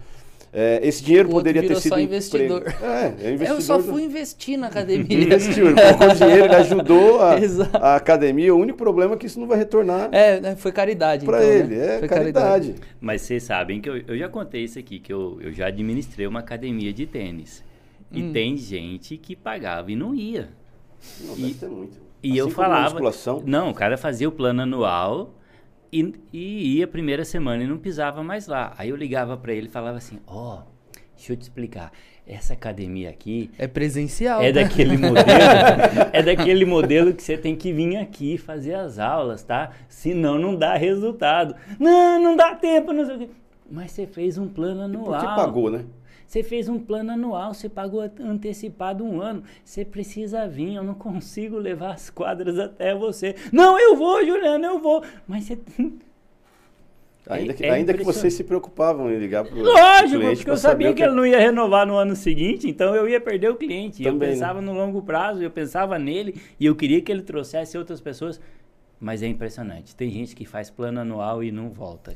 É, 0.56 0.78
esse 0.84 1.02
dinheiro 1.02 1.28
poderia 1.28 1.62
ter 1.62 1.74
sido. 1.74 1.90
Só 1.94 1.98
investidor. 1.98 2.62
É, 2.80 3.26
é 3.26 3.32
investidor. 3.32 3.56
Eu 3.56 3.60
só 3.60 3.80
fui 3.80 4.02
do... 4.02 4.08
investir 4.08 4.56
na 4.56 4.68
academia. 4.68 5.18
Investiu, 5.18 5.66
ele 5.66 5.80
colocou 5.80 6.08
dinheiro, 6.14 6.44
ele 6.44 6.54
ajudou 6.54 7.20
a, 7.20 7.36
a, 7.74 7.96
academia. 7.96 8.54
O 8.54 8.58
único 8.58 8.78
problema 8.78 9.14
é 9.14 9.16
que 9.16 9.26
isso 9.26 9.40
não 9.40 9.48
vai 9.48 9.58
retornar. 9.58 10.10
É, 10.12 10.40
né, 10.40 10.54
foi 10.54 10.70
caridade. 10.70 11.26
Para 11.26 11.38
então, 11.38 11.50
ele, 11.50 11.74
né? 11.74 11.96
é 11.96 11.98
foi 11.98 12.08
caridade. 12.08 12.68
caridade. 12.68 12.74
Mas 13.00 13.22
vocês 13.22 13.42
sabem 13.42 13.80
que 13.80 13.90
eu, 13.90 13.96
eu 14.06 14.16
já 14.16 14.28
contei 14.28 14.62
isso 14.62 14.78
aqui, 14.78 15.00
que 15.00 15.12
eu, 15.12 15.38
eu 15.40 15.52
já 15.52 15.66
administrei 15.66 16.24
uma 16.24 16.38
academia 16.38 16.92
de 16.92 17.04
tênis. 17.04 17.64
E 18.12 18.22
hum. 18.22 18.32
tem 18.32 18.56
gente 18.56 19.16
que 19.16 19.34
pagava 19.34 19.90
e 19.90 19.96
não 19.96 20.14
ia. 20.14 20.50
Não, 21.20 21.36
e, 21.36 21.40
deve 21.40 21.54
ter 21.54 21.68
muito. 21.68 21.96
E 22.22 22.30
assim 22.30 22.38
eu 22.38 22.50
falava. 22.50 23.00
Não, 23.44 23.70
o 23.70 23.74
cara 23.74 23.96
fazia 23.96 24.28
o 24.28 24.32
plano 24.32 24.62
anual 24.62 25.34
e, 25.92 26.12
e 26.32 26.78
ia 26.78 26.86
a 26.86 26.88
primeira 26.88 27.24
semana 27.24 27.62
e 27.62 27.66
não 27.66 27.78
pisava 27.78 28.22
mais 28.22 28.46
lá. 28.46 28.74
Aí 28.76 28.88
eu 28.88 28.96
ligava 28.96 29.36
para 29.36 29.52
ele 29.52 29.66
e 29.66 29.70
falava 29.70 29.98
assim: 29.98 30.18
Ó, 30.26 30.58
oh, 30.58 30.62
deixa 31.16 31.32
eu 31.32 31.36
te 31.36 31.42
explicar. 31.42 31.92
Essa 32.26 32.54
academia 32.54 33.10
aqui. 33.10 33.50
É 33.58 33.66
presencial. 33.66 34.40
É 34.40 34.50
né? 34.50 34.52
daquele 34.52 34.96
modelo. 34.96 35.26
é 36.10 36.22
daquele 36.22 36.64
modelo 36.64 37.12
que 37.12 37.22
você 37.22 37.36
tem 37.36 37.54
que 37.54 37.70
vir 37.70 37.98
aqui 37.98 38.38
fazer 38.38 38.74
as 38.74 38.98
aulas, 38.98 39.42
tá? 39.42 39.72
Senão 39.90 40.38
não 40.38 40.56
dá 40.56 40.74
resultado. 40.74 41.54
Não, 41.78 42.18
não 42.18 42.34
dá 42.34 42.54
tempo, 42.54 42.94
não 42.94 43.04
sei 43.04 43.16
o 43.16 43.18
quê. 43.18 43.28
Mas 43.70 43.90
você 43.90 44.06
fez 44.06 44.38
um 44.38 44.48
plano 44.48 44.80
anual. 44.80 45.16
E 45.16 45.20
por 45.20 45.20
que 45.20 45.36
pagou, 45.36 45.70
né? 45.70 45.84
Você 46.26 46.42
fez 46.42 46.68
um 46.68 46.78
plano 46.78 47.12
anual, 47.12 47.54
você 47.54 47.68
pagou 47.68 48.00
antecipado 48.20 49.04
um 49.04 49.20
ano. 49.20 49.42
Você 49.64 49.84
precisa 49.84 50.46
vir, 50.46 50.74
eu 50.74 50.82
não 50.82 50.94
consigo 50.94 51.56
levar 51.58 51.94
as 51.94 52.10
quadras 52.10 52.58
até 52.58 52.94
você. 52.94 53.34
Não, 53.52 53.78
eu 53.78 53.96
vou, 53.96 54.24
Juliano, 54.24 54.64
eu 54.64 54.78
vou. 54.78 55.02
Mas 55.26 55.44
você. 55.44 55.58
Ainda, 57.26 57.54
que, 57.54 57.64
é 57.64 57.70
ainda 57.70 57.94
que 57.94 58.04
vocês 58.04 58.34
se 58.34 58.44
preocupavam 58.44 59.10
em 59.10 59.18
ligar 59.18 59.46
para 59.46 59.54
o 59.54 59.62
Lógico, 59.62 60.36
porque 60.36 60.50
eu 60.50 60.58
sabia 60.58 60.88
que, 60.88 60.96
que 60.96 61.02
ele 61.02 61.14
não 61.14 61.26
ia 61.26 61.38
renovar 61.38 61.86
no 61.86 61.96
ano 61.96 62.14
seguinte, 62.14 62.68
então 62.68 62.94
eu 62.94 63.08
ia 63.08 63.18
perder 63.18 63.48
o 63.48 63.56
cliente. 63.56 64.02
Também, 64.02 64.28
eu 64.28 64.34
pensava 64.34 64.60
né? 64.60 64.66
no 64.66 64.74
longo 64.74 65.00
prazo, 65.00 65.42
eu 65.42 65.50
pensava 65.50 65.98
nele 65.98 66.38
e 66.60 66.66
eu 66.66 66.76
queria 66.76 67.00
que 67.00 67.10
ele 67.10 67.22
trouxesse 67.22 67.78
outras 67.78 67.98
pessoas. 67.98 68.38
Mas 69.00 69.22
é 69.22 69.26
impressionante. 69.26 69.96
Tem 69.96 70.10
gente 70.10 70.36
que 70.36 70.44
faz 70.44 70.68
plano 70.68 71.00
anual 71.00 71.42
e 71.42 71.50
não 71.50 71.70
volta. 71.70 72.12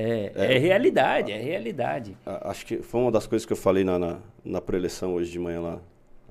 É, 0.00 0.32
é, 0.34 0.54
é, 0.54 0.58
realidade, 0.58 1.32
é 1.32 1.36
realidade. 1.36 2.16
Acho 2.24 2.64
que 2.64 2.82
foi 2.82 3.00
uma 3.00 3.10
das 3.10 3.26
coisas 3.26 3.44
que 3.44 3.52
eu 3.52 3.56
falei 3.56 3.82
na, 3.82 3.98
na, 3.98 4.18
na 4.44 4.60
pré-eleição 4.60 5.14
hoje 5.14 5.32
de 5.32 5.40
manhã 5.40 5.60
lá 5.60 5.80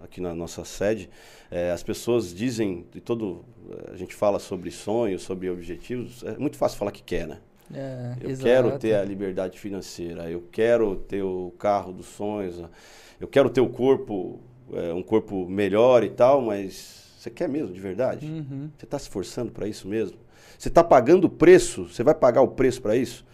aqui 0.01 0.21
na 0.21 0.33
nossa 0.33 0.63
sede, 0.63 1.09
é, 1.49 1.71
as 1.71 1.83
pessoas 1.83 2.33
dizem, 2.33 2.85
de 2.91 3.01
todo, 3.01 3.43
a 3.91 3.95
gente 3.97 4.13
fala 4.15 4.39
sobre 4.39 4.69
sonhos, 4.71 5.23
sobre 5.23 5.49
objetivos, 5.49 6.23
é 6.23 6.37
muito 6.37 6.55
fácil 6.55 6.77
falar 6.77 6.91
que 6.91 7.03
quer, 7.03 7.27
né? 7.27 7.39
É, 7.73 8.15
eu 8.21 8.29
exato. 8.29 8.45
quero 8.45 8.79
ter 8.79 8.95
a 8.95 9.03
liberdade 9.03 9.59
financeira, 9.59 10.29
eu 10.29 10.43
quero 10.51 10.95
ter 10.95 11.21
o 11.23 11.53
carro 11.57 11.91
dos 11.91 12.05
sonhos, 12.05 12.63
eu 13.19 13.27
quero 13.27 13.49
ter 13.49 13.59
o 13.59 13.67
corpo, 13.67 14.39
é, 14.71 14.93
um 14.93 15.03
corpo 15.03 15.47
melhor 15.49 16.03
e 16.03 16.09
tal, 16.09 16.41
mas 16.41 17.15
você 17.17 17.29
quer 17.29 17.49
mesmo, 17.49 17.73
de 17.73 17.81
verdade? 17.81 18.25
Uhum. 18.25 18.69
Você 18.77 18.85
está 18.85 18.97
se 18.97 19.05
esforçando 19.05 19.51
para 19.51 19.67
isso 19.67 19.87
mesmo? 19.87 20.17
Você 20.57 20.69
está 20.69 20.83
pagando 20.83 21.25
o 21.25 21.29
preço? 21.29 21.85
Você 21.85 22.03
vai 22.03 22.15
pagar 22.15 22.41
o 22.41 22.47
preço 22.47 22.81
para 22.81 22.95
isso? 22.95 23.25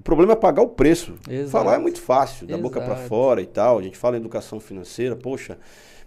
O 0.00 0.02
problema 0.02 0.32
é 0.32 0.36
pagar 0.36 0.62
o 0.62 0.68
preço. 0.68 1.14
Exato. 1.28 1.50
Falar 1.50 1.74
é 1.76 1.78
muito 1.78 2.00
fácil, 2.00 2.46
da 2.46 2.56
boca 2.56 2.80
para 2.80 2.94
Exato. 2.94 3.08
fora 3.08 3.42
e 3.42 3.46
tal. 3.46 3.78
A 3.78 3.82
gente 3.82 3.98
fala 3.98 4.16
em 4.16 4.20
educação 4.20 4.58
financeira, 4.58 5.14
poxa, 5.14 5.58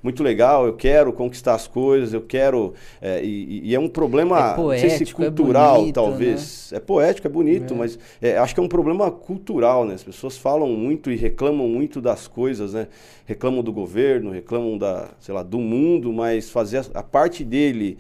muito 0.02 0.24
legal, 0.24 0.66
eu 0.66 0.74
quero 0.76 1.14
conquistar 1.14 1.54
as 1.54 1.68
coisas, 1.68 2.12
eu 2.12 2.22
quero. 2.22 2.74
é, 3.00 3.24
e, 3.24 3.70
e 3.70 3.76
é 3.76 3.80
um 3.80 3.88
problema, 3.88 4.56
É 4.56 4.58
não 4.58 4.70
sei 4.72 4.90
se 4.90 4.98
poético, 4.98 5.22
é 5.24 5.26
cultural, 5.28 5.76
bonito, 5.78 5.96
talvez. 5.96 6.74
É 6.74 6.80
poético, 6.80 7.28
é 7.28 7.30
bonito, 7.30 7.74
É. 7.74 7.78
mas 7.78 8.00
é, 8.22 8.38
acho 8.38 8.54
que 8.56 8.60
é 8.60 8.64
um 8.64 8.68
problema 8.68 9.12
cultural, 9.12 9.86
né? 9.86 9.94
As 9.94 10.04
pessoas 10.04 10.38
falam 10.38 10.68
muito 10.70 11.12
e 11.12 11.16
reclamam 11.16 11.68
muito 11.70 12.02
das 12.02 12.28
coisas, 12.28 12.74
né? 12.74 12.88
Reclamam 13.26 13.64
do 13.64 13.72
governo, 13.72 14.32
reclamam 14.32 14.76
da, 14.78 15.12
sei 15.20 15.34
lá, 15.36 15.44
do 15.44 15.60
mundo, 15.60 16.12
mas 16.12 16.50
fazer 16.50 16.80
a, 16.80 17.00
a 17.00 17.04
parte 17.04 17.44
dele, 17.46 17.98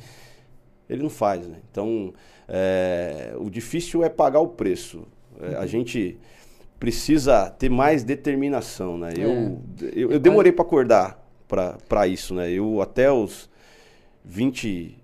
ele 0.89 1.03
não 1.03 1.10
faz, 1.10 1.47
né? 1.47 1.58
Então, 1.71 2.13
é, 2.49 3.34
o 3.38 3.47
difícil 3.49 4.03
é 4.03 4.10
pagar 4.10 4.39
o 4.41 4.47
preço. 4.47 5.03
É, 5.43 5.56
A 5.56 5.65
gente 5.65 6.17
precisa 6.79 7.49
ter 7.49 7.69
mais 7.69 8.03
determinação, 8.03 8.97
né? 8.97 9.13
Eu, 9.17 9.62
eu, 9.93 10.12
eu 10.12 10.19
demorei 10.19 10.51
para 10.51 10.65
acordar 10.65 11.23
para 11.88 12.08
isso, 12.08 12.34
né? 12.34 12.51
Eu 12.51 12.82
até 12.82 13.12
os 13.12 13.49
20, 14.25 14.97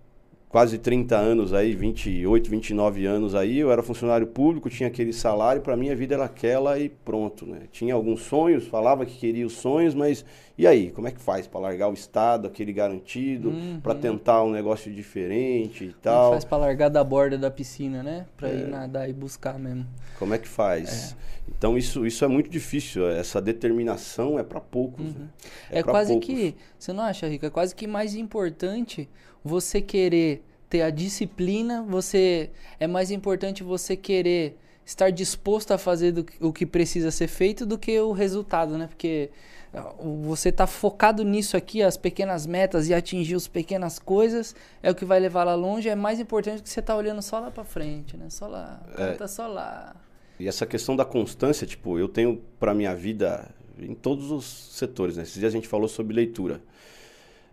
quase 0.49 0.79
30 0.79 1.15
anos 1.15 1.53
aí, 1.53 1.75
28, 1.75 2.49
29 2.49 3.05
anos 3.05 3.35
aí, 3.35 3.59
eu 3.59 3.71
era 3.71 3.83
funcionário 3.83 4.25
público, 4.25 4.67
tinha 4.67 4.87
aquele 4.89 5.13
salário, 5.13 5.61
para 5.61 5.77
mim 5.77 5.89
a 5.91 5.95
vida 5.95 6.15
era 6.15 6.25
aquela 6.25 6.79
e 6.79 6.89
pronto, 6.89 7.45
né? 7.45 7.61
Tinha 7.71 7.93
alguns 7.93 8.23
sonhos, 8.23 8.65
falava 8.67 9.05
que 9.05 9.15
queria 9.15 9.45
os 9.45 9.53
sonhos, 9.53 9.93
mas 9.93 10.25
e 10.57 10.65
aí, 10.65 10.89
como 10.89 11.07
é 11.07 11.11
que 11.11 11.21
faz 11.21 11.45
para 11.47 11.59
largar 11.61 11.87
o 11.89 11.93
estado, 11.93 12.47
aquele 12.47 12.73
garantido, 12.73 13.53
para 13.83 13.93
tentar 13.95 14.43
um 14.43 14.49
negócio 14.51 14.91
diferente 14.91 15.85
e 15.85 15.87
Como 15.87 15.91
é 15.91 15.93
que 15.93 16.01
tal? 16.01 16.31
faz 16.31 16.43
pra 16.45 16.57
largar 16.57 16.89
da 16.89 17.03
borda 17.03 17.37
da 17.37 17.51
piscina, 17.51 18.01
né? 18.03 18.25
Pra 18.35 18.49
É. 18.49 18.55
ir 18.55 18.67
nadar 18.67 19.07
e 19.09 19.13
buscar 19.13 19.57
mesmo. 19.59 19.85
Como 20.17 20.33
é 20.33 20.37
que 20.39 20.47
faz? 20.47 21.15
Então 21.47 21.77
isso, 21.77 22.05
isso 22.05 22.25
é 22.25 22.27
muito 22.27 22.49
difícil, 22.49 23.07
essa 23.09 23.39
determinação 23.41 24.37
é 24.39 24.43
para 24.43 24.59
poucos, 24.59 25.13
né? 25.15 25.27
É, 25.69 25.81
pra 25.83 25.91
quase 25.93 26.11
poucos. 26.13 26.27
que, 26.27 26.55
você 26.77 26.91
não 26.91 27.03
acha, 27.03 27.27
Rica? 27.27 27.47
É 27.47 27.49
quase 27.49 27.73
que 27.75 27.87
mais 27.87 28.13
importante 28.15 29.07
você 29.43 29.81
querer 29.81 30.43
ter 30.69 30.81
a 30.81 30.89
disciplina, 30.89 31.83
você 31.87 32.49
é 32.79 32.87
mais 32.87 33.09
importante 33.11 33.63
você 33.63 33.95
querer 33.95 34.57
estar 34.85 35.09
disposto 35.11 35.71
a 35.71 35.77
fazer 35.77 36.11
do 36.11 36.25
o 36.39 36.51
que 36.51 36.65
precisa 36.65 37.11
ser 37.11 37.27
feito 37.27 37.65
do 37.65 37.77
que 37.77 37.99
o 37.99 38.11
resultado, 38.11 38.77
né? 38.77 38.87
Porque 38.87 39.29
ah, 39.73 39.93
você 40.23 40.51
tá 40.51 40.65
focado 40.65 41.23
nisso 41.23 41.55
aqui, 41.55 41.81
as 41.81 41.97
pequenas 41.97 42.45
metas 42.45 42.87
e 42.89 42.93
atingir 42.93 43.35
as 43.35 43.47
pequenas 43.47 43.99
coisas 43.99 44.55
é 44.81 44.89
o 44.89 44.95
que 44.95 45.05
vai 45.05 45.19
levar 45.19 45.43
lá 45.43 45.55
longe. 45.55 45.89
É 45.89 45.95
mais 45.95 46.19
importante 46.19 46.57
do 46.57 46.63
que 46.63 46.69
você 46.69 46.81
tá 46.81 46.95
olhando 46.95 47.21
só 47.21 47.39
lá 47.39 47.51
pra 47.51 47.63
frente, 47.63 48.17
né? 48.17 48.29
Só 48.29 48.47
lá. 48.47 48.81
É. 48.97 49.13
tá 49.13 49.27
só 49.27 49.47
lá. 49.47 49.95
E 50.39 50.47
essa 50.47 50.65
questão 50.65 50.95
da 50.95 51.05
constância, 51.05 51.67
tipo, 51.67 51.99
eu 51.99 52.07
tenho 52.07 52.41
para 52.59 52.73
minha 52.73 52.95
vida 52.95 53.47
em 53.77 53.93
todos 53.93 54.31
os 54.31 54.45
setores, 54.45 55.17
né? 55.17 55.23
Esses 55.23 55.35
dias 55.35 55.53
a 55.53 55.55
gente 55.55 55.67
falou 55.67 55.87
sobre 55.87 56.15
leitura. 56.15 56.61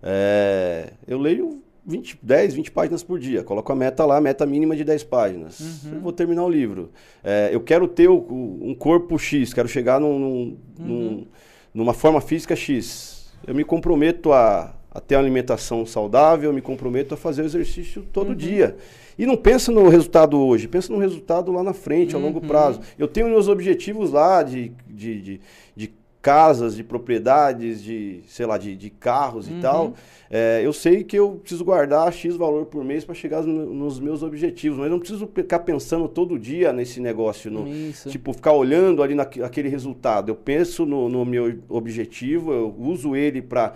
É, 0.02 0.92
eu 1.06 1.18
leio 1.18 1.62
20, 1.86 2.18
10, 2.22 2.54
20 2.54 2.70
páginas 2.72 3.02
por 3.02 3.18
dia. 3.18 3.44
Coloco 3.44 3.70
a 3.72 3.76
meta 3.76 4.04
lá, 4.04 4.20
meta 4.20 4.44
mínima 4.44 4.74
de 4.74 4.82
10 4.84 5.04
páginas. 5.04 5.84
Eu 5.94 6.00
vou 6.00 6.12
terminar 6.12 6.44
o 6.44 6.48
livro. 6.50 6.90
É, 7.22 7.50
eu 7.52 7.60
quero 7.60 7.86
ter 7.86 8.08
o- 8.08 8.58
um 8.60 8.74
corpo 8.74 9.18
X, 9.18 9.54
quero 9.54 9.68
chegar 9.68 10.00
num, 10.00 10.18
num- 10.18 10.56
num- 10.78 11.26
numa 11.72 11.94
forma 11.94 12.20
física 12.20 12.56
X. 12.56 13.32
Eu 13.46 13.54
me 13.54 13.64
comprometo 13.64 14.32
a, 14.32 14.74
a 14.90 15.00
ter 15.00 15.14
uma 15.14 15.22
alimentação 15.22 15.86
saudável, 15.86 16.50
eu 16.50 16.54
me 16.54 16.60
comprometo 16.62 17.14
a 17.14 17.16
fazer 17.16 17.42
o 17.42 17.44
exercício 17.44 18.04
todo 18.12 18.34
dia. 18.34 18.76
E 19.18 19.24
não 19.24 19.36
pensa 19.36 19.70
no 19.72 19.88
resultado 19.88 20.38
hoje, 20.38 20.66
pensa 20.68 20.92
no 20.92 20.98
resultado 20.98 21.50
lá 21.52 21.62
na 21.62 21.72
frente, 21.72 22.14
a 22.14 22.18
longo 22.18 22.40
prazo. 22.40 22.80
Eu 22.98 23.06
tenho 23.08 23.28
meus 23.28 23.46
objetivos 23.48 24.10
lá 24.10 24.42
de, 24.42 24.72
de, 24.88 25.22
de, 25.22 25.40
de 25.74 25.90
casas, 26.26 26.74
de 26.74 26.82
propriedades, 26.82 27.80
de, 27.84 28.20
sei 28.26 28.46
lá, 28.46 28.58
de, 28.58 28.74
de 28.76 28.90
carros 28.90 29.48
e 29.48 29.52
tal. 29.60 29.94
É, 30.28 30.60
eu 30.64 30.72
sei 30.72 31.04
que 31.04 31.16
eu 31.16 31.36
preciso 31.40 31.64
guardar 31.64 32.12
X 32.12 32.34
valor 32.36 32.66
por 32.66 32.82
mês 32.84 33.04
para 33.04 33.14
chegar 33.14 33.44
no- 33.44 33.72
nos 33.72 34.00
meus 34.00 34.24
objetivos, 34.24 34.76
mas 34.76 34.86
eu 34.86 34.90
não 34.90 34.98
preciso 34.98 35.28
ficar 35.32 35.60
pensando 35.60 36.08
todo 36.08 36.36
dia 36.36 36.72
nesse 36.72 36.98
negócio, 37.00 37.48
no, 37.48 37.68
Isso. 37.68 38.10
tipo, 38.10 38.32
ficar 38.32 38.52
olhando 38.52 39.04
ali 39.04 39.14
naque- 39.14 39.38
naquele 39.38 39.68
resultado. 39.68 40.28
Eu 40.28 40.34
penso 40.34 40.84
no, 40.84 41.08
no 41.08 41.24
meu 41.24 41.60
objetivo, 41.68 42.52
eu 42.52 42.74
uso 42.76 43.14
ele 43.14 43.40
para 43.40 43.74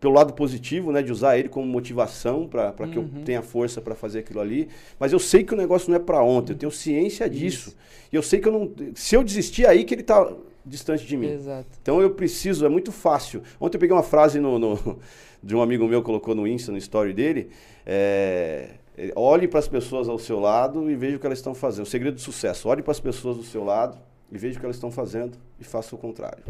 pelo 0.00 0.14
lado 0.14 0.34
positivo, 0.34 0.92
né, 0.92 1.02
de 1.02 1.10
usar 1.10 1.38
ele 1.38 1.48
como 1.48 1.66
motivação 1.66 2.46
para 2.46 2.72
que 2.86 2.98
eu 2.98 3.08
tenha 3.24 3.40
força 3.40 3.80
para 3.80 3.94
fazer 3.94 4.18
aquilo 4.18 4.38
ali. 4.38 4.68
Mas 5.00 5.12
eu 5.14 5.18
sei 5.18 5.42
que 5.42 5.54
o 5.54 5.56
negócio 5.56 5.88
não 5.88 5.96
é 5.96 5.98
para 5.98 6.22
ontem, 6.22 6.52
eu 6.52 6.58
tenho 6.58 6.70
ciência 6.70 7.28
disso. 7.28 7.74
E 8.12 8.16
eu 8.16 8.22
sei 8.22 8.38
que 8.38 8.46
eu 8.46 8.52
não. 8.52 8.70
Se 8.94 9.16
eu 9.16 9.24
desistir, 9.24 9.64
é 9.64 9.70
aí 9.70 9.82
que 9.82 9.94
ele 9.94 10.02
está 10.02 10.30
distante 10.64 11.06
de 11.06 11.16
mim. 11.16 11.28
Exato. 11.28 11.66
Então 11.82 12.00
eu 12.00 12.10
preciso, 12.10 12.64
é 12.64 12.68
muito 12.68 12.90
fácil. 12.92 13.42
Ontem 13.60 13.76
eu 13.76 13.80
peguei 13.80 13.94
uma 13.96 14.02
frase 14.02 14.38
no, 14.40 14.58
no- 14.58 14.98
de 15.42 15.54
um 15.54 15.60
amigo 15.62 15.86
meu 15.86 16.00
que 16.00 16.06
colocou 16.06 16.34
no 16.34 16.46
Insta, 16.46 16.72
no 16.72 16.78
story 16.78 17.12
dele. 17.12 17.50
é, 17.84 18.70
olhe 19.16 19.46
para 19.48 19.58
as 19.58 19.68
pessoas 19.68 20.08
ao 20.08 20.18
seu 20.18 20.38
lado 20.40 20.90
e 20.90 20.94
veja 20.94 21.16
o 21.16 21.20
que 21.20 21.26
elas 21.26 21.38
estão 21.38 21.54
fazendo. 21.54 21.84
O 21.84 21.88
segredo 21.88 22.14
do 22.14 22.20
sucesso: 22.20 22.68
olhe 22.68 22.82
para 22.82 22.92
as 22.92 23.00
pessoas 23.00 23.36
do 23.36 23.42
seu 23.42 23.64
lado 23.64 23.98
e 24.32 24.38
veja 24.38 24.56
o 24.56 24.60
que 24.60 24.66
elas 24.66 24.76
estão 24.76 24.90
fazendo 24.90 25.36
e 25.60 25.64
faça 25.64 25.94
o 25.94 25.98
contrário. 25.98 26.42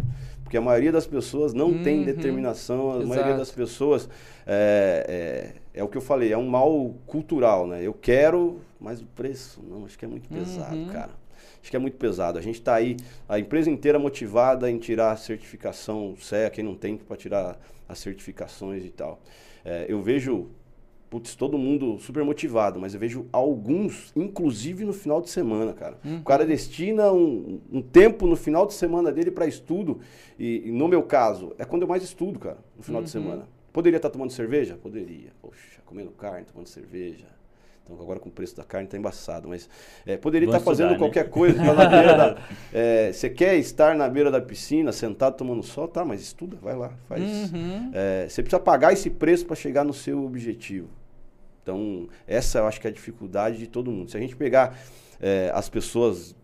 Porque 0.43 0.57
a 0.57 0.61
maioria 0.61 0.93
das 0.93 1.07
pessoas 1.07 1.53
não 1.55 1.83
tem 1.83 1.99
Uhum. 2.01 2.05
determinação, 2.05 2.91
a 2.93 2.95
Exato. 2.97 3.09
maioria 3.09 3.35
das 3.35 3.51
pessoas 3.51 4.09
é, 4.47 5.53
é, 5.75 5.81
é 5.81 5.83
o 5.83 5.89
que 5.89 5.97
eu 5.97 6.03
falei, 6.03 6.33
é 6.33 6.39
um 6.39 6.47
mal 6.49 6.95
cultural, 7.07 7.67
né? 7.67 7.83
Eu 7.83 7.95
quero, 7.95 8.61
mas 8.79 9.01
o 9.01 9.07
preço, 9.07 9.61
não, 9.69 9.85
acho 9.87 9.99
que 9.99 10.05
é 10.05 10.09
muito 10.09 10.29
pesado, 10.29 10.77
Uhum. 10.77 10.87
cara. 10.89 11.11
Acho 11.65 11.71
que 11.71 11.77
é 11.79 11.81
muito 11.81 11.97
pesado. 11.97 12.39
A 12.39 12.43
gente 12.43 12.57
está 12.57 12.75
aí, 12.75 12.95
a 13.27 13.39
empresa 13.39 13.71
inteira 13.71 13.99
motivada 13.99 14.71
em 14.71 14.77
tirar 14.77 15.13
a 15.13 15.17
certificação 15.17 16.15
CEA, 16.19 16.51
quem 16.51 16.63
não 16.63 16.75
tem 16.75 16.95
para 16.95 17.17
tirar 17.17 17.59
as 17.89 18.01
certificações 18.01 18.85
e 18.85 18.91
tal. 18.91 19.19
É, 19.65 19.87
eu 19.89 20.03
vejo, 20.03 20.51
putz, 21.09 21.35
todo 21.35 21.57
mundo 21.57 21.99
super 21.99 22.23
motivado, 22.23 22.79
mas 22.79 22.93
eu 22.93 23.01
vejo 23.01 23.27
alguns, 23.33 24.13
inclusive 24.15 24.85
no 24.85 24.93
final 24.93 25.23
de 25.23 25.31
semana, 25.31 25.73
cara. 25.73 25.99
O 26.21 26.23
cara 26.23 26.45
destina 26.45 27.11
um, 27.11 27.59
um 27.73 27.81
tempo 27.81 28.27
no 28.27 28.37
final 28.37 28.67
de 28.67 28.75
semana 28.75 29.11
dele 29.11 29.31
para 29.31 29.47
estudo, 29.47 30.01
e, 30.39 30.65
e 30.67 30.71
no 30.71 30.87
meu 30.87 31.03
caso, 31.03 31.55
é 31.59 31.65
quando 31.65 31.81
eu 31.81 31.89
mais 31.89 32.03
estudo, 32.03 32.39
cara, 32.39 32.59
no 32.77 32.83
final 32.83 33.01
de 33.03 33.09
semana. 33.09 33.49
Poderia 33.73 33.97
estar 33.97 34.11
tomando 34.11 34.33
cerveja? 34.33 34.77
Poderia. 34.77 35.33
Poxa, 35.41 35.81
comendo 35.87 36.11
carne, 36.11 36.45
tomando 36.45 36.67
cerveja. 36.69 37.34
Então 37.85 38.01
agora 38.01 38.19
com 38.19 38.31
o 38.31 38.33
preço 38.33 38.57
da 38.57 38.65
carne 38.65 38.89
tá 38.89 38.97
embaçado, 38.97 39.47
mas 39.49 39.69
é, 40.07 40.17
poderia 40.17 40.47
estar 40.47 40.59
fazendo 40.61 40.93
estudar, 40.93 40.93
né? 40.93 40.99
qualquer 41.13 41.29
coisa. 41.31 41.59
tá 41.59 41.75
na 41.75 41.87
beira 41.87 42.17
da- 42.17 42.39
é, 42.73 43.13
Você 43.13 43.29
quer 43.29 43.57
estar 43.57 43.95
na 43.95 44.09
beira 44.09 44.31
da 44.31 44.41
piscina, 44.41 44.91
sentado 44.91 45.37
tomando 45.37 45.63
sol? 45.63 45.87
Tá, 45.87 46.03
mas 46.05 46.23
estuda, 46.23 46.57
vai 46.63 46.75
lá, 46.75 46.93
faz. 47.09 47.23
Uhum. 47.53 47.91
É, 47.93 48.27
você 48.29 48.43
precisa 48.43 48.59
pagar 48.61 48.93
esse 48.95 49.11
preço 49.11 49.45
para 49.45 49.55
chegar 49.55 49.85
no 49.85 49.93
seu 49.93 50.25
objetivo. 50.25 50.89
Então, 51.63 52.09
essa 52.27 52.59
eu 52.59 52.67
acho 52.67 52.81
que 52.81 52.87
é 52.87 52.91
a 52.91 52.93
dificuldade 52.93 53.59
de 53.59 53.67
todo 53.67 53.91
mundo. 53.91 54.11
Se 54.11 54.17
a 54.17 54.21
gente 54.21 54.35
pegar 54.37 54.79
é, 55.21 55.51
as 55.55 55.69
pessoas 55.69 56.35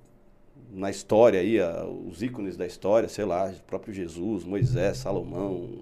na 0.72 0.88
história 0.90 1.40
aí, 1.40 1.58
a- 1.58 1.84
os 1.86 2.22
ícones 2.22 2.56
da 2.56 2.66
história, 2.66 3.08
sei 3.08 3.24
lá, 3.24 3.48
o 3.50 3.62
próprio 3.64 3.92
Jesus, 3.94 4.44
Moisés, 4.44 4.98
Salomão, 4.98 5.78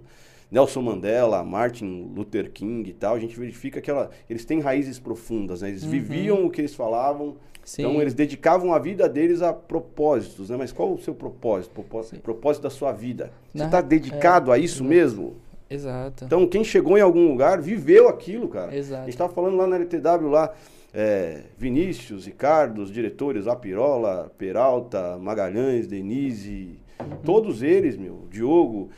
Nelson 0.50 0.80
Mandela, 0.82 1.44
Martin 1.44 2.10
Luther 2.14 2.50
King 2.50 2.88
e 2.88 2.92
tal, 2.94 3.14
a 3.14 3.18
gente 3.20 3.38
verifica 3.38 3.80
que 3.80 3.90
ela, 3.90 4.10
eles 4.28 4.44
têm 4.44 4.60
raízes 4.60 4.98
profundas, 4.98 5.60
né? 5.62 5.68
Eles 5.68 5.84
viviam 5.84 6.46
o 6.46 6.50
que 6.50 6.60
eles 6.60 6.74
falavam, 6.74 7.36
Sim. 7.64 7.82
então 7.82 8.00
eles 8.00 8.14
dedicavam 8.14 8.72
a 8.72 8.78
vida 8.78 9.08
deles 9.08 9.42
a 9.42 9.52
propósitos, 9.52 10.48
né? 10.48 10.56
Mas 10.56 10.72
qual 10.72 10.92
o 10.94 10.98
seu 10.98 11.14
propósito? 11.14 11.72
Propósito, 11.72 12.20
propósito 12.20 12.62
da 12.62 12.70
sua 12.70 12.92
vida. 12.92 13.30
Você 13.54 13.64
está 13.64 13.80
dedicado 13.80 14.50
a 14.50 14.58
isso 14.58 14.82
mesmo? 14.82 15.36
Exato. 15.70 16.24
Então, 16.24 16.46
quem 16.46 16.64
chegou 16.64 16.96
em 16.96 17.02
algum 17.02 17.28
lugar 17.28 17.60
viveu 17.60 18.08
aquilo, 18.08 18.48
cara. 18.48 18.74
Exato. 18.74 19.02
A 19.02 19.04
gente 19.04 19.14
estava 19.14 19.32
falando 19.32 19.56
lá 19.56 19.66
na 19.66 19.76
LTW, 19.76 20.30
lá, 20.30 20.54
é, 20.94 21.42
Vinícius, 21.58 22.24
Ricardo, 22.24 22.80
os 22.80 22.90
diretores, 22.90 23.46
Apirola, 23.46 24.32
Peralta, 24.38 25.18
Magalhães, 25.18 25.86
Denise, 25.86 26.78
Uhum. 27.00 27.16
todos 27.22 27.62
eles, 27.62 27.96
meu, 27.96 28.26
Diogo, 28.30 28.88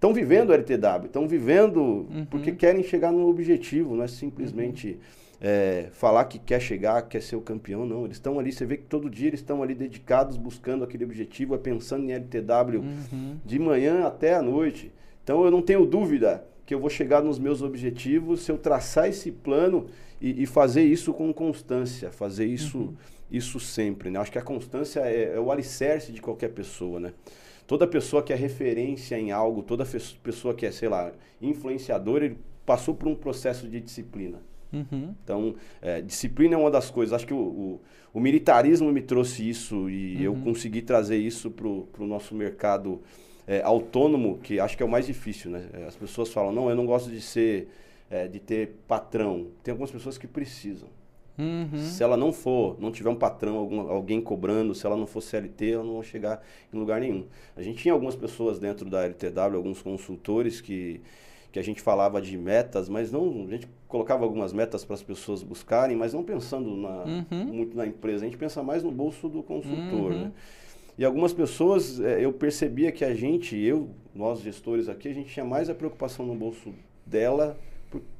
estão 0.00 0.14
vivendo 0.14 0.50
a 0.50 0.54
LTW, 0.54 1.04
estão 1.06 1.28
vivendo 1.28 1.78
Uhum. 1.80 2.24
porque 2.30 2.52
querem 2.52 2.82
chegar 2.82 3.12
no 3.12 3.28
objetivo, 3.28 3.94
não 3.94 4.04
é 4.04 4.08
simplesmente 4.08 4.98
é, 5.38 5.88
falar 5.92 6.24
que 6.24 6.38
quer 6.38 6.58
chegar, 6.58 7.02
quer 7.02 7.20
ser 7.20 7.36
o 7.36 7.40
campeão, 7.42 7.84
não. 7.84 8.06
Eles 8.06 8.16
estão 8.16 8.38
ali, 8.38 8.50
você 8.50 8.64
vê 8.64 8.78
que 8.78 8.84
todo 8.84 9.10
dia 9.10 9.28
eles 9.28 9.40
estão 9.40 9.62
ali 9.62 9.74
dedicados, 9.74 10.38
buscando 10.38 10.84
aquele 10.84 11.04
objetivo, 11.04 11.54
é 11.54 11.58
pensando 11.58 12.04
em 12.04 12.12
LTW 12.12 12.78
Uhum. 12.80 13.36
de 13.44 13.58
manhã 13.58 14.06
até 14.06 14.34
a 14.34 14.40
noite. 14.42 14.90
Então 15.22 15.44
eu 15.44 15.50
não 15.50 15.60
tenho 15.60 15.84
dúvida 15.84 16.44
que 16.64 16.74
eu 16.74 16.80
vou 16.80 16.88
chegar 16.88 17.22
nos 17.22 17.38
meus 17.38 17.60
objetivos 17.60 18.40
se 18.40 18.50
eu 18.50 18.56
traçar 18.56 19.06
esse 19.08 19.30
plano 19.30 19.86
e, 20.18 20.42
e 20.42 20.46
fazer 20.46 20.82
isso 20.82 21.12
com 21.12 21.30
constância, 21.32 22.10
fazer 22.10 22.46
isso, 22.46 22.78
uhum. 22.78 22.94
isso 23.30 23.60
sempre. 23.60 24.10
Né? 24.10 24.18
Acho 24.18 24.32
que 24.32 24.38
a 24.38 24.42
constância 24.42 25.00
é, 25.00 25.34
é, 25.34 25.40
o 25.40 25.50
alicerce 25.50 26.10
de 26.10 26.22
qualquer 26.22 26.48
pessoa. 26.48 27.00
Né? 27.00 27.12
Toda 27.70 27.86
pessoa 27.86 28.20
que 28.20 28.32
é 28.32 28.36
referência 28.36 29.16
em 29.16 29.30
algo, 29.30 29.62
toda 29.62 29.86
pessoa 30.24 30.52
que 30.52 30.66
é, 30.66 30.72
sei 30.72 30.88
lá, 30.88 31.12
influenciador, 31.40 32.20
ele 32.20 32.36
passou 32.66 32.96
por 32.96 33.06
um 33.06 33.14
processo 33.14 33.68
de 33.68 33.80
disciplina. 33.80 34.42
Uhum. 34.72 35.14
Então, 35.22 35.54
é, 35.80 36.00
disciplina 36.00 36.56
é 36.56 36.58
uma 36.58 36.68
das 36.68 36.90
coisas. 36.90 37.12
Acho 37.12 37.28
que 37.28 37.32
o, 37.32 37.38
o, 37.38 37.80
o 38.12 38.18
militarismo 38.18 38.90
me 38.90 39.00
trouxe 39.00 39.48
isso 39.48 39.88
e 39.88 40.16
uhum. 40.16 40.22
eu 40.22 40.34
consegui 40.42 40.82
trazer 40.82 41.18
isso 41.18 41.48
para 41.48 41.68
o 41.68 42.06
nosso 42.08 42.34
mercado 42.34 43.00
é, 43.46 43.62
autônomo, 43.62 44.38
que 44.38 44.58
acho 44.58 44.76
que 44.76 44.82
é 44.82 44.86
o 44.86 44.90
mais 44.90 45.06
difícil, 45.06 45.52
né? 45.52 45.68
É, 45.72 45.84
as 45.84 45.94
pessoas 45.94 46.32
falam, 46.32 46.50
não, 46.50 46.68
eu 46.68 46.74
não 46.74 46.86
gosto 46.86 47.08
de 47.08 47.20
ser, 47.20 47.68
é, 48.10 48.26
de 48.26 48.40
ter 48.40 48.80
patrão. 48.88 49.46
Tem 49.62 49.70
algumas 49.70 49.92
pessoas 49.92 50.18
que 50.18 50.26
precisam. 50.26 50.88
Uhum. 51.40 51.78
Se 51.78 52.02
ela 52.02 52.16
não 52.16 52.32
for, 52.32 52.76
não 52.78 52.92
tiver 52.92 53.10
um 53.10 53.16
patrão, 53.16 53.56
algum, 53.56 53.80
alguém 53.80 54.20
cobrando, 54.20 54.74
se 54.74 54.84
ela 54.84 54.96
não 54.96 55.06
for 55.06 55.20
CLT, 55.20 55.72
ela 55.72 55.84
não 55.84 55.94
vai 55.94 56.04
chegar 56.04 56.42
em 56.72 56.78
lugar 56.78 57.00
nenhum. 57.00 57.24
A 57.56 57.62
gente 57.62 57.78
tinha 57.78 57.94
algumas 57.94 58.14
pessoas 58.14 58.58
dentro 58.58 58.88
da 58.88 59.04
LTW, 59.04 59.56
alguns 59.56 59.80
consultores 59.82 60.60
que 60.60 61.00
que 61.52 61.58
a 61.58 61.62
gente 61.62 61.80
falava 61.80 62.20
de 62.20 62.36
metas, 62.38 62.88
mas 62.88 63.10
não 63.10 63.44
a 63.48 63.50
gente 63.50 63.68
colocava 63.88 64.24
algumas 64.24 64.52
metas 64.52 64.84
para 64.84 64.94
as 64.94 65.02
pessoas 65.02 65.42
buscarem, 65.42 65.96
mas 65.96 66.12
não 66.12 66.22
pensando 66.22 66.76
na, 66.76 67.02
uhum. 67.04 67.44
muito 67.46 67.76
na 67.76 67.86
empresa. 67.86 68.24
A 68.24 68.28
gente 68.28 68.38
pensa 68.38 68.62
mais 68.62 68.82
no 68.82 68.92
bolso 68.92 69.28
do 69.28 69.42
consultor. 69.42 70.12
Uhum. 70.12 70.20
Né? 70.26 70.32
E 70.96 71.04
algumas 71.04 71.32
pessoas, 71.32 72.00
é, 72.00 72.24
eu 72.24 72.32
percebia 72.32 72.92
que 72.92 73.04
a 73.04 73.14
gente, 73.14 73.56
eu, 73.56 73.88
nós 74.14 74.40
gestores 74.40 74.88
aqui, 74.88 75.08
a 75.08 75.12
gente 75.12 75.32
tinha 75.32 75.44
mais 75.44 75.68
a 75.68 75.74
preocupação 75.74 76.24
no 76.24 76.34
bolso 76.34 76.72
dela 77.04 77.58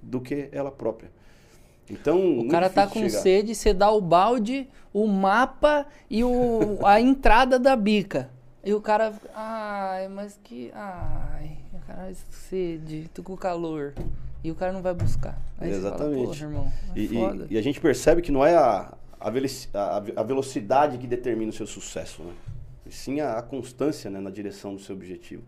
do 0.02 0.20
que 0.20 0.48
ela 0.50 0.70
própria. 0.70 1.10
Então, 1.90 2.38
o 2.38 2.48
cara 2.48 2.70
tá 2.70 2.86
com 2.86 3.00
chegar. 3.00 3.18
sede, 3.20 3.54
você 3.54 3.74
dá 3.74 3.90
o 3.90 4.00
balde, 4.00 4.68
o 4.92 5.06
mapa 5.06 5.86
e 6.08 6.22
o, 6.22 6.78
a 6.84 7.00
entrada 7.00 7.58
da 7.58 7.74
bica. 7.74 8.30
E 8.64 8.72
o 8.72 8.80
cara, 8.80 9.12
ai, 9.34 10.08
mas 10.08 10.38
que, 10.44 10.70
ai, 10.74 11.56
caralho, 11.86 12.16
sede, 12.30 13.10
tô 13.12 13.22
com 13.22 13.36
calor. 13.36 13.94
E 14.42 14.50
o 14.50 14.54
cara 14.54 14.72
não 14.72 14.82
vai 14.82 14.94
buscar. 14.94 15.38
Aí 15.58 15.70
Exatamente. 15.70 16.38
Fala, 16.38 16.50
irmão, 16.50 16.72
é 16.94 16.98
e, 16.98 17.06
e, 17.06 17.54
e, 17.54 17.58
a 17.58 17.62
gente 17.62 17.80
percebe 17.80 18.22
que 18.22 18.32
não 18.32 18.44
é 18.44 18.54
a, 18.54 18.94
a, 19.18 19.28
a, 20.16 20.22
velocidade 20.22 20.96
que 20.96 21.06
determina 21.06 21.50
o 21.50 21.54
seu 21.54 21.66
sucesso, 21.66 22.22
né? 22.22 22.32
E 22.86 22.92
sim 22.92 23.20
a, 23.20 23.38
a 23.38 23.42
constância 23.42 24.10
né, 24.10 24.18
na 24.18 24.30
direção 24.30 24.74
do 24.74 24.80
seu 24.80 24.94
objetivo. 24.96 25.42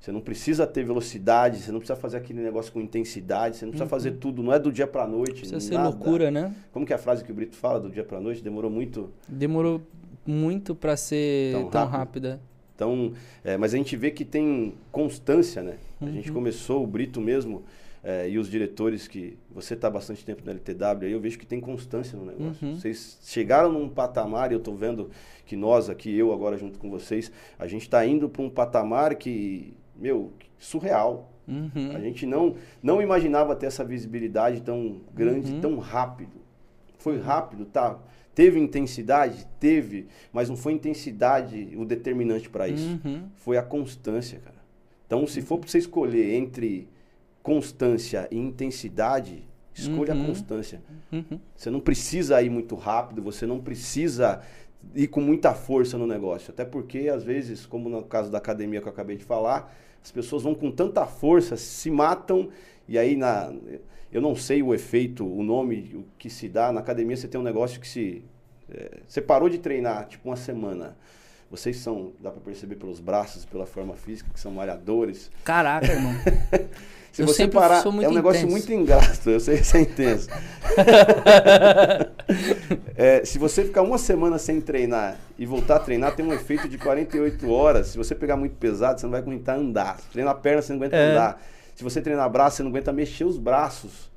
Você 0.00 0.12
não 0.12 0.20
precisa 0.20 0.66
ter 0.66 0.84
velocidade, 0.84 1.58
você 1.58 1.72
não 1.72 1.78
precisa 1.78 1.98
fazer 1.98 2.18
aquele 2.18 2.40
negócio 2.40 2.72
com 2.72 2.80
intensidade, 2.80 3.56
você 3.56 3.64
não 3.64 3.72
precisa 3.72 3.84
uhum. 3.84 3.90
fazer 3.90 4.12
tudo, 4.12 4.42
não 4.42 4.52
é 4.52 4.58
do 4.58 4.70
dia 4.70 4.86
pra 4.86 5.06
noite. 5.06 5.40
Precisa 5.40 5.60
ser 5.60 5.78
loucura, 5.78 6.30
né? 6.30 6.54
Como 6.72 6.86
que 6.86 6.92
é 6.92 6.96
a 6.96 6.98
frase 6.98 7.24
que 7.24 7.32
o 7.32 7.34
Brito 7.34 7.56
fala 7.56 7.80
do 7.80 7.90
dia 7.90 8.04
pra 8.04 8.20
noite? 8.20 8.42
Demorou 8.42 8.70
muito. 8.70 9.10
Demorou 9.28 9.80
muito 10.26 10.74
para 10.74 10.96
ser 10.96 11.52
tão, 11.52 11.70
tão 11.70 11.86
rápida. 11.86 12.40
Então, 12.74 13.14
é, 13.42 13.56
mas 13.56 13.72
a 13.72 13.76
gente 13.78 13.96
vê 13.96 14.10
que 14.10 14.24
tem 14.24 14.74
constância, 14.92 15.62
né? 15.62 15.76
Uhum. 16.00 16.08
A 16.08 16.10
gente 16.10 16.28
uhum. 16.28 16.34
começou, 16.34 16.84
o 16.84 16.86
Brito 16.86 17.20
mesmo, 17.20 17.64
é, 18.04 18.28
e 18.28 18.38
os 18.38 18.48
diretores 18.48 19.08
que 19.08 19.36
você 19.50 19.74
está 19.74 19.90
bastante 19.90 20.24
tempo 20.24 20.42
na 20.44 20.52
LTW, 20.52 21.06
aí 21.06 21.12
eu 21.12 21.20
vejo 21.20 21.38
que 21.38 21.46
tem 21.46 21.58
constância 21.58 22.16
no 22.18 22.26
negócio. 22.26 22.64
Uhum. 22.64 22.78
Vocês 22.78 23.18
chegaram 23.22 23.72
num 23.72 23.88
patamar, 23.88 24.52
e 24.52 24.54
eu 24.54 24.58
estou 24.58 24.76
vendo 24.76 25.10
que 25.46 25.56
nós 25.56 25.88
aqui, 25.88 26.14
eu 26.14 26.32
agora 26.32 26.58
junto 26.58 26.78
com 26.78 26.90
vocês, 26.90 27.32
a 27.58 27.66
gente 27.66 27.82
está 27.82 28.06
indo 28.06 28.28
para 28.28 28.42
um 28.42 28.50
patamar 28.50 29.14
que, 29.14 29.74
meu, 29.98 30.32
surreal. 30.58 31.32
Uhum. 31.46 31.92
A 31.94 32.00
gente 32.00 32.26
não, 32.26 32.56
não 32.82 33.00
imaginava 33.00 33.54
ter 33.54 33.66
essa 33.66 33.84
visibilidade 33.84 34.62
tão 34.62 35.00
grande, 35.14 35.52
uhum. 35.52 35.60
tão 35.60 35.78
rápido. 35.78 36.36
Foi 36.98 37.20
rápido, 37.20 37.66
tá? 37.66 37.98
Teve 38.34 38.58
intensidade? 38.58 39.46
Teve, 39.58 40.08
mas 40.32 40.48
não 40.48 40.56
foi 40.56 40.72
intensidade 40.72 41.72
o 41.76 41.84
determinante 41.84 42.50
para 42.50 42.68
isso. 42.68 43.00
Uhum. 43.04 43.24
Foi 43.36 43.56
a 43.56 43.62
constância, 43.62 44.38
cara. 44.40 44.56
Então, 45.06 45.26
se 45.26 45.40
for 45.40 45.58
para 45.58 45.68
você 45.68 45.78
escolher 45.78 46.34
entre 46.34 46.88
constância 47.42 48.28
e 48.30 48.36
intensidade, 48.36 49.44
escolha 49.72 50.14
uhum. 50.14 50.22
a 50.22 50.26
constância. 50.26 50.82
Uhum. 51.12 51.38
Você 51.54 51.70
não 51.70 51.80
precisa 51.80 52.42
ir 52.42 52.50
muito 52.50 52.74
rápido, 52.74 53.22
você 53.22 53.46
não 53.46 53.60
precisa 53.60 54.42
ir 54.94 55.06
com 55.06 55.20
muita 55.20 55.54
força 55.54 55.96
no 55.96 56.06
negócio. 56.06 56.50
Até 56.50 56.64
porque, 56.64 57.08
às 57.08 57.22
vezes, 57.22 57.64
como 57.64 57.88
no 57.88 58.02
caso 58.02 58.30
da 58.30 58.38
academia 58.38 58.80
que 58.80 58.88
eu 58.88 58.92
acabei 58.92 59.16
de 59.16 59.24
falar, 59.24 59.74
as 60.06 60.12
pessoas 60.12 60.44
vão 60.44 60.54
com 60.54 60.70
tanta 60.70 61.04
força, 61.04 61.56
se 61.56 61.90
matam, 61.90 62.48
e 62.86 62.96
aí 62.96 63.16
na 63.16 63.52
eu 64.12 64.20
não 64.20 64.36
sei 64.36 64.62
o 64.62 64.72
efeito, 64.72 65.26
o 65.26 65.42
nome 65.42 65.90
o 65.94 66.04
que 66.16 66.30
se 66.30 66.48
dá. 66.48 66.70
Na 66.70 66.80
academia 66.80 67.16
você 67.16 67.26
tem 67.26 67.40
um 67.40 67.44
negócio 67.44 67.80
que 67.80 67.88
se. 67.88 68.24
É, 68.70 69.00
você 69.06 69.20
parou 69.20 69.48
de 69.48 69.58
treinar, 69.58 70.06
tipo 70.06 70.28
uma 70.28 70.36
semana. 70.36 70.96
Vocês 71.50 71.76
são, 71.76 72.12
dá 72.20 72.30
para 72.30 72.40
perceber 72.40 72.74
pelos 72.74 72.98
braços, 72.98 73.44
pela 73.44 73.66
forma 73.66 73.94
física, 73.94 74.28
que 74.32 74.40
são 74.40 74.50
malhadores. 74.50 75.30
Caraca, 75.44 75.92
irmão. 75.92 76.12
se 77.12 77.22
eu 77.22 77.26
você 77.26 77.46
parar, 77.46 77.84
é 77.84 77.88
um 77.88 77.96
intenso. 77.98 78.14
negócio 78.14 78.48
muito 78.48 78.72
ingrato, 78.72 79.30
eu 79.30 79.38
sei 79.38 79.60
que 79.60 79.76
é 79.76 79.80
intenso. 79.80 80.28
é, 82.96 83.24
se 83.24 83.38
você 83.38 83.64
ficar 83.64 83.82
uma 83.82 83.96
semana 83.96 84.38
sem 84.38 84.60
treinar 84.60 85.16
e 85.38 85.46
voltar 85.46 85.76
a 85.76 85.80
treinar, 85.80 86.16
tem 86.16 86.26
um 86.26 86.32
efeito 86.32 86.68
de 86.68 86.78
48 86.78 87.48
horas. 87.48 87.88
Se 87.88 87.96
você 87.96 88.14
pegar 88.14 88.36
muito 88.36 88.56
pesado, 88.56 88.98
você 88.98 89.06
não 89.06 89.12
vai 89.12 89.20
aguentar 89.20 89.56
andar. 89.56 90.00
Se 90.00 90.10
treinar 90.10 90.34
a 90.34 90.38
perna, 90.38 90.62
você 90.62 90.72
não 90.72 90.80
aguenta 90.80 90.96
é. 90.96 91.12
andar. 91.12 91.40
Se 91.76 91.84
você 91.84 92.00
treinar 92.00 92.28
braço, 92.28 92.56
você 92.56 92.62
não 92.64 92.70
aguenta 92.70 92.92
mexer 92.92 93.24
os 93.24 93.38
braços. 93.38 94.10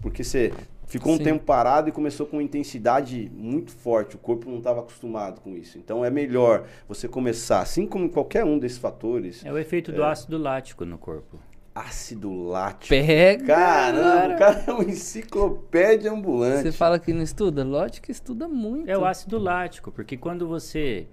Porque 0.00 0.24
você 0.24 0.50
ficou 0.90 1.12
um 1.12 1.16
Sim. 1.16 1.24
tempo 1.24 1.44
parado 1.44 1.88
e 1.88 1.92
começou 1.92 2.26
com 2.26 2.40
intensidade 2.40 3.30
muito 3.34 3.70
forte. 3.70 4.16
O 4.16 4.18
corpo 4.18 4.50
não 4.50 4.58
estava 4.58 4.80
acostumado 4.80 5.40
com 5.40 5.56
isso. 5.56 5.78
Então 5.78 6.04
é 6.04 6.10
melhor 6.10 6.66
você 6.88 7.06
começar, 7.06 7.60
assim 7.60 7.86
como 7.86 8.10
qualquer 8.10 8.44
um 8.44 8.58
desses 8.58 8.78
fatores. 8.78 9.44
É 9.44 9.52
o 9.52 9.56
efeito 9.56 9.92
é... 9.92 9.94
do 9.94 10.04
ácido 10.04 10.36
lático 10.36 10.84
no 10.84 10.98
corpo. 10.98 11.38
Ácido 11.72 12.32
lático. 12.32 12.88
Pega! 12.88 13.46
Caramba, 13.46 14.34
o 14.34 14.38
cara 14.38 14.64
é 14.66 14.72
uma 14.72 14.84
enciclopédia 14.84 16.10
ambulante. 16.10 16.62
Você 16.62 16.72
fala 16.72 16.98
que 16.98 17.12
não 17.12 17.22
estuda? 17.22 17.64
Lógico 17.64 18.06
que 18.06 18.12
estuda 18.12 18.48
muito. 18.48 18.90
É 18.90 18.98
o 18.98 19.04
ácido 19.04 19.38
lático, 19.38 19.92
porque 19.92 20.16
quando 20.16 20.48
você 20.48 21.06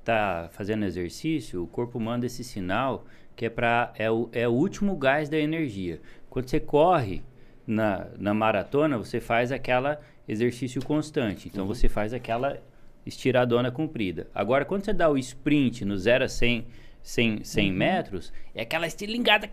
está 0.00 0.48
fazendo 0.52 0.86
exercício, 0.86 1.62
o 1.62 1.66
corpo 1.66 2.00
manda 2.00 2.24
esse 2.24 2.42
sinal 2.42 3.04
que 3.36 3.44
é 3.44 3.50
para 3.50 3.92
é 3.96 4.10
o, 4.10 4.28
é 4.32 4.48
o 4.48 4.50
último 4.50 4.96
gás 4.96 5.28
da 5.28 5.38
energia. 5.38 6.00
Quando 6.28 6.48
você 6.48 6.58
corre 6.58 7.22
na, 7.68 8.06
na 8.18 8.32
maratona, 8.32 8.96
você 8.96 9.20
faz 9.20 9.52
aquela 9.52 10.00
exercício 10.26 10.82
constante. 10.82 11.48
Então 11.48 11.62
uhum. 11.62 11.68
você 11.68 11.88
faz 11.88 12.14
aquela 12.14 12.58
estiradona 13.06 13.70
comprida. 13.70 14.26
Agora, 14.34 14.64
quando 14.64 14.84
você 14.84 14.92
dá 14.92 15.08
o 15.08 15.18
sprint 15.18 15.84
no 15.84 15.96
0 15.96 16.24
a 16.24 16.28
100, 16.28 16.66
100, 17.02 17.44
100 17.44 17.70
uhum. 17.70 17.76
metros, 17.76 18.32
é 18.54 18.62
aquela 18.62 18.86
estilingada. 18.86 19.48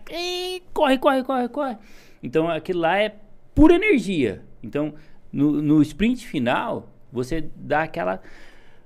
Corre, 0.72 0.98
corre, 0.98 1.22
corre, 1.22 1.48
corre. 1.48 1.76
Então 2.22 2.48
aquilo 2.48 2.80
lá 2.80 2.98
é 2.98 3.14
pura 3.54 3.74
energia. 3.74 4.42
Então 4.62 4.94
no, 5.32 5.60
no 5.60 5.82
sprint 5.82 6.26
final, 6.26 6.92
você 7.12 7.44
dá 7.54 7.82
aquela 7.82 8.22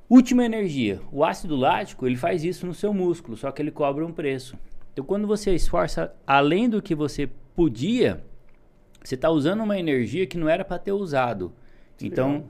última 0.09 0.45
energia. 0.45 1.01
O 1.13 1.25
ácido 1.25 1.55
lático, 1.55 2.07
ele 2.07 2.17
faz 2.17 2.45
isso 2.45 2.67
no 2.67 2.75
seu 2.75 2.93
músculo, 2.93 3.37
só 3.37 3.53
que 3.53 3.63
ele 3.63 3.71
cobra 3.71 4.05
um 4.05 4.13
preço. 4.13 4.59
Então, 4.93 5.05
quando 5.05 5.27
você 5.27 5.55
esforça 5.55 6.13
além 6.27 6.69
do 6.69 6.83
que 6.83 6.95
você 6.95 7.29
podia, 7.55 8.25
você 9.03 9.15
está 9.15 9.31
usando 9.31 9.63
uma 9.63 9.79
energia 9.79 10.27
que 10.27 10.37
não 10.37 10.49
era 10.49 10.65
para 10.65 10.79
ter 10.79 10.93
usado. 10.93 11.53
Então, 12.01 12.45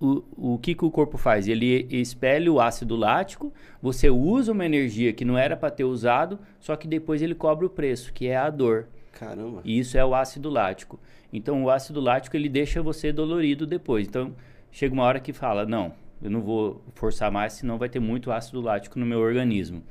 o, 0.00 0.54
o 0.54 0.58
que, 0.58 0.74
que 0.74 0.84
o 0.84 0.90
corpo 0.90 1.18
faz? 1.18 1.48
Ele 1.48 1.86
expele 1.90 2.48
o 2.48 2.60
ácido 2.60 2.96
lático, 2.96 3.52
você 3.80 4.08
usa 4.08 4.52
uma 4.52 4.64
energia 4.64 5.12
que 5.12 5.24
não 5.24 5.36
era 5.36 5.56
para 5.56 5.70
ter 5.70 5.84
usado, 5.84 6.38
só 6.60 6.76
que 6.76 6.86
depois 6.86 7.22
ele 7.22 7.34
cobra 7.34 7.66
o 7.66 7.70
preço, 7.70 8.12
que 8.12 8.28
é 8.28 8.36
a 8.36 8.50
dor. 8.50 8.86
Caramba. 9.12 9.60
E 9.64 9.78
isso 9.78 9.98
é 9.98 10.04
o 10.04 10.14
ácido 10.14 10.48
lático. 10.48 10.98
Então, 11.32 11.64
o 11.64 11.70
ácido 11.70 12.00
lático 12.00 12.36
ele 12.36 12.48
deixa 12.48 12.82
você 12.82 13.12
dolorido 13.12 13.66
depois. 13.66 14.06
Então, 14.06 14.34
chega 14.70 14.94
uma 14.94 15.04
hora 15.04 15.20
que 15.20 15.32
fala: 15.32 15.66
não, 15.66 15.92
eu 16.22 16.30
não 16.30 16.40
vou 16.40 16.82
forçar 16.94 17.30
mais, 17.30 17.54
senão 17.54 17.78
vai 17.78 17.88
ter 17.88 18.00
muito 18.00 18.30
ácido 18.30 18.60
lático 18.60 18.98
no 18.98 19.04
meu 19.04 19.18
organismo. 19.18 19.82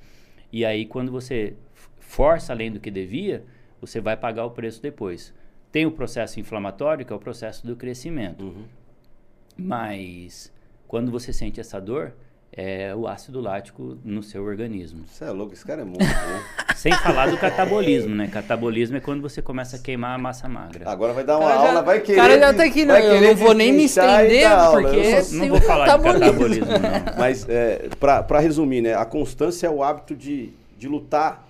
E 0.52 0.64
aí, 0.64 0.86
quando 0.86 1.12
você 1.12 1.56
força 2.00 2.54
além 2.54 2.72
do 2.72 2.80
que 2.80 2.90
devia, 2.90 3.44
você 3.82 4.00
vai 4.00 4.16
pagar 4.16 4.46
o 4.46 4.52
preço 4.52 4.82
depois. 4.82 5.34
Tem 5.78 5.86
o 5.86 5.92
processo 5.92 6.40
inflamatório, 6.40 7.06
que 7.06 7.14
é 7.14 7.16
o 7.16 7.20
processo 7.20 7.68
do 7.68 7.76
crescimento. 7.76 8.44
Uhum. 8.44 8.64
Mas, 9.56 10.52
quando 10.88 11.12
você 11.12 11.32
sente 11.32 11.60
essa 11.60 11.80
dor, 11.80 12.14
é 12.52 12.96
o 12.96 13.08
ácido 13.08 13.40
lático 13.40 13.96
no 14.04 14.24
seu 14.24 14.44
organismo. 14.44 15.06
Você 15.06 15.26
é 15.26 15.30
louco, 15.30 15.54
esse 15.54 15.64
cara 15.64 15.84
é 15.84 15.86
né? 15.86 15.94
Sem 16.76 16.92
falar 16.94 17.30
do 17.30 17.38
catabolismo, 17.38 18.16
né? 18.16 18.28
Catabolismo 18.28 18.98
é 18.98 19.00
quando 19.00 19.22
você 19.22 19.40
começa 19.40 19.76
a 19.76 19.80
queimar 19.80 20.16
a 20.16 20.18
massa 20.18 20.50
magra. 20.50 20.90
Agora 20.90 21.14
vai 21.14 21.24
dar 21.24 21.38
uma 21.38 21.54
aula, 21.54 21.74
já, 21.74 21.82
vai 21.84 22.02
querer. 22.02 22.18
O 22.18 22.22
cara 22.24 22.40
já 22.40 22.54
tá 22.56 22.64
aqui, 22.64 22.84
né? 22.84 23.16
Eu 23.16 23.22
não 23.22 23.36
vou 23.36 23.54
nem 23.54 23.72
me 23.72 23.84
estender, 23.84 24.50
porque. 24.72 25.22
Só, 25.22 25.36
não 25.36 25.48
vou 25.48 25.62
falar 25.62 25.96
de 25.96 26.04
catabolismo, 26.04 26.66
não. 26.66 27.14
Mas, 27.20 27.48
é, 27.48 27.88
para 28.00 28.40
resumir, 28.40 28.82
né? 28.82 28.96
A 28.96 29.06
constância 29.06 29.68
é 29.68 29.70
o 29.70 29.84
hábito 29.84 30.16
de, 30.16 30.50
de 30.76 30.88
lutar 30.88 31.48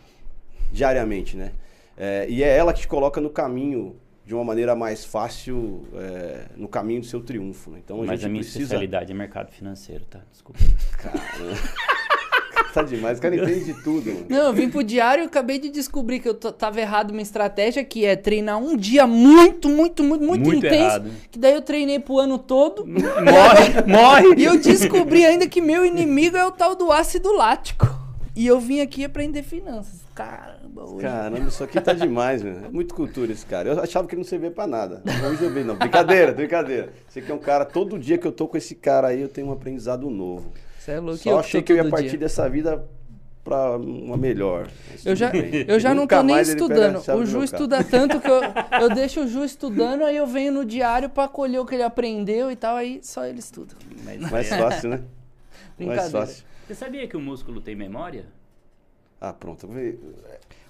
diariamente, 0.69 1.37
né? 1.37 1.53
É, 1.97 2.25
e 2.27 2.43
é 2.43 2.57
ela 2.57 2.73
que 2.73 2.81
te 2.81 2.89
coloca 2.89 3.21
no 3.21 3.29
caminho 3.29 3.95
de 4.27 4.35
uma 4.35 4.43
maneira 4.43 4.75
mais 4.75 5.05
fácil, 5.05 5.87
é, 5.95 6.47
no 6.57 6.67
caminho 6.67 6.99
do 6.99 7.05
seu 7.05 7.21
triunfo. 7.21 7.71
Né? 7.71 7.79
Então 7.83 8.01
a 8.01 8.05
Mas 8.05 8.19
gente 8.19 8.25
a 8.25 8.29
minha 8.29 8.41
precisa. 8.43 8.63
especialidade 8.65 9.09
é 9.09 9.15
mercado 9.15 9.49
financeiro, 9.51 10.03
tá? 10.05 10.19
Desculpa. 10.29 10.59
Tá 12.73 12.83
demais, 12.83 13.17
o 13.17 13.21
cara 13.21 13.35
entende 13.35 13.73
de 13.73 13.73
tudo, 13.81 14.11
mano. 14.13 14.25
Não, 14.29 14.37
eu 14.47 14.53
vim 14.53 14.69
pro 14.69 14.83
diário 14.83 15.23
e 15.23 15.25
acabei 15.25 15.57
de 15.57 15.69
descobrir 15.69 16.19
que 16.19 16.29
eu 16.29 16.35
tava 16.35 16.79
errado 16.79 17.09
uma 17.09 17.23
estratégia 17.23 17.83
que 17.83 18.05
é 18.05 18.15
treinar 18.15 18.59
um 18.59 18.77
dia 18.77 19.07
muito, 19.07 19.67
muito, 19.67 20.03
muito, 20.03 20.23
muito, 20.23 20.43
Muito 20.45 20.57
intenso. 20.63 20.75
errado. 20.75 21.11
Que 21.31 21.39
daí 21.39 21.53
eu 21.55 21.61
treinei 21.63 21.97
pro 21.97 22.19
ano 22.19 22.37
todo. 22.37 22.85
morre, 22.85 23.81
morre! 23.87 24.35
E 24.37 24.43
eu 24.43 24.59
descobri 24.59 25.25
ainda 25.25 25.47
que 25.47 25.59
meu 25.59 25.83
inimigo 25.83 26.37
é 26.37 26.45
o 26.45 26.51
tal 26.51 26.75
do 26.75 26.91
ácido 26.91 27.33
lático. 27.33 27.87
E 28.35 28.45
eu 28.45 28.59
vim 28.59 28.79
aqui 28.81 29.03
aprender 29.03 29.41
finanças. 29.41 30.06
Caramba, 30.17 30.83
hoje. 30.83 31.01
Caramba, 31.03 31.47
isso 31.47 31.63
aqui 31.63 31.79
tá 31.79 31.93
demais, 31.93 32.41
meu. 32.41 32.65
É 32.65 32.69
muito 32.69 32.95
cultura 32.95 33.31
esse 33.31 33.45
cara. 33.45 33.69
Eu 33.69 33.79
achava 33.79 34.07
que 34.07 34.15
ele 34.15 34.21
não 34.21 34.27
servia 34.27 34.49
pra 34.49 34.65
nada. 34.65 35.03
Hoje 35.29 35.43
eu 35.43 35.53
vi, 35.53 35.63
não. 35.63 35.75
Brincadeira, 35.75 36.31
brincadeira. 36.31 36.91
Você 37.07 37.21
que 37.21 37.31
é 37.31 37.35
um 37.35 37.37
cara, 37.37 37.63
todo 37.63 37.99
dia 37.99 38.17
que 38.17 38.25
eu 38.25 38.31
tô 38.31 38.47
com 38.47 38.57
esse 38.57 38.73
cara 38.73 39.09
aí, 39.09 39.21
eu 39.21 39.29
tenho 39.29 39.47
um 39.47 39.51
aprendizado 39.51 40.09
novo. 40.09 40.51
Você 40.79 40.93
é 40.93 40.99
louco. 40.99 41.19
Só 41.19 41.29
eu 41.29 41.37
achei 41.37 41.61
que 41.61 41.71
eu 41.71 41.75
ia 41.75 41.87
partir 41.87 42.09
dia. 42.09 42.19
dessa 42.19 42.49
vida 42.49 42.83
pra 43.43 43.77
uma 43.77 44.17
melhor. 44.17 44.67
Eu 45.05 45.15
já, 45.15 45.29
bem. 45.29 45.65
eu 45.67 45.79
já 45.79 45.93
não 45.93 46.01
Nunca 46.01 46.17
tô 46.17 46.23
nem 46.23 46.41
estudando. 46.41 46.99
O 47.15 47.23
Ju 47.23 47.43
estuda 47.43 47.83
tanto 47.83 48.19
que 48.19 48.29
eu, 48.29 48.41
eu 48.81 48.89
deixo 48.89 49.21
o 49.21 49.27
Ju 49.27 49.45
estudando, 49.45 50.03
aí 50.03 50.17
eu 50.17 50.25
venho 50.25 50.51
no 50.51 50.65
diário 50.65 51.11
pra 51.11 51.27
colher 51.27 51.59
o 51.59 51.65
que 51.65 51.75
ele 51.75 51.83
aprendeu 51.83 52.49
e 52.49 52.55
tal, 52.55 52.75
aí 52.75 53.01
só 53.03 53.23
ele 53.23 53.37
estuda. 53.37 53.75
Mas 54.03 54.31
Mais 54.31 54.49
fácil, 54.49 54.89
né? 54.89 54.97
Mais 54.97 55.77
Brincadeira. 55.77 56.09
fácil. 56.09 56.43
Você 56.67 56.73
sabia 56.73 57.07
que 57.07 57.15
o 57.15 57.21
músculo 57.21 57.61
tem 57.61 57.75
memória? 57.75 58.25
Ah, 59.19 59.33
pronto. 59.33 59.67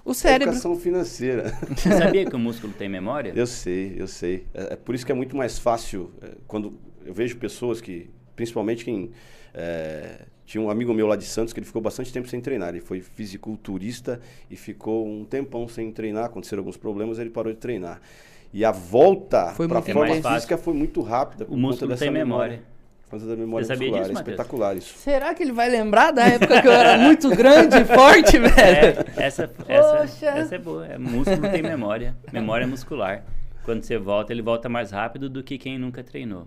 O 0.04 0.14
cérebro. 0.14 0.48
Educação 0.54 0.78
financeira. 0.78 1.52
Você 1.76 1.90
sabia 1.90 2.24
que 2.24 2.34
o 2.34 2.38
músculo 2.38 2.72
tem 2.72 2.88
memória? 2.88 3.32
Eu 3.36 3.46
sei, 3.46 3.94
eu 3.96 4.06
sei. 4.08 4.46
É, 4.54 4.72
é 4.72 4.76
por 4.76 4.94
isso 4.94 5.04
que 5.04 5.12
é 5.12 5.14
muito 5.14 5.36
mais 5.36 5.58
fácil 5.58 6.10
é, 6.22 6.30
quando 6.46 6.72
eu 7.04 7.12
vejo 7.12 7.36
pessoas 7.36 7.80
que, 7.80 8.08
principalmente 8.34 8.84
quem 8.84 9.10
é, 9.52 10.22
tinha 10.46 10.62
um 10.62 10.70
amigo 10.70 10.94
meu 10.94 11.06
lá 11.06 11.14
de 11.14 11.24
Santos 11.24 11.52
que 11.52 11.60
ele 11.60 11.66
ficou 11.66 11.82
bastante 11.82 12.10
tempo 12.10 12.26
sem 12.26 12.40
treinar. 12.40 12.70
Ele 12.70 12.80
foi 12.80 13.00
fisiculturista 13.02 14.18
e 14.50 14.56
ficou 14.56 15.06
um 15.06 15.24
tempão 15.24 15.68
sem 15.68 15.92
treinar. 15.92 16.24
Aconteceram 16.24 16.60
alguns 16.62 16.76
problemas, 16.78 17.18
ele 17.18 17.30
parou 17.30 17.52
de 17.52 17.58
treinar. 17.58 18.00
E 18.50 18.64
a 18.64 18.72
volta 18.72 19.52
Foi 19.52 19.68
para 19.68 19.78
a 19.78 19.80
muito 19.82 19.92
forma 19.92 20.08
mais 20.08 20.22
fácil. 20.22 20.36
física 20.36 20.56
foi 20.56 20.72
muito 20.72 21.02
rápida. 21.02 21.44
por 21.44 21.52
O 21.52 21.54
conta 21.56 21.66
músculo 21.66 21.90
dessa 21.90 22.04
tem 22.04 22.10
memória. 22.10 22.58
Por 22.58 22.77
causa 23.10 23.26
da 23.26 23.36
memória 23.36 23.66
Você 23.66 23.74
sabia 23.74 23.88
muscular. 23.88 24.08
disso, 24.08 24.18
é 24.18 24.22
espetacular 24.22 24.76
isso. 24.76 24.98
Será 24.98 25.34
que 25.34 25.42
ele 25.42 25.52
vai 25.52 25.68
lembrar 25.68 26.12
da 26.12 26.24
época 26.26 26.62
que 26.62 26.68
eu 26.68 26.72
era 26.72 26.98
muito 26.98 27.28
grande 27.30 27.76
e 27.76 27.84
forte, 27.84 28.38
velho? 28.38 28.54
É, 28.56 29.04
essa, 29.26 29.50
essa, 29.66 29.96
Poxa. 29.98 30.26
essa 30.26 30.54
é 30.54 30.58
boa. 30.58 30.86
É, 30.86 30.98
músculo 30.98 31.50
tem 31.50 31.62
memória. 31.62 32.16
Memória 32.32 32.66
muscular. 32.66 33.24
Quando 33.64 33.82
você 33.82 33.98
volta, 33.98 34.32
ele 34.32 34.42
volta 34.42 34.68
mais 34.68 34.90
rápido 34.90 35.28
do 35.28 35.42
que 35.42 35.58
quem 35.58 35.78
nunca 35.78 36.02
treinou. 36.02 36.46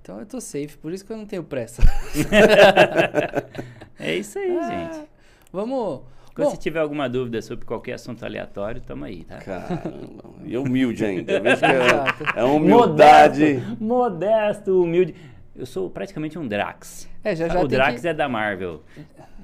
Então 0.00 0.20
eu 0.20 0.26
tô 0.26 0.40
safe, 0.40 0.78
por 0.78 0.90
isso 0.92 1.04
que 1.04 1.12
eu 1.12 1.16
não 1.18 1.26
tenho 1.26 1.44
pressa. 1.44 1.82
É 4.00 4.14
isso 4.14 4.38
aí, 4.38 4.56
Ah, 4.56 4.68
gente. 4.92 5.08
Vamos. 5.52 6.00
Quando 6.34 6.46
Bom, 6.46 6.50
você 6.52 6.56
tiver 6.56 6.78
alguma 6.78 7.08
dúvida 7.08 7.42
sobre 7.42 7.64
qualquer 7.64 7.94
assunto 7.94 8.24
aleatório, 8.24 8.80
tamo 8.80 9.04
aí, 9.04 9.24
tá? 9.24 9.38
Caramba. 9.38 10.22
E 10.44 10.56
humilde 10.56 11.04
ainda. 11.04 11.32
Eu 11.32 11.42
vejo 11.42 11.60
que 11.60 11.66
Exato. 11.66 12.24
é, 12.36 12.40
é 12.40 12.44
humildade. 12.44 13.54
Modesto, 13.54 13.84
modesto, 13.84 14.82
humilde. 14.82 15.14
Eu 15.58 15.66
sou 15.66 15.90
praticamente 15.90 16.38
um 16.38 16.46
Drax. 16.46 17.08
É, 17.24 17.34
já 17.34 17.48
já 17.48 17.60
o 17.60 17.66
Drax 17.66 18.00
que... 18.00 18.08
é 18.08 18.14
da 18.14 18.28
Marvel. 18.28 18.82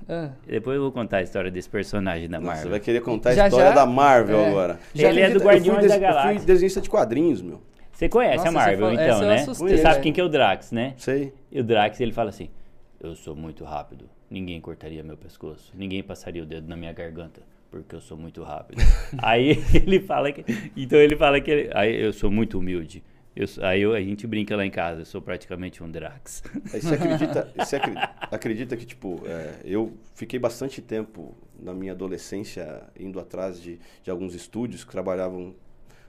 Ah, 0.09 0.31
Depois 0.47 0.77
eu 0.77 0.83
vou 0.83 0.93
contar 0.93 1.17
a 1.19 1.23
história 1.23 1.51
desse 1.51 1.69
personagem 1.69 2.29
da 2.29 2.39
Nossa, 2.39 2.47
você 2.51 2.55
Marvel. 2.57 2.71
vai 2.71 2.81
querer 2.81 3.01
contar 3.01 3.31
a 3.31 3.35
Já, 3.35 3.47
história 3.49 3.69
já? 3.71 3.75
da 3.75 3.87
Marvel 3.87 4.39
É. 4.39 4.49
agora. 4.49 4.79
Já 4.95 5.09
Ele 5.09 5.21
é 5.21 5.31
do 5.31 5.41
Eu 5.41 5.45
Guardiões 5.47 5.81
des- 5.81 5.89
da 5.89 5.97
Eu 5.97 6.01
Galáxia. 6.01 6.37
fui 6.37 6.47
desenhista 6.47 6.81
de 6.81 6.89
quadrinhos, 6.89 7.43
meu. 7.43 7.61
Você 7.91 8.09
conhece 8.09 8.37
Nossa, 8.39 8.49
a 8.49 8.53
Marvel, 8.53 8.77
você 8.77 8.81
falou- 8.81 8.93
então, 8.95 9.05
essa 9.07 9.25
eu 9.25 9.29
né? 9.29 9.35
assustei, 9.37 9.69
Você 9.69 9.79
sabe 9.79 10.01
quem 10.01 10.13
que 10.13 10.21
é 10.21 10.25
o 10.25 10.29
Drax, 10.29 10.73
né? 10.73 10.95
Sei. 10.97 11.33
E 11.51 11.61
o 11.61 11.65
Drax, 11.65 12.01
ele 12.01 12.13
fala 12.13 12.31
assim: 12.31 12.49
Eu 13.01 13.15
sou 13.15 13.35
muito 13.35 13.65
rápido. 13.65 14.09
Ninguém 14.31 14.61
cortaria 14.61 15.03
meu 15.03 15.17
pescoço. 15.17 15.73
Ninguém 15.75 16.03
passaria 16.03 16.43
o 16.43 16.47
dedo 16.47 16.69
na 16.69 16.77
minha 16.77 16.93
garganta. 16.93 17.41
Porque 17.71 17.95
eu 17.95 18.01
sou 18.01 18.17
muito 18.17 18.43
rápido. 18.43 18.79
aí 19.19 19.63
ele 19.75 20.01
fala 20.01 20.31
que. 20.33 20.45
Então 20.77 20.99
ele 20.99 21.17
fala 21.17 21.41
que. 21.41 21.51
ele- 21.51 21.71
aí 21.75 22.01
eu 22.05 22.13
sou 22.13 22.31
muito 22.31 22.59
humilde. 22.59 23.03
Eu 23.37 23.47
aí 23.63 23.83
eu- 23.83 23.95
a 23.95 24.01
gente 24.01 24.27
brinca 24.27 24.55
lá 24.57 24.65
em 24.65 24.71
casa. 24.71 25.01
Eu 25.01 25.05
sou 25.05 25.21
praticamente 25.21 25.83
um 25.83 25.91
Drax. 25.91 26.43
Aí 26.73 26.81
você 26.81 26.95
acredita, 26.95 27.53
você 27.59 27.81
acredita 28.31 28.77
que, 28.77 28.87
tipo, 28.87 29.23
é, 29.27 29.57
eu 29.65 29.93
fiquei 30.15 30.39
bastante 30.39 30.81
tempo 30.81 31.35
na 31.59 31.75
minha 31.75 31.93
adolescência 31.93 32.83
indo 32.99 33.19
atrás 33.19 33.61
de, 33.61 33.79
de 34.03 34.11
alguns 34.11 34.35
estúdios 34.35 34.85
que 34.85 34.91
trabalhavam 34.93 35.55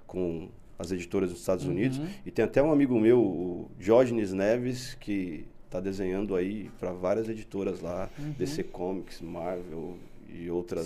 com 0.05 0.49
as 0.77 0.91
editoras 0.91 1.29
dos 1.31 1.39
Estados 1.39 1.65
Unidos. 1.65 1.99
E 2.25 2.31
tem 2.31 2.45
até 2.45 2.61
um 2.61 2.71
amigo 2.71 2.99
meu, 2.99 3.19
o 3.19 3.71
Diógenes 3.79 4.31
Neves, 4.33 4.93
que 4.99 5.45
está 5.65 5.79
desenhando 5.79 6.35
aí 6.35 6.69
para 6.79 6.91
várias 6.91 7.27
editoras 7.27 7.81
lá, 7.81 8.09
DC 8.38 8.63
Comics, 8.63 9.19
Marvel 9.21 9.97
e 10.29 10.49
outras, 10.49 10.85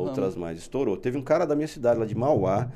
outras 0.00 0.36
mais. 0.36 0.58
Estourou. 0.58 0.96
Teve 0.96 1.16
um 1.16 1.22
cara 1.22 1.46
da 1.46 1.54
minha 1.56 1.68
cidade, 1.68 1.98
lá 1.98 2.04
de 2.06 2.14
Mauá, 2.14 2.70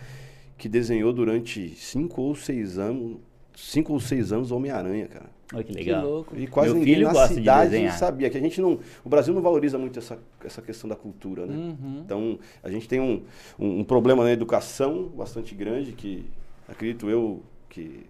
que 0.56 0.68
desenhou 0.68 1.12
durante 1.12 1.70
cinco 1.76 2.22
ou 2.22 2.34
seis 2.34 2.78
anos, 2.78 3.16
cinco 3.54 3.92
ou 3.92 4.00
seis 4.00 4.32
anos 4.32 4.50
Homem-Aranha, 4.50 5.06
cara. 5.08 5.26
Olha 5.52 5.62
que 5.62 5.72
que 5.72 5.78
legal. 5.78 6.04
louco. 6.08 6.36
E 6.36 6.46
quase 6.46 6.70
Meu 6.70 6.78
ninguém 6.78 6.94
filho 6.94 7.06
na 7.06 7.12
gosta 7.12 7.28
de 7.28 7.34
cidade 7.34 7.70
desenhar. 7.70 7.98
sabia 7.98 8.30
que 8.30 8.36
a 8.38 8.40
gente 8.40 8.60
não, 8.60 8.78
o 9.04 9.08
Brasil 9.08 9.32
não 9.34 9.42
valoriza 9.42 9.78
muito 9.78 9.98
essa, 9.98 10.18
essa 10.44 10.62
questão 10.62 10.88
da 10.88 10.96
cultura, 10.96 11.46
né? 11.46 11.54
Uhum. 11.54 12.02
Então 12.04 12.38
a 12.62 12.70
gente 12.70 12.88
tem 12.88 12.98
um, 13.00 13.22
um, 13.58 13.80
um 13.80 13.84
problema 13.84 14.24
na 14.24 14.32
educação 14.32 15.04
bastante 15.14 15.54
grande 15.54 15.92
que 15.92 16.24
acredito 16.66 17.08
eu 17.10 17.42
que 17.68 18.06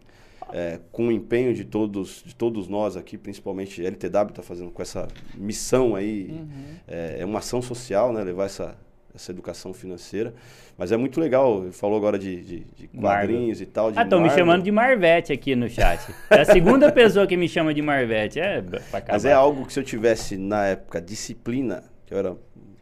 é, 0.53 0.79
com 0.93 1.09
o 1.09 1.13
empenho 1.13 1.53
de 1.55 1.65
todos 1.65 2.23
de 2.25 2.35
todos 2.35 2.69
nós 2.69 2.97
aqui, 2.97 3.19
principalmente 3.19 3.83
a 3.83 3.87
LTW 3.89 4.29
está 4.31 4.43
fazendo 4.43 4.71
com 4.71 4.81
essa 4.81 5.09
missão 5.35 5.97
aí 5.97 6.29
Uhum. 6.31 6.47
é, 6.87 7.17
é 7.21 7.25
uma 7.25 7.41
ação 7.41 7.61
social, 7.61 8.13
né? 8.13 8.23
Levar 8.23 8.45
essa 8.45 8.77
essa 9.15 9.31
educação 9.31 9.73
financeira, 9.73 10.35
mas 10.77 10.91
é 10.91 10.97
muito 10.97 11.21
legal. 11.21 11.63
Ele 11.63 11.73
falou 11.73 11.97
agora 11.97 12.19
de, 12.19 12.43
de, 12.43 12.61
de 12.77 12.89
quadrinhos 12.89 13.61
e 13.61 13.67
tal. 13.67 13.93
Ah, 13.95 14.03
estão 14.03 14.19
me 14.19 14.27
Marvel. 14.27 14.45
chamando 14.45 14.63
de 14.65 14.73
Marvete 14.73 15.33
aqui 15.33 15.55
no 15.55 15.69
chat. 15.69 16.01
É 16.31 16.41
a 16.41 16.45
segunda 16.45 16.91
pessoa 16.91 17.27
que 17.27 17.37
me 17.37 17.49
chama 17.49 17.73
de 17.73 17.81
Marvete. 17.81 18.41
É. 18.41 18.63
Mas 19.09 19.25
é 19.25 19.33
algo 19.33 19.67
que 19.67 19.73
se 19.73 19.79
eu 19.79 19.85
tivesse 19.85 20.37
na 20.37 20.67
época 20.67 21.01
disciplina, 21.01 21.85
que 22.07 22.13
eu 22.15 22.19
era 22.19 22.37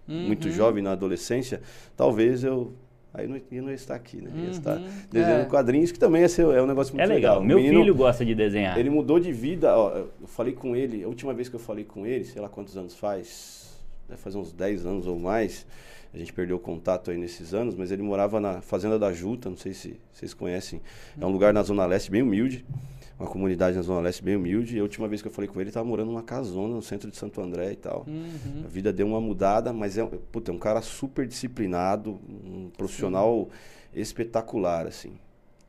muito 0.08 0.46
Uhum. 0.48 0.52
jovem 0.52 0.82
na 0.82 0.92
adolescência, 0.92 1.60
talvez 1.96 2.42
eu 2.44 2.72
aí 3.14 3.28
não, 3.28 3.38
eu 3.52 3.62
não 3.62 3.68
ia 3.68 3.74
estar 3.74 3.94
aqui, 3.94 4.16
né? 4.22 4.30
Ia 4.44 4.50
estar 4.50 4.78
Uhum. 4.78 4.88
desenhando 5.10 5.42
É. 5.42 5.44
quadrinhos, 5.44 5.92
que 5.92 5.98
também 5.98 6.26
ser, 6.28 6.46
é 6.46 6.62
um 6.62 6.66
negócio 6.66 6.94
muito 6.94 7.04
É 7.10 7.14
legal. 7.14 7.40
O 7.40 7.44
Meu 7.44 7.58
menino, 7.58 7.80
filho 7.80 7.94
gosta 7.94 8.24
de 8.24 8.34
desenhar. 8.34 8.78
ele 8.78 8.88
mudou 8.88 9.20
de 9.20 9.30
vida, 9.30 9.76
ó, 9.76 9.90
eu 9.98 10.10
falei 10.26 10.54
com 10.54 10.74
ele, 10.74 11.04
a 11.04 11.08
última 11.08 11.34
vez 11.34 11.48
que 11.50 11.54
eu 11.56 11.60
falei 11.60 11.84
com 11.84 12.06
ele, 12.06 12.24
sei 12.24 12.40
lá 12.40 12.48
quantos 12.48 12.74
anos 12.76 12.96
faz, 12.96 13.78
deve 14.08 14.18
fazer 14.20 14.38
uns 14.38 14.50
10 14.50 14.86
anos 14.86 15.06
ou 15.06 15.18
mais, 15.18 15.66
a 16.12 16.18
gente 16.18 16.32
perdeu 16.32 16.56
o 16.56 16.60
contato 16.60 17.10
aí 17.10 17.16
nesses 17.16 17.54
anos, 17.54 17.74
mas 17.74 17.90
ele 17.90 18.02
morava 18.02 18.40
na 18.40 18.60
Fazenda 18.60 18.98
da 18.98 19.12
Juta, 19.12 19.48
não 19.48 19.56
sei 19.56 19.72
se 19.72 19.98
vocês 20.12 20.34
conhecem, 20.34 20.80
é 21.18 21.24
um 21.24 21.30
lugar 21.30 21.54
na 21.54 21.62
Zona 21.62 21.86
Leste 21.86 22.10
bem 22.10 22.22
humilde, 22.22 22.64
uma 23.18 23.28
comunidade 23.28 23.76
na 23.76 23.82
Zona 23.82 24.00
Leste 24.00 24.22
bem 24.22 24.36
humilde, 24.36 24.76
e 24.76 24.80
a 24.80 24.82
última 24.82 25.08
vez 25.08 25.22
que 25.22 25.28
eu 25.28 25.32
falei 25.32 25.48
com 25.48 25.54
ele, 25.54 25.62
ele 25.62 25.70
estava 25.70 25.86
morando 25.86 26.08
numa 26.08 26.22
casona 26.22 26.74
no 26.74 26.82
centro 26.82 27.10
de 27.10 27.16
Santo 27.16 27.40
André 27.40 27.72
e 27.72 27.76
tal. 27.76 28.04
Uhum. 28.06 28.62
A 28.64 28.68
vida 28.68 28.92
deu 28.92 29.06
uma 29.06 29.20
mudada, 29.20 29.72
mas 29.72 29.96
é, 29.96 30.04
puta, 30.04 30.50
é 30.50 30.54
um 30.54 30.58
cara 30.58 30.82
super 30.82 31.26
disciplinado, 31.26 32.20
um 32.28 32.70
profissional 32.76 33.48
espetacular, 33.94 34.86
assim. 34.86 35.12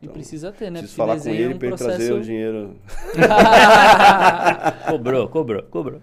E 0.04 0.06
Então, 0.06 0.14
precisa 0.14 0.52
ter, 0.52 0.70
né? 0.70 0.80
Preciso 0.80 0.96
Porque 1.02 1.12
falar 1.12 1.22
com 1.22 1.30
é 1.30 1.34
ele 1.42 1.54
um 1.54 1.58
para 1.58 1.68
ele 1.68 1.78
processo... 1.78 1.98
trazer 1.98 2.14
o 2.14 2.22
dinheiro. 2.22 2.76
Cobrou, 4.90 5.28
cobrou, 5.30 5.64
cobrou. 5.64 6.02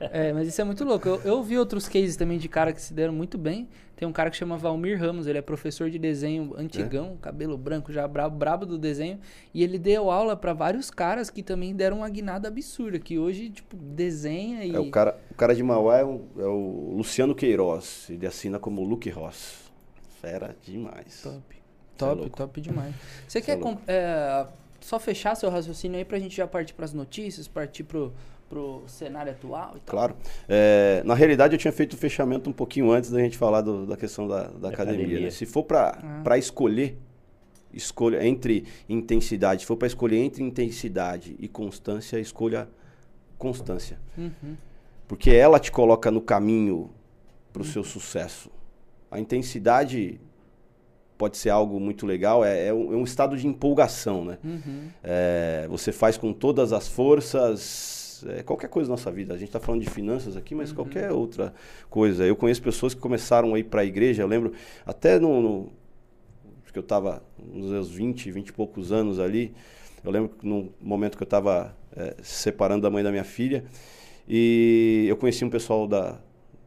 É, 0.00 0.32
mas 0.32 0.48
isso 0.48 0.60
é 0.60 0.64
muito 0.64 0.84
louco. 0.84 1.06
Eu, 1.08 1.20
eu 1.24 1.42
vi 1.42 1.58
outros 1.58 1.88
cases 1.88 2.16
também 2.16 2.38
de 2.38 2.48
cara 2.48 2.72
que 2.72 2.80
se 2.80 2.92
deram 2.94 3.12
muito 3.12 3.36
bem. 3.38 3.68
Tem 3.94 4.06
um 4.06 4.12
cara 4.12 4.28
que 4.30 4.36
chama 4.36 4.58
Valmir 4.58 4.98
Ramos, 5.00 5.26
ele 5.26 5.38
é 5.38 5.42
professor 5.42 5.88
de 5.88 5.98
desenho 5.98 6.54
antigão, 6.58 7.16
cabelo 7.20 7.56
branco, 7.56 7.90
já 7.90 8.06
brabo, 8.06 8.36
brabo 8.36 8.66
do 8.66 8.76
desenho. 8.76 9.18
E 9.54 9.62
ele 9.62 9.78
deu 9.78 10.10
aula 10.10 10.36
pra 10.36 10.52
vários 10.52 10.90
caras 10.90 11.30
que 11.30 11.42
também 11.42 11.74
deram 11.74 11.98
uma 11.98 12.08
guinada 12.10 12.48
absurda, 12.48 12.98
que 12.98 13.18
hoje, 13.18 13.48
tipo, 13.48 13.74
desenha 13.74 14.64
e... 14.66 14.74
É, 14.74 14.78
o, 14.78 14.90
cara, 14.90 15.18
o 15.30 15.34
cara 15.34 15.54
de 15.54 15.62
Mauá 15.62 15.98
é, 15.98 16.04
o- 16.04 16.26
é 16.38 16.44
o 16.44 16.92
Luciano 16.96 17.34
Queiroz. 17.34 18.06
Ele 18.10 18.26
assina 18.26 18.58
como 18.58 18.84
Luke 18.84 19.08
Ross. 19.08 19.64
Fera 20.20 20.54
demais. 20.62 21.22
Top. 21.22 21.55
Cê 21.98 22.04
é 22.04 22.08
Top, 22.08 22.30
top 22.30 22.60
demais. 22.60 22.94
Você 23.26 23.38
Cê 23.42 23.50
é 23.52 23.54
quer 23.56 23.58
com- 23.60 23.78
é, 23.86 24.46
só 24.80 24.98
fechar 24.98 25.34
seu 25.34 25.50
raciocínio 25.50 25.98
aí 25.98 26.04
pra 26.04 26.18
gente 26.18 26.36
já 26.36 26.46
partir 26.46 26.74
pras 26.74 26.92
notícias, 26.92 27.48
partir 27.48 27.84
pro, 27.84 28.12
pro 28.48 28.84
cenário 28.86 29.32
atual 29.32 29.72
e 29.76 29.80
tal? 29.80 29.94
Claro. 29.96 30.16
É, 30.48 31.02
na 31.04 31.14
realidade, 31.14 31.54
eu 31.54 31.58
tinha 31.58 31.72
feito 31.72 31.94
o 31.94 31.96
fechamento 31.96 32.48
um 32.48 32.52
pouquinho 32.52 32.90
antes 32.90 33.10
da 33.10 33.18
gente 33.20 33.36
falar 33.38 33.60
do- 33.62 33.86
da 33.86 33.96
questão 33.96 34.28
da, 34.28 34.44
da 34.48 34.68
academia. 34.68 35.00
academia. 35.04 35.20
né? 35.26 35.30
Se 35.30 35.46
for 35.46 35.62
para 35.64 35.98
Ah. 36.24 36.38
escolher, 36.38 36.96
escolha 37.72 38.24
entre 38.26 38.64
intensidade, 38.88 39.62
se 39.62 39.66
for 39.66 39.76
para 39.76 39.86
escolher 39.88 40.18
entre 40.18 40.42
intensidade 40.42 41.36
e 41.38 41.48
constância, 41.48 42.18
escolha 42.18 42.68
constância. 43.38 43.98
Uhum. 44.16 44.56
Porque 45.08 45.30
ela 45.30 45.58
te 45.58 45.70
coloca 45.70 46.10
no 46.10 46.20
caminho 46.20 46.90
para 47.52 47.62
o 47.62 47.64
seu 47.64 47.82
sucesso. 47.84 48.50
A 49.10 49.16
a 49.16 49.20
intensidade 49.20 50.20
pode 51.16 51.36
ser 51.36 51.50
algo 51.50 51.80
muito 51.80 52.06
legal, 52.06 52.44
é, 52.44 52.68
é, 52.68 52.74
um, 52.74 52.92
é 52.92 52.96
um 52.96 53.04
estado 53.04 53.36
de 53.36 53.46
empolgação, 53.46 54.24
né? 54.24 54.38
Uhum. 54.44 54.88
É, 55.02 55.66
você 55.68 55.92
faz 55.92 56.16
com 56.16 56.32
todas 56.32 56.72
as 56.72 56.88
forças, 56.88 58.24
é, 58.28 58.42
qualquer 58.42 58.68
coisa 58.68 58.88
na 58.88 58.92
nossa 58.92 59.10
vida. 59.10 59.34
A 59.34 59.36
gente 59.38 59.48
está 59.48 59.60
falando 59.60 59.82
de 59.82 59.90
finanças 59.90 60.36
aqui, 60.36 60.54
mas 60.54 60.70
Uhum. 60.70 60.76
qualquer 60.76 61.12
outra 61.12 61.54
coisa. 61.88 62.24
Eu 62.24 62.36
conheço 62.36 62.62
pessoas 62.62 62.94
que 62.94 63.00
começaram 63.00 63.54
a 63.54 63.58
ir 63.58 63.64
para 63.64 63.80
a 63.80 63.84
igreja, 63.84 64.22
eu 64.22 64.26
lembro, 64.26 64.52
até 64.84 65.18
no, 65.18 65.40
no 65.40 65.72
que 66.72 66.78
eu 66.78 66.82
estava 66.82 67.22
nos 67.38 67.70
meus 67.70 67.90
20, 67.90 68.30
20 68.30 68.48
e 68.48 68.52
poucos 68.52 68.92
anos 68.92 69.18
ali, 69.18 69.54
eu 70.04 70.10
lembro 70.10 70.28
que 70.28 70.46
no 70.46 70.74
momento 70.78 71.16
que 71.16 71.22
eu 71.22 71.26
estava 71.26 71.74
separando 72.22 72.82
da 72.82 72.90
mãe 72.90 73.02
da 73.02 73.10
minha 73.10 73.24
filha, 73.24 73.64
e 74.28 75.06
eu 75.08 75.16
conheci 75.16 75.42
um 75.42 75.48
pessoal 75.48 75.86
da, 75.86 76.18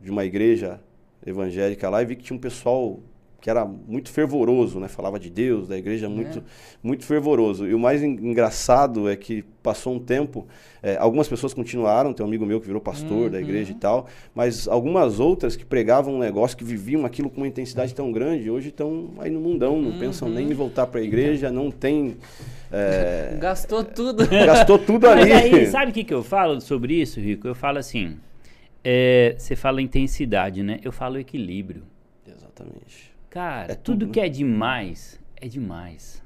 de 0.02 0.10
uma 0.10 0.26
igreja 0.26 0.80
evangélica 1.24 1.90
lá 1.90 2.02
e 2.02 2.06
vi 2.06 2.16
que 2.16 2.24
tinha 2.24 2.36
um 2.36 2.40
pessoal 2.40 3.00
que 3.42 3.50
era 3.50 3.64
muito 3.66 4.10
fervoroso, 4.12 4.80
né? 4.80 4.88
Falava 4.88 5.20
de 5.20 5.30
Deus, 5.30 5.68
da 5.68 5.78
igreja, 5.78 6.10
muito, 6.10 6.40
É. 6.40 6.42
muito 6.84 7.06
fervoroso. 7.06 7.66
E 7.68 7.74
o 7.74 7.80
mais 7.80 8.04
en- 8.04 8.20
engraçado 8.22 9.08
é 9.10 9.16
que 9.16 9.44
passou 9.64 9.94
um 9.96 10.00
tempo, 10.00 10.46
eh, 10.84 10.98
algumas 11.00 11.28
pessoas 11.28 11.54
continuaram, 11.54 12.12
tem 12.14 12.26
um 12.26 12.28
amigo 12.28 12.46
meu 12.46 12.60
que 12.60 12.68
virou 12.68 12.82
pastor 12.82 13.30
da 13.30 13.38
Uhum. 13.38 13.44
igreja 13.44 13.72
e 13.72 13.76
tal, 13.76 14.08
mas 14.36 14.68
algumas 14.68 15.20
outras 15.20 15.56
que 15.56 15.64
pregavam 15.66 16.16
um 16.16 16.20
negócio, 16.20 16.58
que 16.58 16.64
viviam 16.64 17.06
aquilo 17.06 17.30
com 17.30 17.38
uma 17.38 17.48
intensidade 17.48 17.94
tão 17.96 18.12
grande, 18.12 18.50
hoje 18.50 18.70
estão 18.70 19.10
aí 19.20 19.30
no 19.30 19.40
mundão, 19.40 19.82
não 19.82 19.98
pensam 19.98 20.28
nem 20.30 20.46
Uhum. 20.46 20.52
em 20.52 20.56
voltar 20.56 20.88
para 20.88 21.00
a 21.00 21.04
igreja, 21.04 21.52
não 21.52 21.72
tem... 21.72 22.18
eh, 22.72 23.38
Gastou 23.40 23.84
tudo. 23.84 24.28
gastou 24.28 24.78
tudo 24.78 25.08
Mas 25.08 25.22
ali. 25.22 25.32
aí, 25.34 25.66
sabe 25.68 25.92
o 25.92 25.94
que, 25.94 26.04
que 26.04 26.14
eu 26.14 26.24
falo 26.24 26.60
sobre 26.62 26.94
isso, 27.02 27.20
Rico? 27.20 27.48
Eu 27.48 27.56
falo 27.56 27.78
assim, 27.78 28.18
é, 28.84 29.36
você 29.38 29.56
fala 29.56 29.82
intensidade, 29.82 30.62
né? 30.64 30.80
Eu 30.84 30.92
falo 30.92 31.18
equilíbrio. 31.18 31.84
Exatamente. 32.28 33.09
Cara, 33.30 33.72
É 33.72 33.76
tudo, 33.76 34.00
tudo, 34.00 34.06
né? 34.08 34.12
que 34.14 34.20
é 34.20 34.30
demais, 34.30 35.20
é 35.40 35.48
demais. 35.48 36.22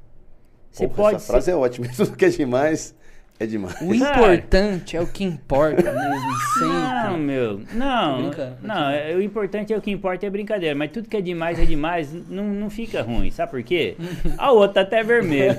Você 0.71 0.87
Porra, 0.87 0.95
pode 0.95 1.15
essa 1.17 1.25
ser... 1.25 1.31
frase 1.33 1.51
é 1.51 1.55
ótima. 1.55 1.87
Tudo 1.95 2.15
que 2.15 2.25
é 2.25 2.29
demais, 2.29 2.95
é 3.39 3.45
demais. 3.45 3.79
O 3.81 3.93
importante 3.93 4.97
é 4.97 5.01
o 5.01 5.05
que 5.07 5.23
importa 5.23 5.83
mesmo, 5.91 6.31
Não, 6.61 7.03
sempre. 7.09 7.17
meu, 7.19 7.59
Tô 7.59 7.75
não, 7.75 8.31
não, 8.61 8.89
é, 8.89 9.13
o 9.15 9.21
importante 9.21 9.71
é 9.73 9.77
o 9.77 9.81
que 9.81 9.91
importa 9.91 10.25
é 10.25 10.29
brincadeira, 10.29 10.73
mas 10.75 10.89
tudo 10.91 11.07
que 11.09 11.17
é 11.17 11.21
demais 11.21 11.59
é 11.59 11.65
demais, 11.65 12.11
não, 12.27 12.45
não 12.45 12.69
fica 12.71 13.01
ruim, 13.03 13.29
sabe 13.29 13.51
por 13.51 13.63
quê? 13.63 13.95
A 14.37 14.51
outra 14.51 14.73
tá 14.75 14.81
até 14.81 15.03
vermelha. 15.03 15.55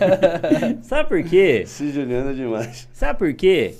sabe 0.82 1.08
por 1.08 1.22
quê? 1.22 1.60
Esse 1.64 1.90
Juliano 1.92 2.30
é 2.30 2.34
demais. 2.34 2.88
Sabe 2.92 3.18
por 3.18 3.32
quê? 3.34 3.74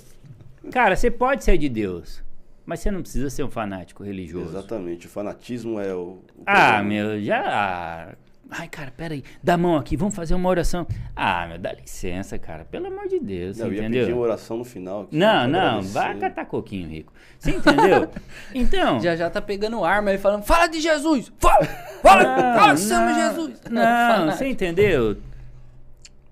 Cara, 0.70 0.94
você 0.96 1.10
pode 1.10 1.42
ser 1.44 1.58
de 1.58 1.68
Deus, 1.68 2.22
mas 2.66 2.80
você 2.80 2.90
não 2.90 3.00
precisa 3.02 3.28
ser 3.30 3.42
um 3.44 3.50
fanático 3.50 4.02
religioso. 4.02 4.48
Exatamente. 4.50 5.06
O 5.06 5.10
fanatismo 5.10 5.78
é 5.80 5.92
o. 5.94 6.18
o 6.36 6.42
Ah, 6.46 6.82
meu, 6.82 7.20
já. 7.22 8.14
Ai, 8.50 8.68
cara, 8.68 8.92
peraí, 8.94 9.24
dá 9.42 9.54
a 9.54 9.56
mão 9.56 9.74
aqui, 9.74 9.96
vamos 9.96 10.14
fazer 10.14 10.34
uma 10.34 10.48
oração. 10.48 10.86
Ah, 11.16 11.46
meu, 11.48 11.58
dá 11.58 11.72
licença, 11.72 12.38
cara, 12.38 12.64
pelo 12.64 12.86
amor 12.86 13.08
de 13.08 13.18
Deus, 13.18 13.56
Não, 13.58 13.66
eu 13.66 13.72
ia 13.72 13.78
entendeu? 13.80 14.02
pedir 14.02 14.12
uma 14.12 14.22
oração 14.22 14.58
no 14.58 14.64
final. 14.64 15.02
aqui, 15.04 15.16
Não, 15.16 15.48
não, 15.48 15.82
vai 15.82 16.14
catar 16.18 16.44
coquinho, 16.44 16.88
Rico. 16.88 17.12
Você 17.38 17.52
entendeu? 17.52 18.08
Então. 18.54 19.00
Já 19.00 19.16
já 19.16 19.30
tá 19.30 19.40
pegando 19.40 19.82
arma 19.82 20.12
e 20.12 20.18
falando, 20.18 20.44
fala 20.44 20.66
de 20.68 20.78
Jesus! 20.78 21.32
Fala! 21.38 21.64
Fala! 22.02 22.24
fala, 22.54 22.76
chama 22.76 23.14
Jesus! 23.14 23.60
Não, 23.70 23.82
fala. 23.82 24.32
você 24.32 24.46
entendeu? 24.46 25.16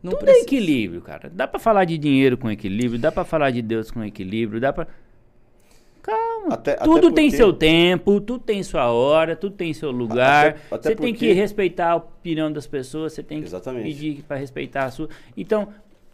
Não 0.02 0.10
Tudo 0.12 0.22
é 0.22 0.24
precisa. 0.26 0.44
equilíbrio, 0.46 1.00
cara. 1.00 1.30
Dá 1.32 1.48
pra 1.48 1.58
falar 1.58 1.84
de 1.86 1.96
dinheiro 1.96 2.36
com 2.36 2.50
equilíbrio, 2.50 3.00
dá 3.00 3.10
pra 3.10 3.24
falar 3.24 3.50
de 3.50 3.62
Deus 3.62 3.90
com 3.90 4.04
equilíbrio, 4.04 4.60
dá 4.60 4.72
pra. 4.72 4.86
Calma. 6.02 6.54
Até- 6.54 6.72
até 6.72 6.84
tudo 6.84 7.12
tem 7.12 7.26
porque- 7.26 7.36
seu 7.36 7.52
tempo, 7.52 8.20
tudo 8.20 8.40
tem 8.42 8.62
sua 8.62 8.90
hora, 8.90 9.36
tudo 9.36 9.54
tem 9.54 9.72
seu 9.72 9.90
lugar. 9.92 10.48
Até- 10.48 10.74
até 10.74 10.88
você 10.90 10.96
tem 10.96 11.12
que 11.14 11.26
porque- 11.26 11.32
respeitar 11.32 11.90
a 11.92 11.96
opinião 11.96 12.52
das 12.52 12.66
pessoas, 12.66 13.12
você 13.12 13.22
tem 13.22 13.38
que 13.40 13.46
Exatamente. 13.46 13.84
pedir 13.84 14.22
pra 14.24 14.36
respeitar 14.36 14.84
a 14.86 14.90
sua. 14.90 15.08
Então, 15.36 15.68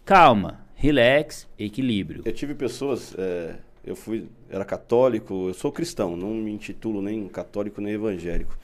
calma, 0.04 0.60
relax, 0.74 1.48
equilíbrio. 1.58 2.22
Eu 2.24 2.32
tive 2.32 2.54
pessoas. 2.54 3.14
é, 3.18 3.54
eu 3.84 3.96
fui. 3.96 4.26
Era 4.50 4.64
católico, 4.64 5.48
eu 5.48 5.54
sou 5.54 5.72
cristão, 5.72 6.16
não 6.16 6.28
me 6.34 6.50
intitulo 6.52 7.00
nem 7.00 7.26
católico 7.28 7.80
nem 7.80 7.94
evangélico. 7.94 8.56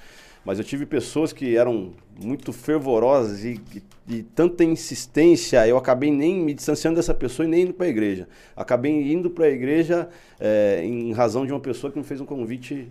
Mas 0.45 0.59
eu 0.59 0.64
tive 0.64 0.84
pessoas 0.84 1.32
que 1.32 1.57
eram 1.57 1.92
muito 2.22 2.53
fervorosas 2.53 3.45
e, 3.45 3.61
e, 4.09 4.16
e 4.16 4.22
tanta 4.22 4.62
insistência, 4.62 5.66
eu 5.66 5.76
acabei 5.78 6.11
nem 6.11 6.36
me 6.40 6.53
distanciando 6.53 6.97
dessa 6.97 7.14
pessoa 7.14 7.47
e 7.47 7.49
nem 7.51 7.62
indo 7.62 7.72
para 7.74 7.86
a 7.86 7.88
igreja. 7.88 8.28
Acabei 8.55 9.12
indo 9.12 9.30
para 9.30 9.47
a 9.47 9.49
igreja 9.51 10.09
é, 10.38 10.82
em 10.84 11.12
razão 11.12 11.47
de 11.47 11.53
uma 11.53 11.61
pessoa 11.61 11.90
que 11.90 11.99
me 11.99 12.05
fez 12.05 12.20
um 12.20 12.26
convite 12.26 12.88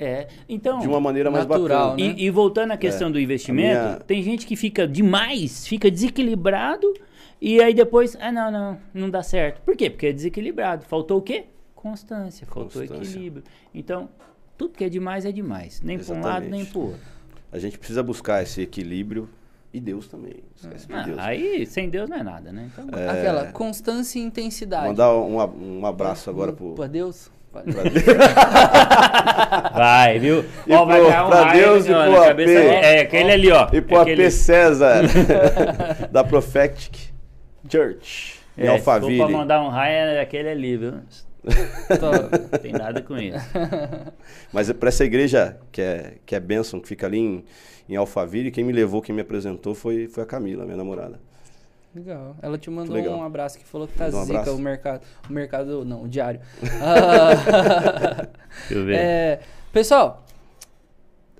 É, 0.00 0.28
então. 0.48 0.78
de 0.80 0.88
uma 0.88 0.98
maneira 0.98 1.30
mais 1.30 1.46
natural, 1.46 1.90
bacana. 1.90 2.08
né? 2.08 2.14
E, 2.18 2.24
e 2.24 2.30
voltando 2.30 2.70
à 2.72 2.76
questão 2.76 3.08
É, 3.08 3.12
do 3.12 3.20
investimento, 3.20 3.80
minha- 3.82 4.00
tem 4.06 4.22
gente 4.22 4.46
que 4.46 4.56
fica 4.56 4.88
demais, 4.88 5.66
fica 5.66 5.90
desequilibrado 5.90 6.92
e 7.40 7.60
aí 7.60 7.74
depois, 7.74 8.16
ah, 8.18 8.32
não, 8.32 8.50
não, 8.50 8.78
não 8.94 9.10
dá 9.10 9.22
certo. 9.22 9.60
Por 9.60 9.76
quê? 9.76 9.90
Porque 9.90 10.06
é 10.06 10.12
desequilibrado. 10.12 10.84
Faltou 10.86 11.18
o 11.18 11.22
quê? 11.22 11.44
Constância, 11.74 12.46
faltou 12.46 12.80
Constância. 12.80 12.94
equilíbrio. 13.10 13.44
Então, 13.74 14.08
tudo 14.56 14.74
que 14.74 14.84
é 14.84 14.88
demais 14.88 15.24
é 15.24 15.32
demais. 15.32 15.80
Nem 15.82 15.98
para 15.98 16.14
um 16.14 16.20
lado, 16.20 16.48
nem 16.48 16.64
para 16.64 16.78
outro. 16.80 17.00
A 17.52 17.58
gente 17.58 17.78
precisa 17.78 18.02
buscar 18.02 18.42
esse 18.42 18.62
equilíbrio 18.62 19.28
e 19.72 19.80
Deus 19.80 20.08
também. 20.08 20.34
Não 20.62 20.70
Esquece 20.72 20.86
de 20.86 20.92
Ah, 20.94 21.02
Deus. 21.02 21.18
aí, 21.18 21.66
sem 21.66 21.88
Deus 21.88 22.08
não 22.08 22.16
é 22.16 22.22
nada, 22.22 22.52
né? 22.52 22.68
Então, 22.72 22.86
Aquela 23.10 23.46
constância 23.52 24.18
e 24.18 24.22
intensidade. 24.22 24.88
Mandar 24.88 25.12
um, 25.14 25.78
um 25.80 25.86
abraço 25.86 26.30
agora 26.30 26.52
pro. 26.52 26.74
Pra 26.74 26.86
Deus. 26.86 27.30
pra- 27.52 27.62
vai, 29.74 30.18
viu? 30.18 30.44
E 30.66 30.72
Ó, 30.74 30.84
vai 30.84 31.00
pro- 31.00 31.10
dar 31.10 31.26
um 31.26 31.30
pra 31.30 31.44
raio 31.44 31.62
Deus 31.64 31.86
e 31.86 31.90
na 31.90 32.04
pro 32.04 32.12
cabeça 32.24 32.30
AP. 32.30 32.36
dele. 32.36 32.86
É, 32.86 33.00
aquele 33.00 33.32
ali, 33.32 33.50
ó. 33.52 33.68
E 33.72 33.80
pro 33.80 34.00
aquele... 34.00 34.24
AP 34.26 34.30
César, 34.32 35.02
da 36.10 36.24
Prophetic 36.24 37.10
Church, 37.70 38.40
em 38.58 38.66
É, 38.66 38.78
se 38.78 38.84
for 38.84 38.90
Alphaville. 38.92 39.18
pra 39.18 39.28
mandar 39.28 39.62
um 39.62 39.68
raio, 39.68 39.94
é 39.96 40.20
aquele 40.20 40.48
ali, 40.48 40.76
viu? 40.76 40.94
Tô- 42.00 42.10
Não 42.52 42.58
tem 42.58 42.72
nada 42.72 43.02
com 43.02 43.16
isso. 43.16 43.36
Mas 44.52 44.70
para 44.72 44.88
essa 44.88 45.04
igreja 45.04 45.58
que 45.70 45.80
é, 45.80 46.14
que 46.24 46.34
é 46.34 46.40
bênção, 46.40 46.80
que 46.80 46.88
fica 46.88 47.06
ali 47.06 47.18
em, 47.18 47.44
em 47.88 47.96
Alphaville, 47.96 48.50
quem 48.50 48.64
me 48.64 48.72
levou, 48.72 49.02
quem 49.02 49.14
me 49.14 49.20
apresentou 49.22 49.74
foi, 49.74 50.08
foi 50.08 50.22
a 50.22 50.26
Camila, 50.26 50.64
minha 50.64 50.76
namorada. 50.76 51.20
Legal. 51.94 52.34
Ela 52.42 52.58
te 52.58 52.68
mandou 52.70 52.96
um 52.96 53.22
abraço 53.22 53.56
que 53.58 53.64
falou 53.64 53.86
que 53.86 53.94
tá 53.94 54.06
um 54.06 54.10
zica 54.24 54.40
abraço. 54.40 54.56
o 54.56 54.58
mercado. 54.58 55.02
O 55.28 55.32
mercado, 55.32 55.84
não, 55.84 56.02
o 56.02 56.08
diário. 56.08 56.40
Ah, 56.82 58.26
Deixa 58.68 58.74
eu 58.74 58.84
ver. 58.84 58.96
é, 58.96 59.40
pessoal, 59.72 60.24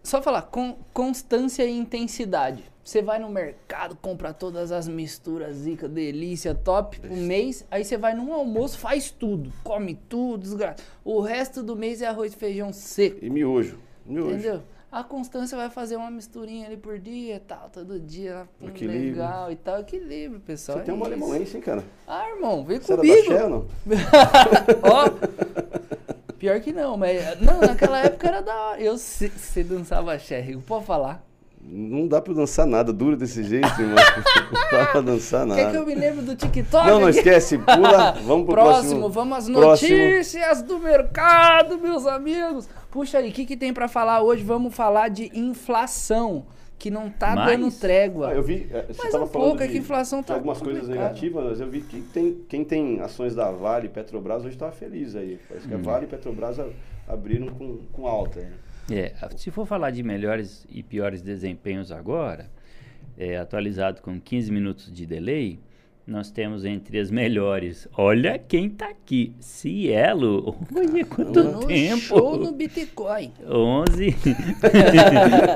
só 0.02 0.20
falar, 0.22 0.42
com 0.42 0.76
constância 0.92 1.64
e 1.64 1.76
intensidade. 1.76 2.62
Você 2.84 3.00
vai 3.00 3.18
no 3.18 3.30
mercado, 3.30 3.96
compra 3.96 4.34
todas 4.34 4.70
as 4.70 4.86
misturas, 4.86 5.56
zica, 5.56 5.88
delícia, 5.88 6.54
top, 6.54 7.00
o 7.08 7.16
mês, 7.16 7.64
aí 7.70 7.82
você 7.82 7.96
vai 7.96 8.14
num 8.14 8.32
almoço, 8.34 8.78
faz 8.78 9.10
tudo, 9.10 9.50
come 9.64 9.94
tudo, 10.08 10.42
desgraça. 10.42 10.76
O 11.02 11.20
resto 11.22 11.62
do 11.62 11.74
mês 11.74 12.02
é 12.02 12.06
arroz 12.06 12.34
e 12.34 12.36
feijão 12.36 12.72
seco. 12.74 13.24
E 13.24 13.30
miojo. 13.30 13.78
Miojo. 14.04 14.30
Entendeu? 14.32 14.62
A 14.92 15.02
Constância 15.02 15.56
vai 15.56 15.70
fazer 15.70 15.96
uma 15.96 16.10
misturinha 16.10 16.66
ali 16.66 16.76
por 16.76 16.98
dia, 16.98 17.42
tal, 17.48 17.68
todo 17.72 17.98
dia, 17.98 18.46
hum, 18.60 18.68
Equilíbrio. 18.68 19.10
legal 19.12 19.50
e 19.50 19.56
tal, 19.56 19.80
equilíbrio, 19.80 20.38
pessoal. 20.40 20.76
Você 20.78 20.82
é 20.82 20.84
tem 20.84 20.94
uma 20.94 21.08
isso. 21.08 21.18
malemolência, 21.18 21.56
hein, 21.56 21.62
cara? 21.64 21.82
Ah, 22.06 22.28
irmão, 22.28 22.64
vem 22.64 22.78
Você 22.78 22.92
era 22.92 23.02
da 23.02 23.08
comigo. 23.08 23.26
Shell, 23.26 23.48
não? 23.48 23.66
Ó, 24.84 26.34
pior 26.38 26.60
que 26.60 26.72
não, 26.72 26.96
mas 26.96 27.40
não, 27.40 27.60
naquela 27.60 27.98
época 28.00 28.28
era 28.28 28.40
da 28.42 28.54
hora. 28.54 28.80
Eu 28.80 28.96
se- 28.98 29.28
você 29.30 29.64
dançava 29.64 30.12
axé, 30.12 30.38
Rigo, 30.40 30.60
pode 30.62 30.84
falar. 30.84 31.24
Não 31.66 32.06
dá 32.06 32.20
pra 32.20 32.34
dançar 32.34 32.66
nada, 32.66 32.92
duro 32.92 33.16
desse 33.16 33.42
jeito, 33.42 33.66
irmão. 33.80 33.96
Não 34.52 34.78
dá 34.80 34.86
pra 34.86 35.00
dançar 35.00 35.46
Quer 35.48 35.54
que 35.56 35.62
nada. 35.62 35.78
eu 35.78 35.86
me 35.86 35.94
lembre 35.94 36.22
do 36.24 36.36
TikTok? 36.36 36.86
Não, 36.86 37.00
não 37.00 37.08
esquece, 37.08 37.56
pula, 37.58 38.12
vamos 38.24 38.44
pro 38.44 38.54
Próximo, 38.54 39.00
próximo. 39.00 39.08
vamos 39.08 39.38
às 39.38 39.48
Próximo. 39.50 39.96
notícias 39.98 40.62
do 40.62 40.78
mercado, 40.78 41.78
meus 41.78 42.06
amigos. 42.06 42.68
Puxa 42.90 43.18
aí, 43.18 43.30
o 43.30 43.32
que, 43.32 43.44
que 43.46 43.56
tem 43.56 43.72
pra 43.72 43.88
falar 43.88 44.20
hoje? 44.22 44.44
Vamos 44.44 44.74
falar 44.74 45.08
de 45.08 45.30
inflação, 45.36 46.44
que 46.78 46.90
não 46.90 47.08
tá 47.10 47.34
Mais? 47.34 47.58
dando 47.58 47.72
trégua. 47.72 48.28
Ah, 48.28 48.34
eu 48.34 48.42
vi, 48.42 48.66
eh, 48.70 48.84
você 48.88 48.98
Mais 49.02 49.12
tava 49.12 49.24
um 49.24 49.28
falando 49.28 49.48
pouco, 49.48 49.62
é 49.62 49.66
de, 49.66 49.72
que 49.72 49.78
a 49.78 49.80
inflação 49.80 50.22
tá 50.22 50.34
algumas 50.34 50.60
coisas 50.60 50.82
complicada. 50.82 51.08
negativas, 51.08 51.44
mas 51.44 51.60
eu 51.60 51.68
vi 51.68 51.80
que 51.80 52.00
tem, 52.02 52.36
quem 52.48 52.62
tem 52.64 53.00
ações 53.00 53.34
da 53.34 53.50
Vale 53.50 53.86
e 53.86 53.90
Petrobras 53.90 54.42
hoje 54.44 54.54
estava 54.54 54.72
feliz 54.72 55.16
aí. 55.16 55.40
Parece 55.48 55.66
Hum. 55.66 55.70
que 55.70 55.74
a 55.74 55.78
Vale 55.78 56.04
e 56.04 56.08
Petrobras 56.08 56.58
abriram 57.08 57.48
com, 57.48 57.78
com 57.92 58.06
alta. 58.06 58.40
né? 58.40 58.52
É, 58.90 59.12
se 59.36 59.50
for 59.50 59.66
falar 59.66 59.90
de 59.90 60.02
melhores 60.02 60.66
e 60.68 60.82
piores 60.82 61.22
desempenhos 61.22 61.90
agora, 61.90 62.50
é, 63.16 63.36
atualizado 63.36 64.02
com 64.02 64.20
15 64.20 64.52
minutos 64.52 64.92
de 64.92 65.06
delay, 65.06 65.58
nós 66.06 66.30
temos 66.30 66.66
entre 66.66 66.98
as 66.98 67.10
melhores. 67.10 67.88
Olha 67.96 68.38
quem 68.38 68.68
tá 68.68 68.88
aqui. 68.88 69.32
Cielo. 69.40 70.54
Olha 70.74 71.04
quanto 71.06 71.42
no 71.42 71.66
tempo. 71.66 71.96
show 71.96 72.36
no 72.36 72.52
Bitcoin. 72.52 73.32
11. 73.48 74.14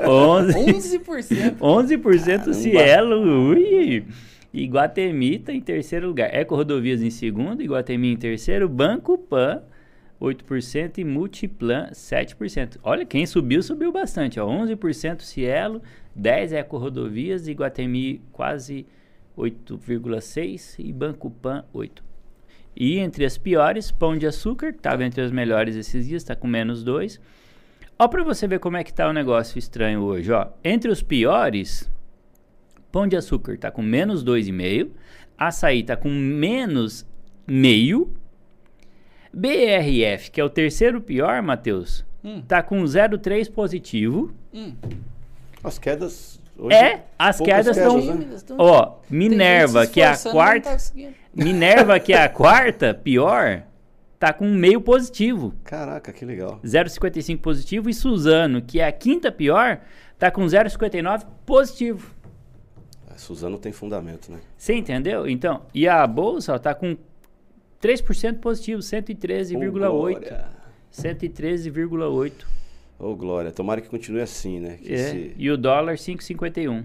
11. 0.09 0.99
11%. 0.99 1.59
11% 1.59 2.55
Cielo. 2.55 3.51
Ui. 3.51 4.07
Iguatemi 4.53 5.39
tá 5.39 5.53
em 5.53 5.61
terceiro 5.61 6.09
lugar. 6.09 6.35
Eco 6.35 6.57
Rodovias 6.57 7.03
em 7.03 7.11
segundo, 7.11 7.62
Iguatemi 7.62 8.12
em 8.12 8.16
terceiro, 8.16 8.66
Banco 8.68 9.18
Pan. 9.18 9.62
8% 10.20 10.98
e 10.98 11.04
Multiplan 11.04 11.90
7%. 11.92 12.78
Olha, 12.82 13.04
quem 13.04 13.24
subiu, 13.26 13.62
subiu 13.62 13.92
bastante. 13.92 14.40
Ó. 14.40 14.46
11% 14.46 15.22
Cielo, 15.22 15.80
10% 16.18 16.52
Eco-Rodovias, 16.52 17.46
Iguatemi 17.46 18.20
quase 18.32 18.86
8,6% 19.36 20.76
e 20.78 20.92
Banco 20.92 21.30
Pan 21.30 21.64
8%. 21.74 22.02
E 22.80 22.98
entre 22.98 23.24
as 23.24 23.36
piores, 23.36 23.90
Pão 23.90 24.16
de 24.16 24.26
Açúcar, 24.26 24.72
que 24.72 24.78
estava 24.78 25.04
entre 25.04 25.20
as 25.20 25.32
melhores 25.32 25.74
esses 25.74 26.06
dias, 26.06 26.22
está 26.22 26.36
com 26.36 26.46
menos 26.46 26.84
2%. 26.84 27.18
Ó, 27.98 28.06
para 28.06 28.22
você 28.22 28.46
ver 28.46 28.60
como 28.60 28.76
é 28.76 28.84
que 28.84 28.94
tá 28.94 29.08
o 29.08 29.12
negócio 29.12 29.58
estranho 29.58 30.02
hoje, 30.02 30.30
ó. 30.30 30.46
Entre 30.62 30.88
os 30.88 31.02
piores, 31.02 31.90
Pão 32.92 33.08
de 33.08 33.16
Açúcar 33.16 33.54
está 33.54 33.70
com 33.70 33.82
menos 33.82 34.24
2,5%, 34.24 34.90
Açaí 35.36 35.80
está 35.80 35.96
com 35.96 36.08
menos 36.08 37.04
meio, 37.46 38.12
BRF, 39.39 40.30
que 40.30 40.41
é 40.41 40.45
o 40.45 40.51
terceiro 40.51 41.01
pior, 41.01 41.41
Matheus, 41.43 42.05
Hum. 42.24 42.43
tá 42.47 42.62
com 42.62 42.82
0,3 42.84 43.49
positivo. 43.49 44.32
Hum. 44.53 44.74
As 45.62 45.78
quedas. 45.78 46.41
Hoje, 46.59 46.74
É, 46.74 47.05
as 47.16 47.39
quedas 47.41 47.76
estão. 47.76 48.01
né? 48.03 48.26
Ó, 48.59 48.97
Minerva, 49.09 49.86
que 49.86 50.01
é 50.01 50.09
a 50.09 50.18
não 50.24 50.32
quarta. 50.32 50.70
tá. 50.76 51.11
Minerva, 51.32 52.01
que 52.01 52.12
é 52.12 52.22
a 52.24 52.28
quarta 52.28 52.93
pior, 52.93 53.62
tá 54.18 54.32
com 54.32 54.47
meio 54.49 54.80
positivo. 54.80 55.55
Caraca, 55.62 56.12
que 56.12 56.24
legal. 56.24 56.59
0,55 56.64 57.39
positivo. 57.41 57.89
E 57.89 57.95
Suzano, 57.95 58.61
que 58.61 58.80
é 58.80 58.86
a 58.89 58.93
quinta 58.93 59.30
pior, 59.30 59.80
tá 60.18 60.32
com 60.32 60.45
0,59 60.47 61.24
positivo. 61.47 62.12
A 63.09 63.16
Suzano 63.16 63.57
tem 63.59 63.70
fundamento, 63.70 64.30
né? 64.32 64.39
Você 64.57 64.74
entendeu? 64.74 65.28
Então, 65.28 65.62
e 65.72 65.86
a 65.86 66.05
bolsa 66.09 66.55
ó, 66.55 66.59
tá 66.59 66.74
com 66.74 66.97
3% 67.81 68.39
positivo, 68.41 68.81
113,8. 68.81 69.66
Ô, 69.68 69.70
Glória. 69.70 70.45
113,8. 70.93 72.33
Ô, 72.99 73.14
Glória. 73.14 73.53
Tomara 73.53 73.81
que 73.81 73.89
continue 73.89 74.20
assim, 74.20 74.59
né? 74.61 74.79
Que 74.83 74.93
É. 74.93 74.95
esse- 74.97 75.35
E 75.39 75.51
o 75.51 75.57
dólar 75.57 75.97
5,51. 75.99 76.85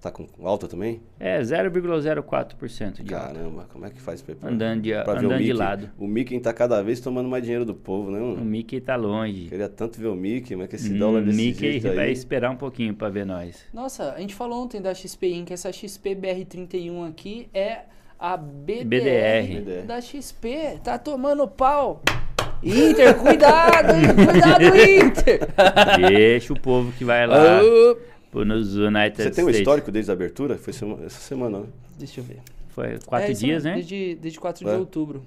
Tá 0.00 0.10
com 0.10 0.26
alta 0.42 0.66
também? 0.66 1.00
É 1.20 1.40
0,04% 1.44 3.04
de 3.04 3.14
alta. 3.14 3.34
Caramba, 3.34 3.68
como 3.72 3.86
é 3.86 3.90
que 3.90 4.00
faz 4.00 4.20
pra, 4.20 4.34
Andando 4.48 4.82
de, 4.82 4.90
pra 4.90 5.14
ver 5.14 5.26
o 5.26 5.28
andando 5.30 5.42
de 5.44 5.52
lado. 5.52 5.90
O 5.96 6.08
Mickey 6.08 6.40
tá 6.40 6.52
cada 6.52 6.82
vez 6.82 6.98
tomando 7.00 7.28
mais 7.28 7.44
dinheiro 7.44 7.64
do 7.64 7.72
povo, 7.72 8.10
né? 8.10 8.18
O 8.18 8.30
mano? 8.32 8.44
Mickey 8.44 8.80
tá 8.80 8.96
longe. 8.96 9.48
Queria 9.48 9.68
tanto 9.68 10.00
ver 10.00 10.08
o 10.08 10.16
Mickey, 10.16 10.56
mas 10.56 10.68
que 10.68 10.74
esse 10.74 10.92
Hum, 10.92 10.98
dólar 10.98 11.22
desse 11.22 11.36
Mickey 11.36 11.72
jeito 11.80 11.94
vai 11.94 12.06
aí... 12.06 12.12
esperar 12.12 12.50
um 12.50 12.56
pouquinho 12.56 12.92
pra 12.94 13.08
ver 13.10 13.24
nós. 13.24 13.64
Nossa, 13.72 14.12
a 14.12 14.18
gente 14.18 14.34
falou 14.34 14.64
ontem 14.64 14.82
da 14.82 14.92
XP 14.92 15.28
Inc. 15.34 15.52
Essa 15.52 15.72
XP 15.72 16.16
BR31 16.16 17.08
aqui 17.08 17.48
é 17.54 17.82
a 18.22 18.36
BDR, 18.36 18.84
BDR. 19.60 19.82
da 19.86 20.00
XP. 20.00 20.78
Tá 20.84 20.96
tomando 20.96 21.48
pau. 21.48 22.00
Inter, 22.62 23.18
cuidado, 23.18 23.92
hein? 23.96 24.02
Cuidado, 24.14 24.62
Inter! 24.78 25.40
Deixa 26.08 26.52
o 26.52 26.60
povo 26.60 26.92
que 26.92 27.04
vai 27.04 27.26
lá 27.26 27.58
pro- 28.30 28.44
nos 28.44 28.76
United 28.76 29.16
Você 29.16 29.30
tem 29.32 29.44
um 29.44 29.48
States. 29.48 29.58
histórico 29.58 29.90
desde 29.90 30.12
a 30.12 30.14
abertura? 30.14 30.56
Foi 30.56 30.72
sema- 30.72 30.98
essa 31.04 31.18
semana, 31.18 31.58
né? 31.60 31.66
Deixa 31.98 32.20
eu 32.20 32.24
ver. 32.24 32.38
Foi 32.68 32.98
quatro 33.04 33.30
É, 33.30 33.34
dias, 33.34 33.64
mesmo, 33.64 33.68
né? 33.70 33.74
Desde, 33.74 34.14
desde 34.14 34.38
4 34.38 34.68
É. 34.68 34.72
de 34.72 34.78
outubro. 34.78 35.24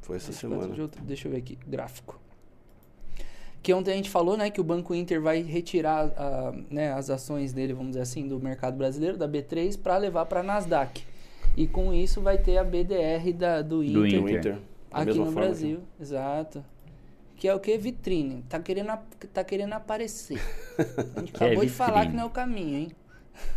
Foi 0.00 0.16
essa 0.16 0.32
24 0.32 0.56
semana. 0.58 0.74
de 0.74 0.80
outubro. 0.80 1.06
Deixa 1.06 1.28
eu 1.28 1.32
ver 1.32 1.38
aqui, 1.38 1.58
gráfico. 1.66 2.18
Que 3.62 3.72
ontem 3.74 3.92
a 3.92 3.94
gente 3.96 4.08
falou, 4.10 4.36
né, 4.36 4.48
que 4.50 4.60
o 4.60 4.64
Banco 4.64 4.94
Inter 4.94 5.20
vai 5.20 5.42
retirar 5.42 6.10
né, 6.70 6.92
as 6.92 7.08
ações 7.10 7.52
dele, 7.52 7.72
vamos 7.74 7.90
dizer 7.90 8.00
assim, 8.02 8.26
do 8.26 8.38
mercado 8.40 8.76
brasileiro, 8.76 9.16
da 9.18 9.28
B3, 9.28 9.78
para 9.78 9.96
levar 9.98 10.24
para 10.26 10.42
Nasdaq. 10.42 11.02
E 11.56 11.66
com 11.66 11.92
isso 11.92 12.20
vai 12.20 12.38
ter 12.38 12.58
a 12.58 12.64
BDR 12.64 13.32
da, 13.32 13.62
do 13.62 13.82
Inter, 13.82 14.06
Inter. 14.06 14.22
O 14.22 14.30
Inter. 14.30 14.58
aqui 14.90 15.18
no 15.18 15.32
Brasil. 15.32 15.80
Exato. 16.00 16.64
Que 17.36 17.48
é 17.48 17.54
o 17.54 17.60
que? 17.60 17.76
Vitrine. 17.76 18.42
Tá 18.48 18.58
querendo, 18.58 18.92
tá 19.32 19.44
querendo 19.44 19.72
aparecer. 19.72 20.40
A 21.16 21.20
gente 21.20 21.32
Que 21.32 21.42
é 21.44 21.46
acabou 21.46 21.64
de 21.64 21.70
falar 21.70 22.06
que 22.06 22.12
não 22.12 22.22
é 22.24 22.26
o 22.26 22.30
caminho, 22.30 22.78
hein? 22.78 22.92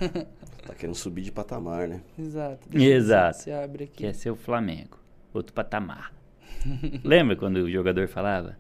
Tá 0.67 0.73
querendo 0.73 0.95
subir 0.95 1.21
de 1.21 1.31
patamar, 1.31 1.87
né? 1.87 2.01
Exato. 2.19 2.67
Deixa 2.67 2.85
eu 2.85 2.91
ver 2.91 2.99
se 2.99 3.05
Exato. 3.05 3.37
Você 3.37 3.51
abre 3.51 3.83
aqui. 3.85 3.93
Que 3.93 4.05
é 4.07 4.11
ser 4.11 4.29
o 4.31 4.35
Flamengo. 4.35 4.97
Outro 5.33 5.53
patamar. 5.53 6.11
Lembra 7.05 7.37
quando 7.37 7.57
o 7.57 7.71
jogador 7.71 8.05
falava? 8.09 8.57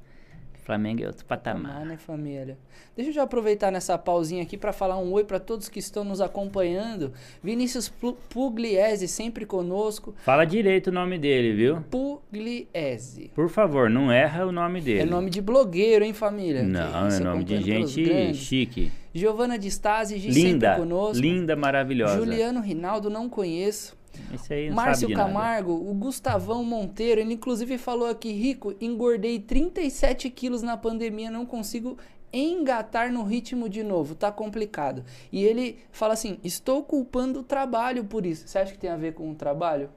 Flamengo 0.67 1.01
é 1.01 1.07
outro 1.07 1.25
Patamar, 1.25 1.61
patamar. 1.71 1.85
né, 1.85 1.95
família? 1.97 2.57
Deixa 2.93 3.09
eu 3.11 3.13
já 3.15 3.23
aproveitar 3.23 3.71
nessa 3.71 3.97
pausinha 3.97 4.43
aqui 4.43 4.57
para 4.57 4.73
falar 4.73 4.97
um 4.97 5.13
oi 5.13 5.23
para 5.23 5.39
todos 5.39 5.69
que 5.69 5.79
estão 5.79 6.03
nos 6.03 6.19
acompanhando. 6.19 7.13
Vinícius 7.41 7.87
Pu- 7.87 8.17
Pugliese 8.29 9.07
sempre 9.07 9.45
conosco. 9.45 10.13
Fala 10.25 10.43
direito 10.43 10.87
o 10.87 10.91
nome 10.91 11.17
dele, 11.17 11.53
viu? 11.55 11.77
Pugliese. 11.89 13.31
Por 13.33 13.49
favor, 13.49 13.89
não 13.89 14.11
erra 14.11 14.45
o 14.45 14.51
nome 14.51 14.81
dele. 14.81 14.99
É 15.01 15.05
nome 15.05 15.29
de 15.29 15.41
blogueiro, 15.41 16.03
hein, 16.03 16.11
família? 16.13 16.63
Não, 16.63 17.07
é 17.07 17.19
nome 17.19 17.45
de 17.45 17.61
gente 17.61 18.33
chique. 18.35 18.91
Giovana 19.13 19.57
de 19.57 19.67
Stasi, 19.69 20.15
Linda. 20.17 20.67
sempre 20.73 20.81
conosco. 20.81 21.21
Linda, 21.21 21.55
maravilhosa. 21.55 22.17
Juliano 22.17 22.59
Rinaldo, 22.61 23.09
não 23.09 23.27
conheço. 23.27 23.96
Esse 24.33 24.53
aí 24.53 24.69
não 24.69 24.75
Márcio 24.75 25.01
sabe 25.01 25.13
de 25.13 25.17
nada. 25.17 25.29
Camargo, 25.31 25.71
o 25.73 25.93
Gustavão 25.93 26.63
Monteiro, 26.63 27.21
ele 27.21 27.33
inclusive 27.33 27.77
falou 27.77 28.09
aqui, 28.09 28.31
Rico, 28.31 28.73
engordei 28.81 29.39
37 29.39 30.29
quilos 30.29 30.61
na 30.61 30.75
pandemia, 30.77 31.29
não 31.31 31.45
consigo 31.45 31.97
engatar 32.31 33.11
no 33.11 33.23
ritmo 33.23 33.69
de 33.69 33.83
novo, 33.83 34.13
tá 34.13 34.31
complicado. 34.31 35.03
E 35.31 35.43
ele 35.43 35.79
fala 35.91 36.13
assim, 36.13 36.37
estou 36.43 36.83
culpando 36.83 37.39
o 37.39 37.43
trabalho 37.43 38.03
por 38.03 38.25
isso. 38.25 38.47
Você 38.47 38.57
acha 38.59 38.71
que 38.73 38.77
tem 38.77 38.89
a 38.89 38.97
ver 38.97 39.13
com 39.13 39.31
o 39.31 39.35
trabalho? 39.35 39.89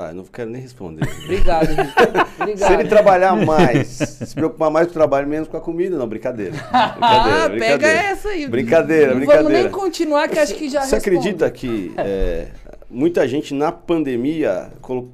Ah, 0.00 0.10
eu 0.10 0.14
não 0.14 0.24
quero 0.24 0.48
nem 0.48 0.62
responder. 0.62 1.02
Obrigado, 1.24 1.66
Rico. 1.70 1.82
Obrigado. 2.40 2.68
Se 2.68 2.72
ele 2.72 2.88
trabalhar 2.88 3.34
mais, 3.44 3.88
se 3.88 4.32
preocupar 4.32 4.70
mais 4.70 4.86
com 4.86 4.92
o 4.92 4.94
trabalho, 4.94 5.26
menos 5.26 5.48
com 5.48 5.56
a 5.56 5.60
comida, 5.60 5.98
não, 5.98 6.06
brincadeira. 6.06 6.54
Ah, 6.72 7.48
Brincadeira, 7.48 7.48
pega 7.50 7.76
brincadeira. 7.78 7.98
essa 8.08 8.28
aí. 8.28 8.46
Brincadeira, 8.48 9.06
Não 9.10 9.16
brincadeira. 9.16 9.42
vamos 9.48 9.60
nem 9.62 9.70
continuar 9.70 10.28
que 10.28 10.38
acho 10.38 10.54
que 10.54 10.68
já 10.68 10.82
Você 10.82 10.94
responde. 10.96 11.18
acredita 11.18 11.50
que 11.50 11.92
é, 11.96 12.48
muita 12.90 13.26
gente 13.26 13.54
na 13.54 13.70
pandemia 13.70 14.72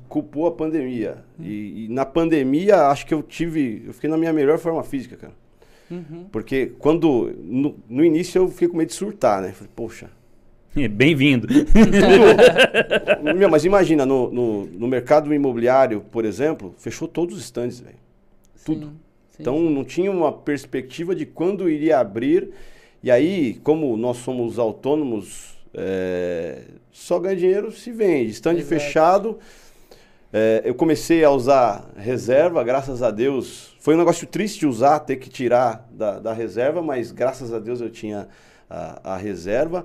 culpou 0.08 0.46
a 0.46 0.52
pandemia? 0.52 1.24
E, 1.38 1.84
e 1.84 1.88
na 1.88 2.04
pandemia, 2.04 2.86
acho 2.88 3.06
que 3.06 3.14
eu 3.14 3.22
tive. 3.22 3.82
Eu 3.86 3.92
fiquei 3.92 4.08
na 4.08 4.16
minha 4.16 4.32
melhor 4.32 4.58
forma 4.58 4.82
física, 4.82 5.16
cara. 5.16 5.32
Uhum. 5.90 6.26
Porque 6.30 6.72
quando. 6.78 7.34
No, 7.38 7.76
no 7.88 8.04
início 8.04 8.40
eu 8.40 8.48
fiquei 8.48 8.68
com 8.68 8.76
medo 8.76 8.88
de 8.88 8.94
surtar, 8.94 9.42
né? 9.42 9.52
Falei, 9.52 9.70
poxa. 9.74 10.10
Bem-vindo. 10.90 11.46
Meu, 13.36 13.48
mas 13.48 13.64
imagina, 13.64 14.04
no, 14.04 14.30
no, 14.30 14.66
no 14.66 14.88
mercado 14.88 15.32
imobiliário, 15.32 16.00
por 16.00 16.24
exemplo, 16.24 16.74
fechou 16.78 17.06
todos 17.06 17.36
os 17.36 17.44
estandes, 17.44 17.80
velho. 17.80 17.96
tudo. 18.64 18.86
Sim. 18.86 18.94
Então 19.40 19.58
não 19.58 19.84
tinha 19.84 20.10
uma 20.10 20.32
perspectiva 20.32 21.14
de 21.14 21.26
quando 21.26 21.68
iria 21.68 21.98
abrir. 21.98 22.50
E 23.02 23.10
aí, 23.10 23.60
como 23.62 23.96
nós 23.96 24.16
somos 24.18 24.58
autônomos, 24.58 25.53
é, 25.74 26.62
só 26.92 27.18
ganha 27.18 27.36
dinheiro 27.36 27.72
se 27.72 27.90
vende. 27.90 28.30
Stand 28.30 28.54
Exato. 28.54 28.68
fechado. 28.68 29.38
é, 30.32 30.62
eu 30.64 30.74
comecei 30.74 31.24
a 31.24 31.30
usar 31.30 31.90
reserva, 31.96 32.62
graças 32.62 33.02
a 33.02 33.10
Deus. 33.10 33.74
Foi 33.80 33.94
um 33.94 33.98
negócio 33.98 34.26
triste 34.26 34.66
usar, 34.66 35.00
ter 35.00 35.16
que 35.16 35.28
tirar 35.28 35.86
da, 35.90 36.18
da 36.18 36.32
reserva, 36.32 36.80
mas 36.80 37.12
graças 37.12 37.52
a 37.52 37.58
Deus 37.58 37.80
eu 37.80 37.90
tinha 37.90 38.28
a, 38.70 39.14
a 39.14 39.16
reserva. 39.16 39.84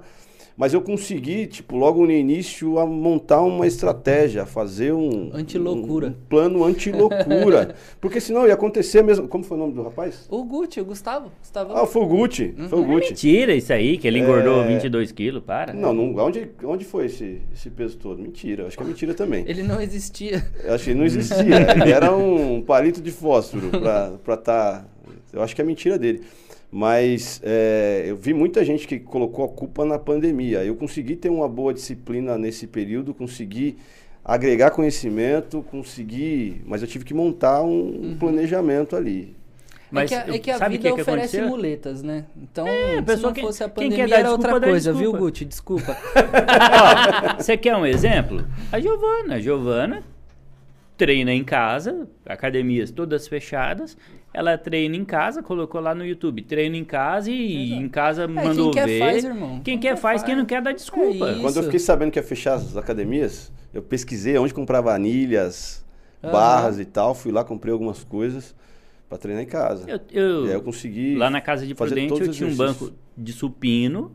Mas 0.59 0.73
eu 0.73 0.81
consegui, 0.81 1.47
tipo, 1.47 1.77
logo 1.77 2.05
no 2.05 2.11
início, 2.11 2.79
a 2.79 2.85
montar 2.85 3.41
uma 3.41 3.65
estratégia, 3.65 4.45
fazer 4.45 4.91
um. 4.91 5.31
Anti-loucura. 5.33 6.07
Um, 6.07 6.09
um 6.09 6.13
plano 6.27 6.65
anti-loucura. 6.65 7.75
Porque 8.01 8.19
senão 8.19 8.45
ia 8.45 8.55
acontecer 8.55 9.01
mesmo. 9.01 9.25
Como 9.25 9.41
foi 9.41 9.55
o 9.55 9.59
nome 9.61 9.73
do 9.73 9.83
rapaz? 9.83 10.27
O 10.29 10.43
Gucci, 10.43 10.81
o 10.81 10.85
Gustavo. 10.85 11.31
Gustavo. 11.39 11.71
Ah, 11.73 11.87
foi 11.87 12.01
o 12.01 12.05
Gucci. 12.05 12.53
Foi 12.69 12.77
o 12.77 12.83
Gucci. 12.83 13.11
Mentira 13.11 13.55
isso 13.55 13.71
aí, 13.71 13.97
que 13.97 14.05
ele 14.05 14.19
engordou 14.19 14.61
É. 14.63 14.67
22 14.67 15.13
quilos, 15.13 15.41
para. 15.45 15.71
Não, 15.71 15.93
não, 15.93 16.13
onde, 16.25 16.49
onde 16.65 16.83
foi 16.83 17.05
esse, 17.05 17.39
esse 17.53 17.69
peso 17.69 17.97
todo? 17.97 18.21
Mentira, 18.21 18.67
acho 18.67 18.75
que 18.75 18.83
é 18.83 18.85
mentira 18.85 19.13
também. 19.13 19.45
Ele 19.47 19.63
não 19.63 19.79
existia. 19.79 20.45
Eu 20.61 20.73
acho 20.73 20.83
que 20.83 20.89
ele 20.89 20.99
não 20.99 21.05
existia. 21.05 21.71
Ele 21.81 21.89
era 21.93 22.13
um 22.13 22.61
palito 22.61 23.01
de 23.01 23.11
fósforo 23.11 23.69
pra 23.69 24.33
estar. 24.33 24.35
Tá, 24.43 24.85
eu 25.31 25.41
acho 25.41 25.55
que 25.55 25.61
é 25.61 25.63
mentira 25.63 25.97
dele. 25.97 26.21
Mas 26.71 27.41
é, 27.43 28.05
eu 28.07 28.15
vi 28.15 28.33
muita 28.33 28.63
gente 28.63 28.87
que 28.87 28.99
colocou 28.99 29.43
a 29.45 29.49
culpa 29.49 29.83
na 29.85 29.97
pandemia. 29.97 30.63
Eu 30.63 30.75
consegui 30.75 31.15
ter 31.15 31.29
uma 31.29 31.47
boa 31.49 31.73
disciplina 31.73 32.37
nesse 32.37 32.67
período, 32.67 33.13
consegui 33.13 33.77
agregar 34.23 34.69
conhecimento, 34.71 35.63
consegui. 35.71 36.61
Mas 36.65 36.81
eu 36.83 36.87
tive 36.87 37.03
que 37.05 37.13
montar 37.13 37.63
um, 37.63 38.11
um 38.11 38.17
planejamento 38.19 38.95
ali. 38.95 39.35
Mas 39.91 40.11
é 40.11 40.21
que 40.23 40.31
a, 40.31 40.35
é 40.35 40.39
que 40.39 40.51
a 40.51 40.57
sabe 40.59 40.77
vida 40.77 40.89
que 40.89 40.95
que 40.95 41.01
oferece 41.01 41.37
aconteceu? 41.37 41.47
muletas, 41.57 42.03
né? 42.03 42.25
Então, 42.39 42.67
a 42.67 42.97
se 42.97 43.01
pessoa 43.01 43.27
não 43.29 43.33
que- 43.33 43.41
fosse 43.41 43.63
a 43.63 43.67
pandemia, 43.69 44.07
dar 44.07 44.19
era 44.19 44.23
desculpa, 44.29 44.53
outra 44.53 44.69
coisa, 44.69 44.93
viu. 44.93 45.11
Gucci? 45.13 45.45
Desculpa. 45.45 45.97
Ó, 47.33 47.37
Você 47.41 47.57
quer 47.57 47.75
um 47.75 47.83
exemplo? 47.87 48.45
A 48.71 48.79
Giovana. 48.79 49.33
A 49.35 49.39
Giovana 49.39 50.03
treina 50.99 51.33
em 51.33 51.45
casa, 51.45 52.07
academias 52.25 52.91
todas 52.91 53.25
fechadas. 53.25 53.97
Ela 54.33 54.57
treina 54.57 54.95
em 54.97 55.05
casa, 55.05 55.41
colocou 55.41 55.79
lá 55.81 55.95
no 55.95 56.05
YouTube. 56.05 56.41
Treino 56.43 56.75
em 56.75 56.83
casa 56.83 57.31
e 57.31 57.67
Exato. 57.67 57.81
em 57.81 57.89
casa 57.89 58.23
É, 58.25 58.27
mandou 58.27 58.69
quem 58.71 58.81
quer 58.83 58.85
ver. 58.85 58.99
faz, 58.99 59.23
irmão. 59.23 59.49
Quem, 59.49 59.61
Quem 59.63 59.79
quer 59.79 59.89
quer 59.95 59.97
faz, 59.97 60.21
quem 60.21 60.35
faz. 60.35 60.37
não 60.37 60.45
quer 60.45 60.61
dá 60.61 60.71
desculpa. 60.73 61.29
É. 61.31 61.39
Quando 61.39 61.55
eu 61.57 61.63
fiquei 61.63 61.79
sabendo 61.79 62.11
que 62.11 62.19
ia 62.19 62.23
fechar 62.23 62.55
as 62.55 62.75
academias, 62.75 63.51
eu 63.73 63.81
pesquisei 63.81 64.37
onde 64.37 64.53
comprar 64.53 64.85
anilhas, 64.87 65.83
barras 66.21 66.79
e 66.79 66.85
tal. 66.85 67.15
Fui 67.15 67.31
lá, 67.31 67.43
comprei 67.45 67.71
algumas 67.71 68.03
coisas 68.03 68.53
para 69.07 69.17
treinar 69.17 69.41
em 69.41 69.47
casa. 69.47 69.89
Eu, 69.89 69.99
eu, 70.11 70.45
e 70.45 70.49
aí 70.49 70.53
eu 70.53 70.61
consegui. 70.61 71.15
Lá 71.15 71.29
na 71.29 71.39
casa 71.41 71.65
de 71.65 71.73
fazer 71.73 71.91
Prudente 71.95 72.09
todos 72.09 72.27
eu 72.27 72.33
tinha 72.33 72.49
um 72.49 72.55
banco 72.55 72.91
de 73.17 73.31
supino. 73.31 74.11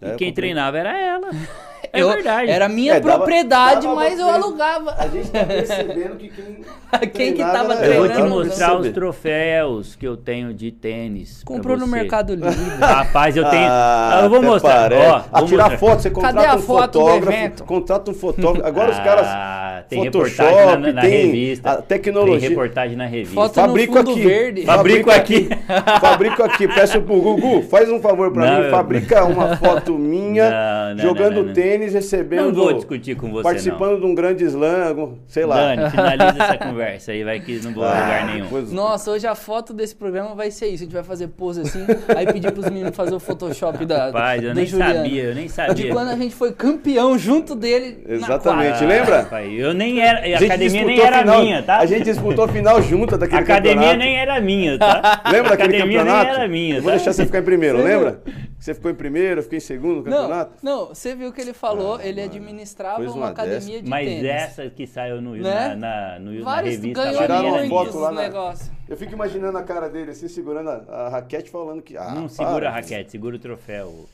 É, 0.00 0.08
e 0.08 0.16
quem 0.16 0.28
comprei. 0.28 0.32
treinava 0.32 0.78
era 0.78 0.96
ela. 1.00 1.30
É 1.92 2.00
Eu- 2.02 2.08
verdade. 2.10 2.50
Era 2.50 2.68
minha 2.68 2.94
É, 2.94 3.00
dava- 3.00 3.16
propriedade, 3.18 3.82
dava 3.82 3.94
mas 3.94 4.18
eu 4.18 4.28
alugava. 4.28 4.94
A 4.98 5.08
gente 5.08 5.30
tá 5.30 5.44
percebendo 5.44 6.16
que 6.16 6.28
quem. 6.28 6.56
Quem 7.12 7.34
que 7.34 7.42
tava 7.42 7.74
era 7.74 7.86
Eu 7.86 7.98
vou 7.98 8.08
te 8.08 8.12
treinando, 8.14 8.34
mostrar 8.36 8.78
os 8.78 8.88
troféus 8.90 9.96
que 9.96 10.06
eu 10.06 10.16
tenho 10.16 10.54
de 10.54 10.70
tênis. 10.70 11.42
Comprou 11.44 11.76
no. 11.76 11.86
Mercado 11.86 12.32
Livre. 12.36 12.76
Rapaz, 12.80 13.36
eu 13.36 13.48
tenho. 13.50 13.66
Ah, 13.68 14.20
eu 14.24 14.30
vou 14.30 14.42
mostrar. 14.42 14.92
Ó, 14.92 15.22
a 15.32 15.38
vou 15.40 15.48
tirar 15.48 15.70
mostrar. 15.70 15.78
foto, 15.78 16.02
você 16.02 16.10
contrata 16.10 16.34
Cadê 16.36 16.46
a 16.48 16.54
um 16.54 16.58
foto 16.60 16.92
do 16.92 16.98
fotógrafo. 17.00 17.32
evento? 17.38 17.64
Contrata 17.64 18.10
um 18.10 18.14
fotógrafo. 18.14 18.66
Agora 18.68 18.90
os 18.92 18.98
Ah, 19.28 19.75
tem 19.82 20.04
Photoshop, 20.04 20.42
reportagem 20.48 20.80
na, 20.80 20.92
na 20.92 21.00
tem 21.02 21.26
revista. 21.26 21.70
a 21.70 21.76
tecnologia. 21.82 22.40
Tem 22.40 22.48
reportagem 22.48 22.96
na 22.96 23.06
revista. 23.06 23.34
Foto 23.34 23.56
no 23.60 23.66
Fabrico 23.66 23.96
fundo 23.96 24.10
aqui. 24.12 24.20
verde. 24.26 24.62
Fabrico 24.64 25.10
aqui. 25.10 25.48
Fabrico 26.00 26.42
aqui. 26.42 26.68
Peço 26.68 27.00
pro 27.02 27.20
Gugu, 27.20 27.62
faz 27.62 27.90
um 27.90 28.00
favor 28.00 28.32
pra 28.32 28.46
Não, 28.46 28.58
mim. 28.60 28.64
eu- 28.66 28.70
Fabrica 28.70 29.24
uma 29.24 29.56
foto 29.58 29.98
minha 29.98 30.50
Não, 30.50 30.94
não, 30.96 31.02
jogando 31.02 31.42
não, 31.44 31.52
tênis, 31.52 31.92
recebendo. 31.94 32.46
Não 32.46 32.54
vou 32.54 32.72
discutir 32.72 33.16
com 33.16 33.30
você, 33.30 33.42
Participando 33.42 34.00
de 34.00 34.06
um 34.06 34.14
grande 34.14 34.44
slam, 34.44 35.14
sei 35.26 35.44
lá. 35.46 35.74
Dani, 35.74 35.90
finaliza 35.90 36.42
essa 36.42 36.58
conversa 36.58 37.12
aí, 37.12 37.24
vai 37.24 37.40
que 37.40 37.60
não 37.62 37.72
vou 37.72 37.84
a 37.84 37.88
lugar 37.88 38.22
Ah, 38.22 38.26
nenhum. 38.26 38.44
depois- 38.44 38.72
Nossa, 38.72 39.10
hoje 39.10 39.26
a 39.26 39.34
foto 39.34 39.72
desse 39.72 39.94
programa 39.94 40.34
vai 40.34 40.50
ser 40.50 40.66
isso. 40.66 40.82
A 40.82 40.86
gente 40.86 40.92
vai 40.94 41.02
fazer 41.04 41.28
pose 41.28 41.60
assim, 41.60 41.84
aí 42.16 42.26
pedir 42.26 42.52
pros 42.52 42.66
meninos 42.66 42.94
fazer 42.96 43.14
o 43.14 43.20
Photoshop 43.20 43.84
da. 43.84 44.06
Rapaz, 44.06 44.42
eu 44.42 44.54
nem 44.54 44.66
Juliano. 44.66 44.94
sabia, 44.94 45.22
eu 45.24 45.34
nem 45.34 45.48
sabia. 45.48 45.74
De 45.74 45.88
quando 45.88 46.08
a 46.08 46.16
gente 46.16 46.34
foi 46.34 46.52
campeão 46.52 47.18
junto 47.18 47.54
dele. 47.54 47.98
Exatamente. 48.08 48.84
lembra? 48.84 49.22
rapaz, 49.22 49.52
eu 49.58 49.65
nem 49.74 50.00
era. 50.00 50.20
A, 50.20 50.38
A 50.40 50.44
academia 50.44 50.84
nem 50.84 51.00
era 51.00 51.18
final- 51.18 51.42
minha, 51.42 51.62
tá? 51.62 51.78
A 51.78 51.86
gente 51.86 52.04
disputou 52.04 52.44
a 52.44 52.48
final 52.48 52.80
junta 52.82 53.14
A 53.14 53.18
daquele 53.18 53.40
academia 53.42 53.74
campeonato. 53.76 53.98
nem 53.98 54.16
era 54.16 54.40
minha, 54.40 54.78
tá? 54.78 55.22
Lembra 55.30 55.52
a 55.52 55.56
daquele 55.56 55.76
academia 55.76 55.98
campeonato? 56.00 56.24
nem 56.26 56.34
era 56.34 56.48
minha, 56.48 56.76
Eu 56.76 56.82
Vou 56.82 56.90
tá? 56.90 56.96
deixar 56.96 57.12
você 57.12 57.26
ficar 57.26 57.38
em 57.38 57.42
primeiro, 57.44 57.78
Você 57.78 57.84
lembra? 57.84 58.20
Você 58.58 58.74
ficou 58.74 58.90
em 58.90 58.94
primeiro, 58.94 59.38
eu 59.40 59.42
fiquei 59.44 59.58
em 59.58 59.60
segundo 59.60 60.02
no 60.02 60.10
Não, 60.10 60.16
campeonato. 60.22 60.52
não, 60.62 60.86
você 60.88 61.14
viu 61.14 61.28
o 61.28 61.32
que 61.32 61.40
ele 61.40 61.52
falou, 61.52 61.96
Ah, 61.96 62.00
ele 62.06 62.20
mano. 62.22 62.32
administrava 62.34 63.02
uma 63.02 63.12
uma 63.12 63.28
academia 63.28 63.80
de 63.82 63.88
Mas 63.88 64.06
tênis. 64.08 64.24
essa 64.24 64.70
que 64.70 64.86
saiu 64.86 65.20
no, 65.20 65.36
Né? 65.36 65.42
na, 65.68 65.76
na, 65.76 66.18
no, 66.18 66.32
na 66.32 66.44
Vários 66.44 66.74
revista 66.76 67.02
ganhou 67.02 67.14
lá 67.20 67.22
Tiraram 67.26 67.68
foto 67.68 67.98
lá 67.98 68.10
na- 68.12 68.22
negócios. 68.22 68.70
Eu 68.88 68.96
fico 68.96 69.12
imaginando 69.14 69.58
a 69.58 69.64
cara 69.64 69.88
dele 69.88 70.12
assim, 70.12 70.28
segurando 70.28 70.70
a, 70.70 71.06
a 71.06 71.08
raquete, 71.08 71.50
falando 71.50 71.82
que. 71.82 71.96
Ah, 71.96 72.10
Não 72.14 72.28
para. 72.28 72.28
segura 72.28 72.68
a 72.68 72.72
raquete, 72.72 73.10
segura 73.10 73.34
o 73.34 73.38
troféu. 73.38 74.06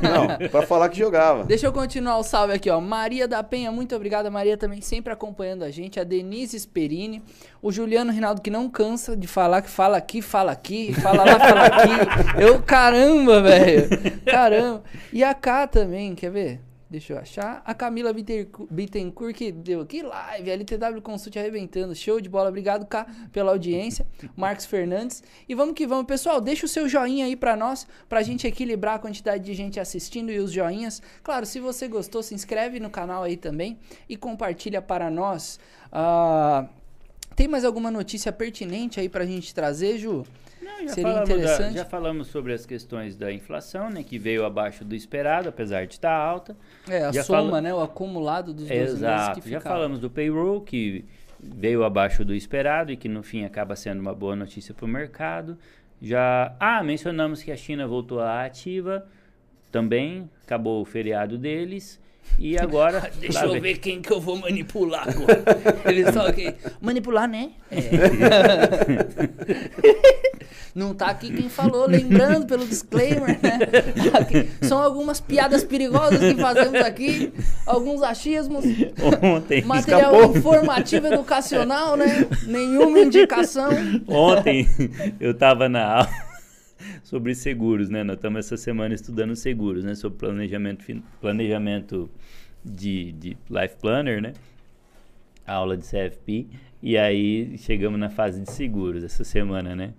Não, 0.00 0.48
pra 0.48 0.62
falar 0.62 0.88
que 0.88 0.96
jogava. 0.98 1.42
Deixa 1.44 1.66
eu 1.66 1.72
continuar 1.72 2.18
o 2.18 2.22
salve 2.22 2.52
aqui, 2.54 2.70
ó. 2.70 2.80
Maria 2.80 3.26
da 3.26 3.42
Penha, 3.42 3.72
muito 3.72 3.96
obrigada. 3.96 4.30
Maria 4.30 4.56
também 4.56 4.80
sempre 4.80 5.12
acompanhando 5.12 5.64
a 5.64 5.70
gente. 5.72 5.98
A 5.98 6.04
Denise 6.04 6.58
Sperini. 6.58 7.20
O 7.60 7.72
Juliano 7.72 8.12
Rinaldo, 8.12 8.40
que 8.40 8.50
não 8.50 8.68
cansa 8.68 9.16
de 9.16 9.26
falar, 9.26 9.60
que 9.62 9.70
fala 9.70 9.96
aqui, 9.96 10.22
fala 10.22 10.52
aqui, 10.52 10.94
fala 10.94 11.24
lá, 11.24 11.38
fala 11.38 11.66
aqui. 11.66 12.40
Eu, 12.42 12.62
caramba, 12.62 13.40
velho. 13.42 13.88
Caramba. 14.24 14.82
E 15.12 15.22
a 15.24 15.34
K 15.34 15.66
também, 15.66 16.14
quer 16.14 16.30
ver? 16.30 16.60
Deixa 16.92 17.14
eu 17.14 17.18
achar. 17.18 17.62
A 17.64 17.72
Camila 17.72 18.12
Bittencourt, 18.12 19.34
que 19.34 19.50
deu 19.50 19.86
que 19.86 20.02
live. 20.02 20.50
LTW 20.50 21.00
Consult 21.00 21.38
arrebentando. 21.38 21.94
Show 21.94 22.20
de 22.20 22.28
bola. 22.28 22.50
Obrigado, 22.50 22.84
K, 22.84 23.06
pela 23.32 23.50
audiência. 23.50 24.06
Marcos 24.36 24.66
Fernandes. 24.66 25.24
E 25.48 25.54
vamos 25.54 25.74
que 25.74 25.86
vamos. 25.86 26.04
Pessoal, 26.04 26.38
deixa 26.38 26.66
o 26.66 26.68
seu 26.68 26.86
joinha 26.86 27.24
aí 27.24 27.34
pra 27.34 27.56
nós, 27.56 27.86
pra 28.10 28.22
gente 28.22 28.46
equilibrar 28.46 28.96
a 28.96 28.98
quantidade 28.98 29.42
de 29.42 29.54
gente 29.54 29.80
assistindo 29.80 30.30
e 30.30 30.38
os 30.38 30.52
joinhas. 30.52 31.00
Claro, 31.22 31.46
se 31.46 31.60
você 31.60 31.88
gostou, 31.88 32.22
se 32.22 32.34
inscreve 32.34 32.78
no 32.78 32.90
canal 32.90 33.22
aí 33.22 33.38
também 33.38 33.78
e 34.06 34.14
compartilha 34.14 34.82
para 34.82 35.10
nós. 35.10 35.58
Ah, 35.90 36.68
tem 37.34 37.48
mais 37.48 37.64
alguma 37.64 37.90
notícia 37.90 38.30
pertinente 38.30 39.00
aí 39.00 39.08
pra 39.08 39.24
gente 39.24 39.54
trazer, 39.54 39.96
Ju? 39.96 40.26
Não, 40.62 40.82
já 40.82 40.88
Seria 40.94 41.12
falamos 41.12 41.42
da- 41.58 41.70
já 41.70 41.84
falamos 41.84 42.26
sobre 42.28 42.52
as 42.52 42.64
questões 42.64 43.16
da 43.16 43.32
inflação, 43.32 43.90
né? 43.90 44.02
Que 44.02 44.18
veio 44.18 44.44
abaixo 44.44 44.84
do 44.84 44.94
esperado, 44.94 45.48
apesar 45.48 45.86
de 45.86 45.94
estar 45.94 46.12
alta. 46.14 46.56
É, 46.88 47.04
a 47.04 47.12
Já 47.12 47.24
soma, 47.24 47.60
né? 47.60 47.74
O 47.74 47.80
acumulado 47.80 48.54
dos 48.54 48.66
12 48.68 48.74
meses 48.74 48.94
que 48.94 48.98
Exato. 49.04 49.48
Já 49.48 49.60
falamos 49.60 49.98
do 49.98 50.08
payroll, 50.08 50.60
que 50.60 51.04
veio 51.40 51.82
abaixo 51.82 52.24
do 52.24 52.32
esperado 52.34 52.92
e 52.92 52.96
que 52.96 53.08
no 53.08 53.22
fim 53.22 53.44
acaba 53.44 53.74
sendo 53.74 54.00
uma 54.00 54.14
boa 54.14 54.36
notícia 54.36 54.72
para 54.72 54.84
o 54.84 54.88
mercado. 54.88 55.58
Já. 56.00 56.54
Ah, 56.60 56.82
mencionamos 56.82 57.42
que 57.42 57.50
a 57.50 57.56
China 57.56 57.86
voltou 57.86 58.20
à 58.20 58.44
ativa 58.44 59.06
também, 59.70 60.30
acabou 60.44 60.80
o 60.80 60.84
feriado 60.84 61.36
deles. 61.38 62.00
E 62.38 62.56
agora. 62.62 63.10
Deixa 63.18 63.44
lá 63.44 63.56
eu 63.56 63.60
ver 63.60 63.78
quem 63.78 64.00
que 64.00 64.12
eu 64.12 64.20
vou 64.20 64.36
manipular 64.36 65.08
agora. 65.08 65.42
Eles 65.90 66.06
estão 66.06 66.24
aqui. 66.24 66.54
Manipular, 66.80 67.26
né? 67.28 67.50
É. 67.70 67.80
Não 70.74 70.94
tá 70.94 71.08
aqui 71.08 71.30
quem 71.30 71.50
falou, 71.50 71.86
lembrando 71.86 72.46
pelo 72.46 72.66
disclaimer, 72.66 73.38
né? 73.42 73.58
Aqui 74.18 74.48
são 74.66 74.78
algumas 74.78 75.20
piadas 75.20 75.62
perigosas 75.62 76.18
que 76.18 76.40
fazemos 76.40 76.80
aqui, 76.80 77.30
alguns 77.66 78.02
achismos, 78.02 78.64
Ontem. 79.22 79.62
material 79.64 80.14
Escapou. 80.14 80.36
informativo 80.36 81.06
educacional, 81.08 81.96
né? 81.96 82.26
Nenhuma 82.46 83.00
indicação. 83.00 83.70
Ontem 84.08 84.66
eu 85.20 85.32
estava 85.32 85.68
na 85.68 85.84
aula 85.84 86.08
sobre 87.04 87.34
seguros, 87.34 87.90
né? 87.90 88.02
Nós 88.02 88.16
estamos 88.16 88.38
essa 88.46 88.56
semana 88.56 88.94
estudando 88.94 89.36
seguros, 89.36 89.84
né? 89.84 89.94
Sobre 89.94 90.18
planejamento, 90.18 91.02
planejamento 91.20 92.10
de, 92.64 93.12
de 93.12 93.36
Life 93.50 93.76
Planner, 93.78 94.22
né? 94.22 94.32
Aula 95.46 95.76
de 95.76 95.84
CFP. 95.84 96.46
E 96.82 96.96
aí 96.96 97.58
chegamos 97.58 98.00
na 98.00 98.08
fase 98.08 98.40
de 98.40 98.50
seguros 98.50 99.04
essa 99.04 99.22
semana, 99.22 99.76
né? 99.76 99.92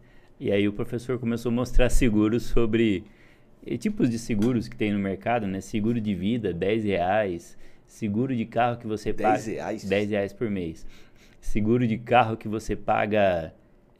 E 0.43 0.51
aí 0.51 0.67
o 0.67 0.73
professor 0.73 1.17
começou 1.17 1.49
a 1.49 1.55
mostrar 1.55 1.89
seguros 1.89 2.43
sobre 2.43 3.05
eh, 3.65 3.77
tipos 3.77 4.09
de 4.09 4.19
seguros 4.19 4.67
que 4.67 4.75
tem 4.75 4.91
no 4.91 4.99
mercado, 4.99 5.47
né? 5.47 5.61
Seguro 5.61 6.01
de 6.01 6.13
vida, 6.13 6.51
10 6.51 6.83
reais. 6.83 7.57
Seguro 7.87 8.35
de 8.35 8.43
carro 8.43 8.75
que 8.75 8.85
você 8.85 9.13
10 9.13 9.29
paga... 9.29 9.51
reais? 9.51 9.85
10 9.85 10.09
reais 10.09 10.33
por 10.33 10.49
mês. 10.49 10.85
Seguro 11.39 11.87
de 11.87 11.97
carro 11.97 12.35
que 12.35 12.49
você 12.49 12.75
paga 12.75 13.53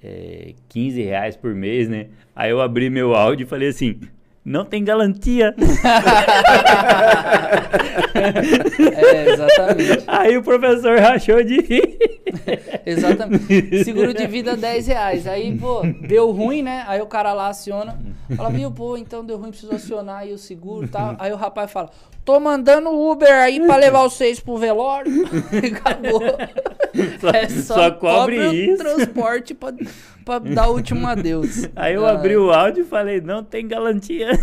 é, 0.03 0.53
15 0.67 1.01
reais 1.01 1.37
por 1.37 1.55
mês, 1.55 1.87
né? 1.87 2.07
Aí 2.35 2.51
eu 2.51 2.59
abri 2.59 2.89
meu 2.89 3.15
áudio 3.15 3.45
e 3.45 3.47
falei 3.47 3.69
assim, 3.69 4.01
não 4.43 4.65
tem 4.65 4.83
garantia. 4.83 5.55
É, 8.15 9.31
exatamente. 9.31 10.03
Aí 10.07 10.37
o 10.37 10.43
professor 10.43 10.99
rachou 10.99 11.43
de 11.43 11.59
rir. 11.61 12.12
Exatamente. 12.85 13.83
Seguro 13.83 14.13
de 14.13 14.25
vida 14.27 14.55
10 14.57 14.87
reais. 14.87 15.27
Aí, 15.27 15.57
pô, 15.57 15.81
deu 16.07 16.31
ruim, 16.31 16.61
né? 16.61 16.83
Aí 16.87 17.01
o 17.01 17.05
cara 17.05 17.33
lá 17.33 17.47
aciona. 17.49 17.97
Fala, 18.35 18.49
viu, 18.49 18.71
pô, 18.71 18.97
então 18.97 19.23
deu 19.23 19.37
ruim, 19.37 19.49
preciso 19.49 19.73
acionar 19.75 20.19
aí 20.19 20.33
o 20.33 20.37
seguro 20.37 20.85
e 20.85 20.89
tal. 20.89 21.15
Aí 21.19 21.31
o 21.31 21.35
rapaz 21.35 21.71
fala, 21.71 21.89
tô 22.25 22.39
mandando 22.39 22.89
Uber 22.89 23.31
aí 23.33 23.59
pra 23.59 23.75
levar 23.75 24.03
vocês 24.03 24.39
pro 24.39 24.57
velório. 24.57 25.11
Acabou. 25.75 26.21
Só, 27.19 27.29
É 27.29 27.49
só 27.49 27.91
cobre 27.91 28.39
o 28.39 28.53
isso. 28.53 28.77
transporte 28.83 29.53
pra, 29.53 29.73
pra 30.23 30.39
dar 30.39 30.69
o 30.69 30.73
último 30.73 31.05
adeus. 31.07 31.67
Aí 31.75 31.95
eu 31.95 32.05
Ah, 32.05 32.11
abri 32.11 32.37
o 32.37 32.51
áudio 32.51 32.83
e 32.83 32.87
falei, 32.87 33.19
não 33.21 33.43
tem 33.43 33.67
garantia. 33.67 34.29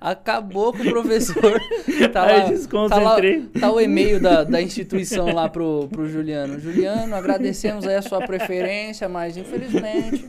Acabou 0.00 0.72
com 0.72 0.82
o 0.82 0.90
professor. 0.90 1.60
Tá 2.12 2.26
Aí 2.26 2.42
lá, 2.42 2.48
desconcentrei. 2.48 3.40
Tá, 3.40 3.48
lá, 3.54 3.60
tá 3.60 3.72
o 3.72 3.80
e-mail 3.80 4.20
da, 4.20 4.44
da 4.44 4.60
instituição 4.60 5.32
lá 5.32 5.48
pro, 5.48 5.88
pro 5.88 6.08
Juliano. 6.08 6.58
Juliano, 6.60 7.14
agradecemos 7.14 7.86
aí 7.86 7.96
a 7.96 8.02
sua 8.02 8.20
preferência, 8.26 9.08
mas 9.08 9.36
infelizmente 9.36 10.24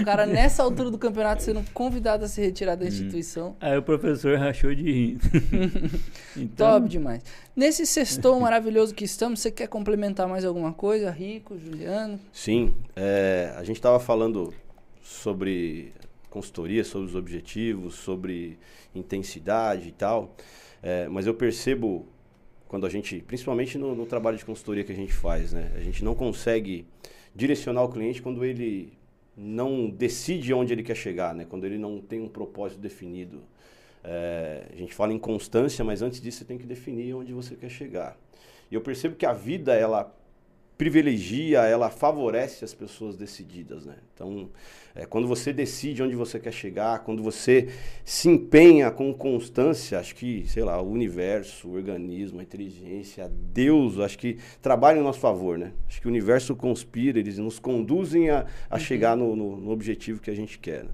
o 0.00 0.04
cara 0.04 0.26
nessa 0.26 0.62
altura 0.62 0.90
do 0.90 0.98
campeonato 0.98 1.42
sendo 1.42 1.62
convidado 1.72 2.24
a 2.24 2.28
se 2.28 2.40
retirar 2.40 2.76
da 2.76 2.86
instituição. 2.86 3.56
Aí 3.60 3.76
o 3.76 3.82
professor 3.82 4.38
rachou 4.38 4.74
de 4.74 4.82
rir. 4.82 5.18
Então, 6.36 6.78
Top 6.80 6.88
demais. 6.88 7.22
Nesse 7.56 7.84
sextou 7.84 8.38
maravilhoso 8.38 8.94
que 8.94 9.04
estamos, 9.04 9.40
você 9.40 9.50
quer 9.50 9.66
complementar 9.66 10.28
mais 10.28 10.44
alguma 10.44 10.72
coisa? 10.72 11.10
Rico, 11.10 11.58
Juliano? 11.58 12.20
Sim, 12.32 12.72
é, 12.94 13.52
a 13.56 13.64
gente 13.64 13.76
estava 13.76 13.98
falando 13.98 14.54
sobre 15.02 15.92
consultoria, 16.30 16.84
sobre 16.84 17.08
os 17.08 17.14
objetivos, 17.14 17.94
sobre 17.94 18.58
intensidade 18.94 19.88
e 19.88 19.92
tal, 19.92 20.34
é, 20.82 21.08
mas 21.08 21.26
eu 21.26 21.34
percebo 21.34 22.06
quando 22.68 22.86
a 22.86 22.88
gente, 22.88 23.20
principalmente 23.20 23.76
no, 23.76 23.94
no 23.94 24.06
trabalho 24.06 24.38
de 24.38 24.44
consultoria 24.44 24.84
que 24.84 24.92
a 24.92 24.96
gente 24.96 25.12
faz, 25.12 25.52
né, 25.52 25.72
a 25.74 25.80
gente 25.80 26.04
não 26.04 26.14
consegue 26.14 26.86
direcionar 27.34 27.82
o 27.82 27.88
cliente 27.88 28.22
quando 28.22 28.44
ele 28.44 28.92
não 29.36 29.90
decide 29.90 30.54
onde 30.54 30.72
ele 30.72 30.82
quer 30.82 30.96
chegar, 30.96 31.34
né, 31.34 31.44
quando 31.48 31.64
ele 31.64 31.78
não 31.78 32.00
tem 32.00 32.20
um 32.20 32.28
propósito 32.28 32.80
definido. 32.80 33.42
É, 34.02 34.66
a 34.72 34.76
gente 34.76 34.94
fala 34.94 35.12
em 35.12 35.18
constância, 35.18 35.84
mas 35.84 36.00
antes 36.00 36.20
disso 36.20 36.38
você 36.38 36.44
tem 36.44 36.56
que 36.56 36.66
definir 36.66 37.14
onde 37.14 37.32
você 37.32 37.54
quer 37.54 37.68
chegar. 37.68 38.16
E 38.70 38.74
eu 38.74 38.80
percebo 38.80 39.16
que 39.16 39.26
a 39.26 39.32
vida 39.32 39.74
ela 39.74 40.14
privilegia, 40.80 41.58
ela 41.66 41.90
favorece 41.90 42.64
as 42.64 42.72
pessoas 42.72 43.14
decididas, 43.14 43.84
né? 43.84 43.96
Então, 44.14 44.48
é, 44.94 45.04
quando 45.04 45.28
você 45.28 45.52
decide 45.52 46.02
onde 46.02 46.16
você 46.16 46.40
quer 46.40 46.54
chegar, 46.54 47.00
quando 47.00 47.22
você 47.22 47.68
se 48.02 48.30
empenha 48.30 48.90
com 48.90 49.12
constância, 49.12 49.98
acho 49.98 50.14
que, 50.14 50.46
sei 50.48 50.64
lá, 50.64 50.80
o 50.80 50.90
universo, 50.90 51.68
o 51.68 51.74
organismo, 51.74 52.40
a 52.40 52.42
inteligência, 52.42 53.30
Deus, 53.52 53.98
acho 53.98 54.18
que 54.18 54.38
trabalham 54.62 55.02
a 55.02 55.04
nosso 55.04 55.20
favor, 55.20 55.58
né? 55.58 55.74
Acho 55.86 56.00
que 56.00 56.06
o 56.06 56.10
universo 56.10 56.56
conspira, 56.56 57.18
eles 57.18 57.36
nos 57.36 57.58
conduzem 57.58 58.30
a, 58.30 58.46
a 58.70 58.76
uhum. 58.76 58.80
chegar 58.80 59.14
no, 59.14 59.36
no, 59.36 59.58
no, 59.58 59.70
objetivo 59.72 60.18
que 60.18 60.30
a 60.30 60.34
gente 60.34 60.58
quer. 60.58 60.84
Né? 60.84 60.90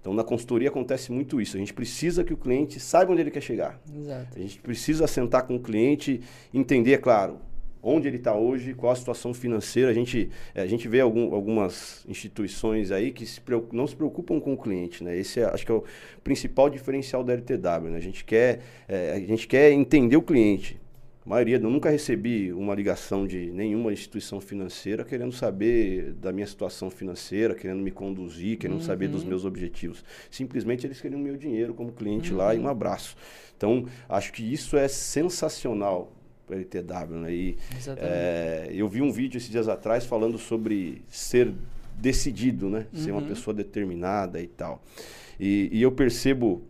Então, 0.00 0.14
na 0.14 0.22
consultoria 0.22 0.68
acontece 0.68 1.10
muito 1.10 1.40
isso. 1.40 1.56
A 1.56 1.58
gente 1.58 1.74
precisa 1.74 2.22
que 2.22 2.32
o 2.32 2.36
cliente 2.36 2.78
saiba 2.78 3.10
onde 3.10 3.22
ele 3.22 3.32
quer 3.32 3.42
chegar. 3.42 3.80
Exato. 3.92 4.38
A 4.38 4.40
gente 4.40 4.60
precisa 4.60 5.08
sentar 5.08 5.42
com 5.42 5.56
o 5.56 5.60
cliente, 5.60 6.20
entender, 6.52 6.92
é 6.92 6.98
claro, 6.98 7.40
onde 7.84 8.08
ele 8.08 8.16
está 8.16 8.34
hoje, 8.34 8.74
qual 8.74 8.92
a 8.92 8.96
situação 8.96 9.34
financeira. 9.34 9.90
A 9.90 9.94
gente, 9.94 10.30
é, 10.54 10.62
a 10.62 10.66
gente 10.66 10.88
vê 10.88 11.00
algum, 11.00 11.34
algumas 11.34 12.04
instituições 12.08 12.90
aí 12.90 13.12
que 13.12 13.26
se, 13.26 13.40
não 13.72 13.86
se 13.86 13.94
preocupam 13.94 14.40
com 14.40 14.54
o 14.54 14.56
cliente, 14.56 15.04
né? 15.04 15.16
Esse 15.16 15.40
é, 15.40 15.44
acho 15.44 15.66
que 15.66 15.70
é 15.70 15.74
o 15.74 15.84
principal 16.22 16.70
diferencial 16.70 17.22
da 17.22 17.34
LTW, 17.34 17.90
né? 17.90 17.96
A 17.96 18.00
gente 18.00 18.24
quer, 18.24 18.60
é, 18.88 19.12
a 19.12 19.20
gente 19.20 19.46
quer 19.46 19.70
entender 19.72 20.16
o 20.16 20.22
cliente. 20.22 20.80
A 21.24 21.28
maioria, 21.28 21.56
eu 21.56 21.70
nunca 21.70 21.88
recebi 21.88 22.52
uma 22.52 22.74
ligação 22.74 23.26
de 23.26 23.50
nenhuma 23.50 23.90
instituição 23.90 24.42
financeira 24.42 25.04
querendo 25.04 25.32
saber 25.32 26.12
da 26.12 26.30
minha 26.30 26.46
situação 26.46 26.90
financeira, 26.90 27.54
querendo 27.54 27.82
me 27.82 27.90
conduzir, 27.90 28.58
querendo 28.58 28.76
uhum. 28.76 28.84
saber 28.84 29.08
dos 29.08 29.24
meus 29.24 29.46
objetivos. 29.46 30.04
Simplesmente 30.30 30.86
eles 30.86 31.00
queriam 31.00 31.18
meu 31.18 31.34
dinheiro 31.34 31.72
como 31.72 31.92
cliente 31.92 32.30
uhum. 32.30 32.38
lá 32.38 32.54
e 32.54 32.58
um 32.58 32.68
abraço. 32.68 33.16
Então, 33.56 33.86
acho 34.06 34.34
que 34.34 34.42
isso 34.42 34.76
é 34.76 34.86
sensacional 34.86 36.13
LTW, 36.52 37.16
né? 37.16 37.32
E, 37.32 37.56
é, 37.96 38.68
eu 38.72 38.88
vi 38.88 39.00
um 39.00 39.10
vídeo 39.10 39.38
esses 39.38 39.50
dias 39.50 39.68
atrás 39.68 40.04
falando 40.04 40.38
sobre 40.38 41.02
ser 41.08 41.52
decidido, 41.96 42.68
né? 42.68 42.86
Uhum. 42.92 43.00
Ser 43.00 43.10
uma 43.12 43.20
uhum. 43.20 43.28
pessoa 43.28 43.54
determinada 43.54 44.40
e 44.40 44.46
tal. 44.46 44.82
E, 45.38 45.68
e, 45.72 45.82
eu 45.82 45.92
percebo 45.92 46.62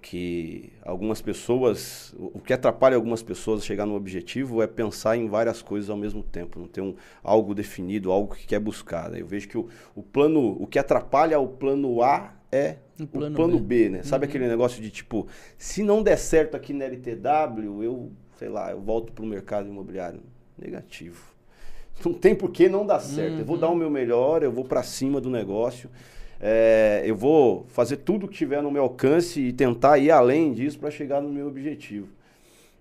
que 0.00 0.72
algumas 0.82 1.20
pessoas, 1.20 2.14
o 2.18 2.40
que 2.40 2.52
atrapalha 2.52 2.96
algumas 2.96 3.22
pessoas 3.22 3.60
a 3.60 3.64
chegar 3.64 3.84
no 3.84 3.94
objetivo 3.94 4.62
é 4.62 4.66
pensar 4.66 5.16
em 5.16 5.28
várias 5.28 5.60
coisas 5.60 5.90
ao 5.90 5.96
mesmo 5.96 6.22
tempo, 6.22 6.58
não 6.58 6.66
ter 6.66 6.80
um, 6.80 6.94
algo 7.22 7.54
definido, 7.54 8.10
algo 8.10 8.34
que 8.34 8.46
quer 8.46 8.60
buscar. 8.60 9.10
Né? 9.10 9.20
Eu 9.20 9.26
vejo 9.26 9.48
que 9.48 9.58
o, 9.58 9.68
o 9.94 10.02
plano, 10.02 10.56
o 10.58 10.66
que 10.66 10.78
atrapalha 10.78 11.38
o 11.38 11.46
plano 11.46 12.02
A 12.02 12.32
é 12.50 12.76
o 12.98 13.06
plano, 13.06 13.32
o 13.32 13.36
plano 13.36 13.58
B. 13.58 13.84
B. 13.84 13.88
né? 13.90 14.02
Sabe 14.02 14.24
uhum. 14.24 14.30
aquele 14.30 14.48
negócio 14.48 14.82
de 14.82 14.90
tipo, 14.90 15.26
se 15.58 15.82
não 15.82 16.02
der 16.02 16.16
certo 16.16 16.56
aqui 16.56 16.72
na 16.72 16.86
LTW, 16.86 17.82
eu 17.82 18.10
sei 18.40 18.48
lá, 18.48 18.70
eu 18.70 18.80
volto 18.80 19.12
para 19.12 19.22
o 19.22 19.26
mercado 19.28 19.68
imobiliário. 19.68 20.20
Negativo. 20.58 21.22
Não 22.02 22.14
tem 22.14 22.34
por 22.34 22.50
que 22.50 22.70
não 22.70 22.86
dar 22.86 23.00
certo. 23.00 23.34
Uhum. 23.34 23.38
Eu 23.40 23.44
vou 23.44 23.58
dar 23.58 23.68
o 23.68 23.76
meu 23.76 23.90
melhor, 23.90 24.42
eu 24.42 24.50
vou 24.50 24.64
para 24.64 24.82
cima 24.82 25.20
do 25.20 25.28
negócio. 25.28 25.90
É, 26.40 27.02
eu 27.04 27.14
vou 27.14 27.66
fazer 27.68 27.98
tudo 27.98 28.26
que 28.26 28.34
tiver 28.34 28.62
no 28.62 28.70
meu 28.70 28.84
alcance 28.84 29.38
e 29.38 29.52
tentar 29.52 29.98
ir 29.98 30.10
além 30.10 30.54
disso 30.54 30.78
para 30.78 30.90
chegar 30.90 31.20
no 31.20 31.28
meu 31.28 31.48
objetivo. 31.48 32.08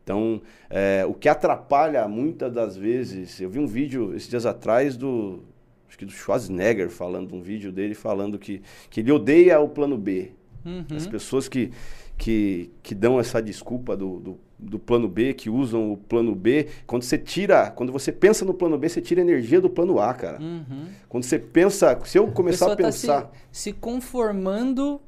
Então, 0.02 0.42
é, 0.70 1.06
o 1.06 1.14
que 1.14 1.28
atrapalha 1.28 2.08
muitas 2.08 2.54
das 2.54 2.78
vezes, 2.78 3.42
eu 3.42 3.50
vi 3.50 3.60
um 3.60 3.68
vídeo 3.68 4.16
esses 4.16 4.30
dias 4.30 4.46
atrás 4.46 4.96
do, 4.96 5.44
acho 5.90 5.98
que 5.98 6.06
do 6.06 6.12
Schwarzenegger 6.14 6.90
falando, 6.90 7.36
um 7.36 7.42
vídeo 7.42 7.74
dele 7.74 7.94
falando 7.94 8.40
que, 8.40 8.62
que 8.90 9.02
ele 9.02 9.12
odeia 9.12 9.60
o 9.60 9.68
plano 9.68 9.98
B. 9.98 10.32
Uhum. 10.66 10.86
As 10.96 11.06
pessoas 11.06 11.50
que, 11.50 11.72
que, 12.18 12.72
que 12.82 12.96
dão 12.96 13.20
essa 13.20 13.42
desculpa 13.42 13.98
do, 13.98 14.20
do 14.20 14.40
do 14.60 14.78
plano 14.78 15.08
B, 15.08 15.34
que 15.34 15.50
usam 15.50 15.94
o 15.94 15.98
plano 15.98 16.36
B. 16.36 16.68
Quando 16.86 17.04
você 17.04 17.18
tira, 17.18 17.72
quando 17.72 17.94
você 17.94 18.12
pensa 18.12 18.44
no 18.44 18.54
plano 18.54 18.78
B, 18.78 18.90
você 18.90 19.02
tira 19.02 19.22
energia 19.22 19.62
do 19.62 19.70
plano 19.70 20.00
A, 20.00 20.14
cara. 20.14 20.42
Uhum. 20.42 20.88
Quando 21.08 21.24
você 21.24 21.40
pensa, 21.40 21.98
se 22.04 22.18
eu 22.18 22.28
começar 22.28 22.70
a, 22.70 22.74
a 22.74 22.76
pensar. 22.76 23.22
Tá 23.22 23.32
se, 23.52 23.62
se, 23.64 23.74
conformando 23.74 25.02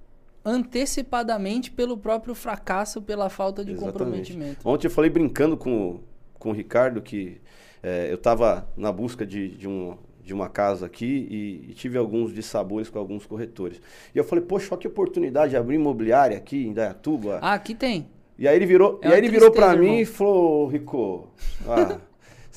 antecipadamente 0.43 1.69
pelo 1.69 1.97
próprio 1.97 2.33
fracasso, 2.33 3.01
pela 3.01 3.29
falta 3.29 3.63
de 3.63 3.73
Exatamente. 3.73 3.97
comprometimento. 3.97 4.67
Ontem 4.67 4.87
eu 4.87 4.91
falei 4.91 5.09
brincando 5.09 5.57
com, 5.57 5.99
com 6.39 6.49
o 6.49 6.53
Ricardo 6.53 7.01
que 7.01 7.39
é, 7.83 8.07
eu 8.09 8.15
estava 8.15 8.67
na 8.77 8.91
busca 8.91 9.25
de, 9.25 9.49
de, 9.49 9.67
um, 9.67 9.95
de 10.23 10.33
uma 10.33 10.49
casa 10.49 10.85
aqui 10.85 11.27
e, 11.29 11.71
e, 11.71 11.73
tive 11.73 11.97
alguns 11.97 12.33
dissabores 12.33 12.89
com 12.89 12.97
alguns 12.97 13.25
corretores. 13.25 13.81
E 14.15 14.17
eu 14.17 14.23
falei, 14.23 14.43
poxa, 14.43 14.67
olha 14.71 14.81
que 14.81 14.87
oportunidade 14.87 15.51
de 15.51 15.57
abrir 15.57 15.75
imobiliária 15.75 16.37
aqui 16.37 16.65
em 16.65 16.73
Dayatuba. 16.73 17.39
Ah, 17.41 17.53
aqui 17.53 17.75
tem. 17.75 18.07
E 18.41 18.47
aí 18.47 18.55
ele 18.55 18.65
virou, 18.65 18.99
é 19.03 19.09
e 19.09 19.13
aí 19.13 19.19
ele 19.19 19.29
virou 19.29 19.51
para 19.51 19.75
mim 19.75 19.99
e 19.99 20.05
falou, 20.05 20.65
Rico, 20.65 21.27
ah, 21.67 21.99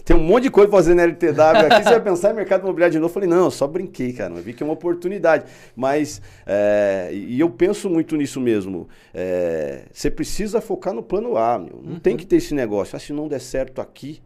tem 0.03 0.17
um 0.17 0.23
monte 0.23 0.45
de 0.45 0.51
coisa 0.51 0.95
na 0.95 1.03
LTW 1.03 1.31
aqui, 1.71 1.85
você 1.85 1.91
vai 1.91 2.01
pensar 2.01 2.31
em 2.31 2.37
mercado 2.37 2.63
imobiliário 2.63 2.93
de 2.93 2.99
novo? 2.99 3.11
Eu 3.11 3.13
falei, 3.13 3.29
não, 3.29 3.45
eu 3.45 3.51
só 3.51 3.67
brinquei, 3.67 4.15
cara, 4.15 4.33
eu 4.33 4.43
vi 4.43 4.55
que 4.55 4.63
é 4.63 4.67
uma 4.67 4.73
oportunidade. 4.73 5.45
Mas, 5.77 6.23
é, 6.47 7.11
e 7.13 7.39
eu 7.39 7.51
penso 7.51 7.91
muito 7.91 8.17
nisso 8.17 8.41
mesmo, 8.41 8.89
é, 9.13 9.83
você 9.93 10.11
precisa 10.11 10.59
focar 10.59 10.95
no 10.95 11.03
plano 11.03 11.37
A, 11.37 11.59
meu. 11.59 11.79
não 11.85 11.93
uhum. 11.93 12.01
tem 12.01 12.17
que 12.17 12.25
ter 12.25 12.37
esse 12.37 12.55
negócio, 12.55 12.97
ah, 12.97 12.99
se 12.99 13.13
não 13.13 13.29
der 13.29 13.43
certo 13.43 13.83
aqui, 13.83 14.23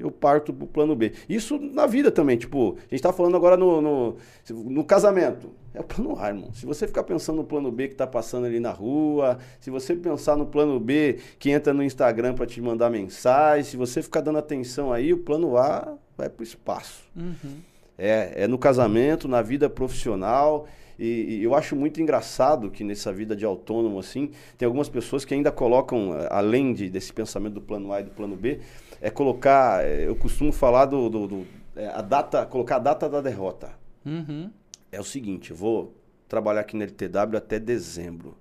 eu 0.00 0.10
parto 0.10 0.52
pro 0.52 0.66
plano 0.66 0.96
B. 0.96 1.12
Isso 1.28 1.58
na 1.58 1.86
vida 1.86 2.10
também, 2.10 2.36
tipo, 2.36 2.76
a 2.78 2.94
gente 2.94 3.02
tá 3.02 3.12
falando 3.12 3.36
agora 3.36 3.56
no, 3.56 3.80
no, 3.80 4.16
no 4.48 4.84
casamento. 4.84 5.50
É 5.72 5.80
o 5.80 5.84
plano 5.84 6.18
A, 6.18 6.28
irmão. 6.28 6.52
Se 6.52 6.66
você 6.66 6.86
ficar 6.86 7.04
pensando 7.04 7.36
no 7.36 7.44
plano 7.44 7.70
B 7.70 7.88
que 7.88 7.94
tá 7.94 8.06
passando 8.06 8.46
ali 8.46 8.58
na 8.58 8.72
rua, 8.72 9.38
se 9.60 9.70
você 9.70 9.94
pensar 9.94 10.36
no 10.36 10.46
plano 10.46 10.80
B 10.80 11.18
que 11.38 11.50
entra 11.50 11.72
no 11.72 11.82
Instagram 11.82 12.34
para 12.34 12.46
te 12.46 12.60
mandar 12.60 12.90
mensagem, 12.90 13.62
se 13.64 13.76
você 13.76 14.02
ficar 14.02 14.20
dando 14.20 14.38
atenção 14.38 14.92
aí, 14.92 15.12
o 15.12 15.18
plano 15.18 15.56
A 15.56 15.96
vai 16.16 16.28
pro 16.28 16.42
espaço. 16.42 17.04
Uhum. 17.14 17.58
É, 17.96 18.44
é 18.44 18.48
no 18.48 18.58
casamento, 18.58 19.28
na 19.28 19.42
vida 19.42 19.68
profissional. 19.68 20.66
E, 20.98 21.38
e, 21.38 21.42
eu 21.42 21.54
acho 21.54 21.74
muito 21.74 22.00
engraçado 22.02 22.70
que 22.70 22.84
nessa 22.84 23.10
vida 23.10 23.34
de 23.34 23.44
autônomo, 23.44 23.98
assim, 23.98 24.30
tem 24.58 24.66
algumas 24.66 24.88
pessoas 24.88 25.24
que 25.24 25.32
ainda 25.32 25.50
colocam, 25.50 26.10
além 26.28 26.74
de, 26.74 26.90
desse 26.90 27.10
pensamento 27.10 27.54
do 27.54 27.60
plano 27.60 27.90
A 27.90 28.00
e 28.00 28.04
do 28.04 28.10
plano 28.10 28.36
B, 28.36 28.60
é 29.00 29.10
colocar, 29.10 29.84
é, 29.84 30.06
eu 30.06 30.14
costumo 30.14 30.52
falar 30.52 30.86
do, 30.86 31.08
do, 31.08 31.26
do 31.26 31.46
é, 31.74 31.88
a 31.88 32.02
data, 32.02 32.44
colocar 32.46 32.76
a 32.76 32.80
data 32.80 33.08
da 33.08 33.20
derrota. 33.20 33.70
Uhum. 34.04 34.50
É 34.92 35.00
o 35.00 35.04
seguinte, 35.04 35.50
eu 35.50 35.56
vou 35.56 35.94
trabalhar 36.28 36.60
aqui 36.60 36.76
na 36.76 36.84
LTW 36.84 37.36
até 37.36 37.58
dezembro. 37.58 38.36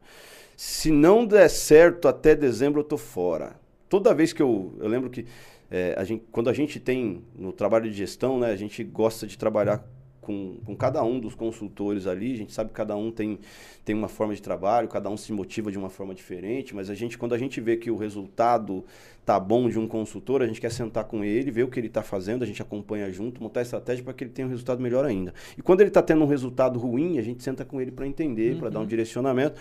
Se 0.55 0.91
não 0.91 1.26
der 1.26 1.49
certo 1.49 2.07
até 2.07 2.36
dezembro, 2.36 2.82
eu 2.82 2.84
tô 2.84 2.97
fora. 2.97 3.60
Toda 3.88 4.14
vez 4.14 4.34
que 4.34 4.41
eu, 4.41 4.76
eu 4.80 4.88
lembro 4.88 5.10
que 5.10 5.26
é, 5.72 5.95
a 5.97 6.03
gente, 6.03 6.26
quando 6.32 6.49
a 6.49 6.53
gente 6.53 6.80
tem 6.80 7.24
no 7.36 7.51
trabalho 7.51 7.89
de 7.89 7.95
gestão, 7.95 8.39
né, 8.39 8.51
a 8.51 8.55
gente 8.55 8.84
gosta 8.84 9.26
de 9.26 9.38
trabalhar 9.38 9.84
com, 10.30 10.58
com 10.64 10.76
cada 10.76 11.04
um 11.04 11.20
dos 11.20 11.34
consultores 11.34 12.06
ali. 12.06 12.34
A 12.34 12.38
gente 12.38 12.54
sabe 12.54 12.70
que 12.70 12.76
cada 12.76 12.96
um 12.96 13.12
tem, 13.12 13.40
tem 13.84 13.96
uma 13.96 14.08
forma 14.08 14.36
de 14.36 14.42
trabalho, 14.44 14.88
cada 14.88 15.10
um 15.10 15.18
se 15.18 15.34
motiva 15.34 15.72
de 15.72 15.78
uma 15.80 15.90
forma 15.90 16.14
diferente, 16.14 16.76
mas 16.76 16.88
a 16.88 16.94
gente, 16.94 17.18
quando 17.18 17.34
a 17.34 17.38
gente 17.38 17.60
vê 17.60 17.76
que 17.76 17.90
o 17.90 17.98
resultado 17.98 18.86
tá 19.26 19.40
bom 19.40 19.68
de 19.68 19.80
um 19.80 19.88
consultor, 19.88 20.44
a 20.44 20.46
gente 20.46 20.62
quer 20.62 20.72
sentar 20.72 21.06
com 21.06 21.24
ele, 21.24 21.50
ver 21.50 21.64
o 21.64 21.68
que 21.68 21.80
ele 21.80 21.88
está 21.88 22.04
fazendo, 22.04 22.44
a 22.44 22.46
gente 22.46 22.62
acompanha 22.62 23.12
junto, 23.12 23.42
montar 23.42 23.64
estratégia 23.64 24.04
para 24.04 24.14
que 24.14 24.24
ele 24.24 24.32
tenha 24.32 24.48
um 24.48 24.52
resultado 24.52 24.80
melhor 24.80 25.04
ainda. 25.04 25.34
E 25.58 25.64
quando 25.64 25.82
ele 25.82 25.90
está 25.90 26.04
tendo 26.04 26.24
um 26.24 26.28
resultado 26.28 26.78
ruim, 26.78 27.18
a 27.18 27.24
gente 27.24 27.42
senta 27.42 27.66
com 27.66 27.82
ele 27.82 27.90
para 27.90 28.06
entender, 28.06 28.54
uhum. 28.54 28.60
para 28.60 28.70
dar 28.70 28.82
um 28.82 28.86
direcionamento. 28.86 29.60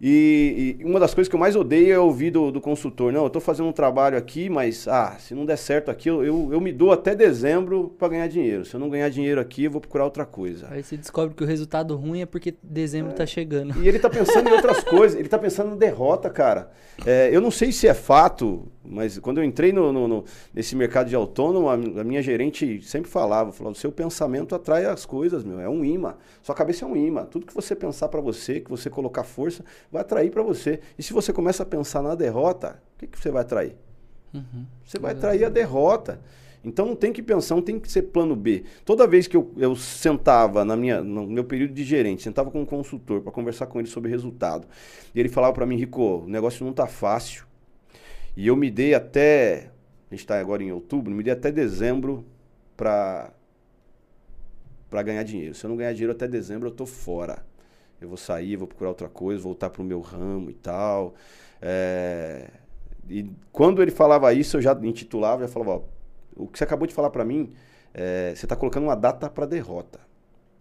E, 0.00 0.76
e, 0.78 0.84
uma 0.84 1.00
das 1.00 1.14
coisas 1.14 1.28
que 1.28 1.34
eu 1.34 1.40
mais 1.40 1.56
odeio 1.56 1.92
é 1.92 1.98
ouvir 1.98 2.30
do, 2.30 2.50
do 2.50 2.60
consultor. 2.60 3.12
Não, 3.12 3.22
eu 3.22 3.26
estou 3.28 3.40
fazendo 3.40 3.68
um 3.68 3.72
trabalho 3.72 4.16
aqui, 4.18 4.50
mas 4.50 4.86
ah, 4.86 5.16
se 5.18 5.34
não 5.34 5.46
der 5.46 5.56
certo 5.56 5.90
aqui, 5.90 6.08
eu, 6.08 6.22
eu, 6.22 6.50
eu 6.52 6.60
me 6.60 6.70
dou 6.70 6.92
até 6.92 7.14
dezembro 7.14 7.94
para 7.98 8.08
ganhar 8.08 8.28
dinheiro. 8.28 8.64
Se 8.64 8.74
eu 8.74 8.80
não 8.80 8.90
ganhar 8.90 9.08
dinheiro 9.08 9.40
aqui, 9.40 9.64
eu 9.64 9.70
vou 9.70 9.80
procurar 9.80 10.04
outra 10.04 10.26
coisa. 10.26 10.68
Aí 10.70 10.82
você 10.82 10.96
descobre 10.96 11.34
que 11.34 11.42
o 11.42 11.46
resultado 11.46 11.96
ruim 11.96 12.20
é 12.20 12.26
porque 12.26 12.54
dezembro 12.62 13.12
está 13.12 13.24
é. 13.24 13.26
chegando. 13.26 13.82
E 13.82 13.88
ele 13.88 13.96
está 13.96 14.10
pensando 14.10 14.48
em 14.48 14.52
outras 14.52 14.84
coisas. 14.84 15.16
Ele 15.16 15.26
está 15.26 15.38
pensando 15.38 15.74
em 15.74 15.78
derrota, 15.78 16.28
cara. 16.28 16.70
É, 17.04 17.30
eu 17.32 17.40
não 17.40 17.50
sei 17.50 17.72
se 17.72 17.88
é 17.88 17.94
fato, 17.94 18.68
mas 18.84 19.18
quando 19.18 19.38
eu 19.38 19.44
entrei 19.44 19.72
no, 19.72 19.92
no, 19.92 20.08
no, 20.08 20.24
nesse 20.54 20.74
mercado 20.76 21.08
de 21.08 21.16
autônomo, 21.16 21.68
a, 21.68 21.74
a, 21.74 22.04
minha 22.04 22.22
gerente 22.22 22.80
sempre 22.82 23.10
falava, 23.10 23.52
falava, 23.52 23.74
o 23.74 23.78
seu 23.78 23.92
pensamento 23.92 24.54
atrai 24.54 24.86
as 24.86 25.04
coisas, 25.04 25.44
meu, 25.44 25.60
é 25.60 25.68
um 25.68 25.84
imã. 25.84 26.14
Sua 26.42 26.54
cabeça 26.54 26.84
é 26.84 26.88
um 26.88 26.96
imã. 26.96 27.24
Tudo 27.24 27.46
que 27.46 27.54
você 27.54 27.74
pensar 27.74 28.08
para 28.08 28.20
você, 28.20 28.60
que 28.60 28.70
você 28.70 28.88
colocar 28.88 29.24
força, 29.24 29.64
vai 29.90 30.02
atrair 30.02 30.30
para 30.30 30.42
você. 30.42 30.80
E 30.98 31.02
se 31.02 31.12
você 31.12 31.32
começa 31.32 31.62
a 31.62 31.66
pensar 31.66 32.02
na 32.02 32.14
derrota, 32.14 32.80
o 32.94 32.98
que, 32.98 33.06
que 33.06 33.18
você 33.18 33.30
vai 33.30 33.42
atrair? 33.42 33.76
Uhum. 34.32 34.66
Você 34.84 34.98
vai 34.98 35.12
atrair 35.12 35.44
a 35.44 35.48
derrota. 35.48 36.20
Então 36.64 36.84
não 36.84 36.96
tem 36.96 37.12
que 37.12 37.22
pensar, 37.22 37.54
não 37.54 37.62
tem 37.62 37.78
que 37.78 37.90
ser 37.90 38.02
plano 38.02 38.34
B. 38.34 38.64
Toda 38.84 39.06
vez 39.06 39.28
que 39.28 39.36
eu, 39.36 39.52
eu 39.56 39.76
sentava 39.76 40.64
na 40.64 40.76
minha, 40.76 41.00
no 41.00 41.24
meu 41.24 41.44
período 41.44 41.72
de 41.72 41.84
gerente, 41.84 42.24
sentava 42.24 42.50
com 42.50 42.60
um 42.60 42.66
consultor 42.66 43.20
para 43.20 43.30
conversar 43.30 43.66
com 43.66 43.78
ele 43.78 43.88
sobre 43.88 44.10
resultado, 44.10 44.66
e 45.14 45.20
ele 45.20 45.28
falava 45.28 45.52
para 45.52 45.64
mim, 45.64 45.76
Rico, 45.76 46.24
o 46.24 46.28
negócio 46.28 46.64
não 46.64 46.72
está 46.72 46.88
fácil. 46.88 47.46
E 48.36 48.48
eu 48.48 48.56
me 48.56 48.68
dei 48.68 48.94
até, 48.94 49.70
a 50.10 50.14
gente 50.14 50.24
está 50.24 50.40
agora 50.40 50.60
em 50.60 50.72
outubro, 50.72 51.14
me 51.14 51.22
dei 51.22 51.32
até 51.32 51.52
dezembro 51.52 52.24
para 52.76 53.32
para 54.90 55.02
ganhar 55.02 55.22
dinheiro. 55.22 55.54
Se 55.54 55.64
eu 55.64 55.68
não 55.68 55.76
ganhar 55.76 55.92
dinheiro 55.92 56.12
até 56.12 56.28
dezembro, 56.28 56.68
eu 56.68 56.72
tô 56.72 56.86
fora. 56.86 57.44
Eu 58.00 58.08
vou 58.08 58.16
sair, 58.16 58.56
vou 58.56 58.66
procurar 58.66 58.90
outra 58.90 59.08
coisa, 59.08 59.42
voltar 59.42 59.70
para 59.70 59.82
o 59.82 59.84
meu 59.84 60.00
ramo 60.00 60.50
e 60.50 60.54
tal. 60.54 61.14
É... 61.60 62.50
E 63.08 63.30
quando 63.52 63.80
ele 63.82 63.90
falava 63.90 64.32
isso, 64.32 64.56
eu 64.56 64.62
já 64.62 64.72
intitulava, 64.82 65.42
já 65.42 65.48
falava, 65.48 65.70
ó, 65.70 65.82
o 66.36 66.46
que 66.46 66.58
você 66.58 66.64
acabou 66.64 66.86
de 66.86 66.94
falar 66.94 67.10
para 67.10 67.24
mim 67.24 67.52
é, 67.94 68.34
você 68.34 68.44
está 68.44 68.54
colocando 68.54 68.84
uma 68.84 68.94
data 68.94 69.30
para 69.30 69.46
derrota. 69.46 70.00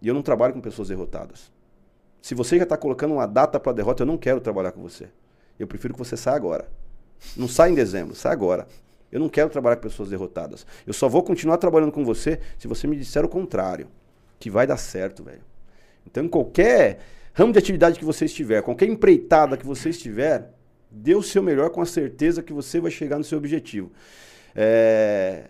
E 0.02 0.08
eu 0.08 0.14
não 0.14 0.22
trabalho 0.22 0.54
com 0.54 0.62
pessoas 0.62 0.88
derrotadas. 0.88 1.52
Se 2.22 2.34
você 2.34 2.58
já 2.58 2.64
está 2.64 2.78
colocando 2.78 3.14
uma 3.14 3.28
data 3.28 3.60
para 3.60 3.74
derrota, 3.74 4.04
eu 4.04 4.08
não 4.08 4.18
quero 4.18 4.40
trabalhar 4.40 4.72
com 4.72 4.82
você. 4.82 5.10
Eu 5.60 5.68
prefiro 5.68 5.94
que 5.94 6.00
você 6.00 6.16
saia 6.16 6.38
agora. 6.38 6.70
Não 7.36 7.48
sai 7.48 7.72
em 7.72 7.76
dezembro, 7.76 8.16
sai 8.16 8.32
agora. 8.32 8.68
Eu 9.12 9.20
não 9.20 9.30
quero 9.30 9.50
trabalhar 9.50 9.76
com 9.76 9.84
pessoas 9.84 10.10
derrotadas. 10.10 10.66
Eu 10.88 10.94
só 10.94 11.10
vou 11.10 11.24
continuar 11.24 11.58
trabalhando 11.58 11.92
com 11.92 12.06
você 12.06 12.40
se 12.58 12.68
você 12.68 12.88
me 12.88 12.96
disser 12.96 13.24
o 13.26 13.30
contrário. 13.30 13.88
Que 14.40 14.50
vai 14.50 14.66
dar 14.66 14.78
certo, 14.78 15.24
velho. 15.24 15.44
Então, 16.06 16.28
qualquer 16.28 17.00
ramo 17.36 17.52
de 17.52 17.60
atividade 17.60 18.00
que 18.00 18.06
você 18.06 18.26
estiver, 18.26 18.62
qualquer 18.62 18.88
empreitada 18.88 19.58
que 19.58 19.66
você 19.66 19.90
estiver, 19.90 20.54
dê 20.90 21.14
o 21.14 21.22
seu 21.22 21.44
melhor 21.44 21.70
com 21.70 21.82
a 21.82 21.86
certeza 21.86 22.42
que 22.42 22.54
você 22.54 22.80
vai 22.80 22.90
chegar 22.90 23.18
no 23.18 23.26
seu 23.26 23.38
objetivo. 23.38 23.92
É... 24.56 25.50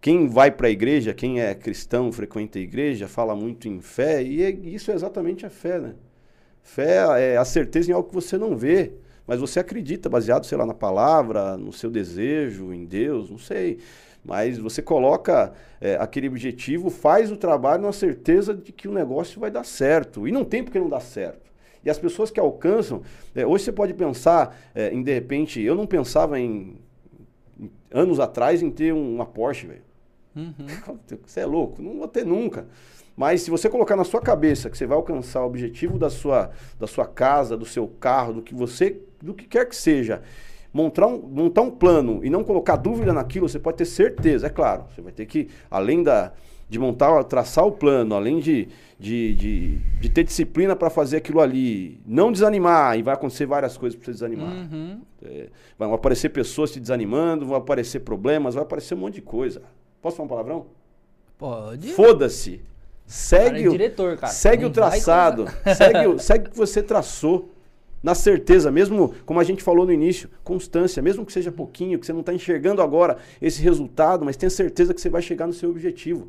Quem 0.00 0.28
vai 0.28 0.50
para 0.50 0.66
a 0.66 0.70
igreja, 0.70 1.14
quem 1.14 1.40
é 1.40 1.54
cristão, 1.54 2.10
frequenta 2.10 2.58
a 2.58 2.62
igreja, 2.62 3.06
fala 3.06 3.34
muito 3.34 3.68
em 3.68 3.80
fé, 3.80 4.22
e 4.22 4.42
é, 4.42 4.50
isso 4.50 4.90
é 4.90 4.94
exatamente 4.94 5.46
a 5.46 5.50
fé, 5.50 5.78
né? 5.78 5.94
Fé 6.62 6.98
é 7.20 7.36
a 7.36 7.44
certeza 7.44 7.90
em 7.90 7.94
algo 7.94 8.08
que 8.08 8.14
você 8.14 8.36
não 8.36 8.56
vê, 8.56 8.92
mas 9.26 9.40
você 9.40 9.60
acredita, 9.60 10.08
baseado, 10.08 10.46
sei 10.46 10.58
lá, 10.58 10.66
na 10.66 10.74
palavra, 10.74 11.56
no 11.56 11.72
seu 11.72 11.90
desejo, 11.90 12.72
em 12.72 12.84
Deus, 12.84 13.30
não 13.30 13.38
sei. 13.38 13.78
Mas 14.28 14.58
você 14.58 14.82
coloca 14.82 15.54
é, 15.80 15.96
aquele 15.96 16.28
objetivo, 16.28 16.90
faz 16.90 17.32
o 17.32 17.36
trabalho 17.36 17.84
na 17.84 17.92
certeza 17.92 18.52
de 18.52 18.72
que 18.72 18.86
o 18.86 18.92
negócio 18.92 19.40
vai 19.40 19.50
dar 19.50 19.64
certo. 19.64 20.28
E 20.28 20.30
não 20.30 20.44
tem 20.44 20.62
porque 20.62 20.78
não 20.78 20.90
dá 20.90 21.00
certo. 21.00 21.50
E 21.82 21.88
as 21.88 21.98
pessoas 21.98 22.30
que 22.30 22.38
alcançam, 22.38 23.00
é, 23.34 23.46
hoje 23.46 23.64
você 23.64 23.72
pode 23.72 23.94
pensar 23.94 24.54
é, 24.74 24.92
em, 24.92 25.02
de 25.02 25.14
repente, 25.14 25.62
eu 25.62 25.74
não 25.74 25.86
pensava 25.86 26.38
em, 26.38 26.78
em 27.58 27.70
anos 27.90 28.20
atrás 28.20 28.62
em 28.62 28.70
ter 28.70 28.92
uma 28.92 29.24
Porsche, 29.24 29.66
velho. 29.66 29.88
Uhum. 30.36 30.52
Você 31.24 31.40
é 31.40 31.46
louco, 31.46 31.80
não 31.80 31.96
vou 31.96 32.06
ter 32.06 32.26
nunca. 32.26 32.68
Mas 33.16 33.40
se 33.42 33.50
você 33.50 33.68
colocar 33.68 33.96
na 33.96 34.04
sua 34.04 34.20
cabeça 34.20 34.70
que 34.70 34.78
você 34.78 34.86
vai 34.86 34.96
alcançar 34.96 35.42
o 35.42 35.46
objetivo 35.46 35.98
da 35.98 36.10
sua, 36.10 36.50
da 36.78 36.86
sua 36.86 37.06
casa, 37.06 37.56
do 37.56 37.64
seu 37.64 37.88
carro, 37.88 38.34
do 38.34 38.42
que 38.42 38.54
você, 38.54 39.00
do 39.20 39.34
que 39.34 39.46
quer 39.46 39.66
que 39.66 39.74
seja, 39.74 40.22
montar 40.72 41.06
um, 41.06 41.18
montar 41.18 41.62
um 41.62 41.70
plano 41.70 42.20
e 42.24 42.30
não 42.30 42.44
colocar 42.44 42.76
dúvida 42.76 43.12
naquilo, 43.12 43.48
você 43.48 43.58
pode 43.58 43.78
ter 43.78 43.84
certeza, 43.84 44.46
é 44.46 44.50
claro. 44.50 44.84
Você 44.94 45.00
vai 45.00 45.12
ter 45.12 45.26
que, 45.26 45.48
além 45.70 46.02
da, 46.02 46.32
de 46.68 46.78
montar, 46.78 47.24
traçar 47.24 47.66
o 47.66 47.72
plano, 47.72 48.14
além 48.14 48.38
de, 48.38 48.68
de, 48.98 49.34
de, 49.34 49.78
de 50.00 50.08
ter 50.08 50.24
disciplina 50.24 50.76
para 50.76 50.90
fazer 50.90 51.16
aquilo 51.16 51.40
ali, 51.40 52.00
não 52.06 52.30
desanimar, 52.30 52.98
e 52.98 53.02
vai 53.02 53.14
acontecer 53.14 53.46
várias 53.46 53.76
coisas 53.76 53.96
para 53.98 54.06
você 54.06 54.12
desanimar. 54.12 54.52
Uhum. 54.52 55.00
É, 55.22 55.48
vão 55.78 55.94
aparecer 55.94 56.28
pessoas 56.28 56.70
te 56.70 56.78
desanimando, 56.78 57.46
vão 57.46 57.56
aparecer 57.56 58.00
problemas, 58.00 58.54
vai 58.54 58.62
aparecer 58.62 58.94
um 58.94 58.98
monte 58.98 59.14
de 59.14 59.22
coisa. 59.22 59.62
Posso 60.02 60.16
falar 60.16 60.26
um 60.26 60.28
palavrão? 60.28 60.66
Pode. 61.38 61.92
Foda-se. 61.92 62.60
Segue, 63.06 63.44
cara 63.50 63.58
é 63.58 63.68
diretor, 63.68 64.18
cara. 64.18 64.32
segue 64.32 64.64
o 64.66 64.70
traçado. 64.70 65.46
Segue, 65.74 66.22
segue 66.22 66.48
o 66.48 66.50
que 66.50 66.56
você 66.56 66.82
traçou. 66.82 67.50
Na 68.02 68.14
certeza, 68.14 68.70
mesmo 68.70 69.14
como 69.26 69.40
a 69.40 69.44
gente 69.44 69.62
falou 69.62 69.84
no 69.84 69.92
início, 69.92 70.30
constância, 70.44 71.02
mesmo 71.02 71.26
que 71.26 71.32
seja 71.32 71.50
pouquinho, 71.50 71.98
que 71.98 72.06
você 72.06 72.12
não 72.12 72.20
está 72.20 72.32
enxergando 72.32 72.80
agora 72.80 73.16
esse 73.42 73.60
resultado, 73.60 74.24
mas 74.24 74.36
tenha 74.36 74.50
certeza 74.50 74.94
que 74.94 75.00
você 75.00 75.08
vai 75.08 75.22
chegar 75.22 75.46
no 75.46 75.52
seu 75.52 75.70
objetivo. 75.70 76.28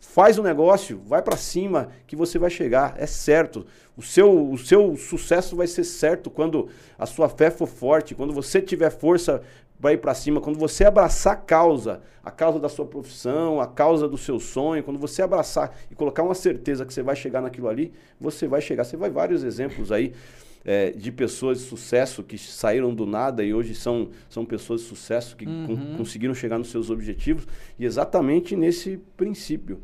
Faz 0.00 0.38
o 0.38 0.42
negócio, 0.42 1.00
vai 1.06 1.22
para 1.22 1.36
cima 1.36 1.90
que 2.06 2.16
você 2.16 2.38
vai 2.38 2.50
chegar, 2.50 2.94
é 2.96 3.06
certo. 3.06 3.66
O 3.96 4.02
seu, 4.02 4.50
o 4.50 4.56
seu 4.56 4.96
sucesso 4.96 5.54
vai 5.54 5.66
ser 5.66 5.84
certo 5.84 6.30
quando 6.30 6.68
a 6.98 7.04
sua 7.04 7.28
fé 7.28 7.50
for 7.50 7.68
forte, 7.68 8.14
quando 8.14 8.32
você 8.32 8.62
tiver 8.62 8.90
força 8.90 9.42
vai 9.78 9.94
ir 9.94 9.98
para 9.98 10.14
cima, 10.14 10.40
quando 10.40 10.58
você 10.58 10.84
abraçar 10.84 11.32
a 11.32 11.36
causa, 11.36 12.02
a 12.22 12.30
causa 12.30 12.58
da 12.58 12.68
sua 12.68 12.84
profissão, 12.84 13.60
a 13.60 13.66
causa 13.66 14.06
do 14.06 14.18
seu 14.18 14.38
sonho, 14.38 14.82
quando 14.82 14.98
você 14.98 15.22
abraçar 15.22 15.74
e 15.90 15.94
colocar 15.94 16.22
uma 16.22 16.34
certeza 16.34 16.84
que 16.84 16.92
você 16.92 17.02
vai 17.02 17.16
chegar 17.16 17.40
naquilo 17.40 17.68
ali, 17.68 17.92
você 18.20 18.46
vai 18.46 18.60
chegar. 18.60 18.84
Você 18.84 18.96
vai 18.96 19.08
vários 19.08 19.42
exemplos 19.42 19.90
aí 19.90 20.12
é, 20.64 20.90
de 20.90 21.10
pessoas 21.10 21.58
de 21.58 21.64
sucesso 21.64 22.22
que 22.22 22.36
saíram 22.36 22.94
do 22.94 23.06
nada 23.06 23.42
e 23.42 23.54
hoje 23.54 23.74
são, 23.74 24.10
são 24.28 24.44
pessoas 24.44 24.82
de 24.82 24.88
sucesso 24.88 25.36
que 25.36 25.46
uhum. 25.46 25.66
con 25.66 25.96
conseguiram 25.98 26.34
chegar 26.34 26.58
nos 26.58 26.70
seus 26.70 26.90
objetivos 26.90 27.46
e 27.78 27.84
exatamente 27.84 28.56
nesse 28.56 28.98
princípio. 29.16 29.80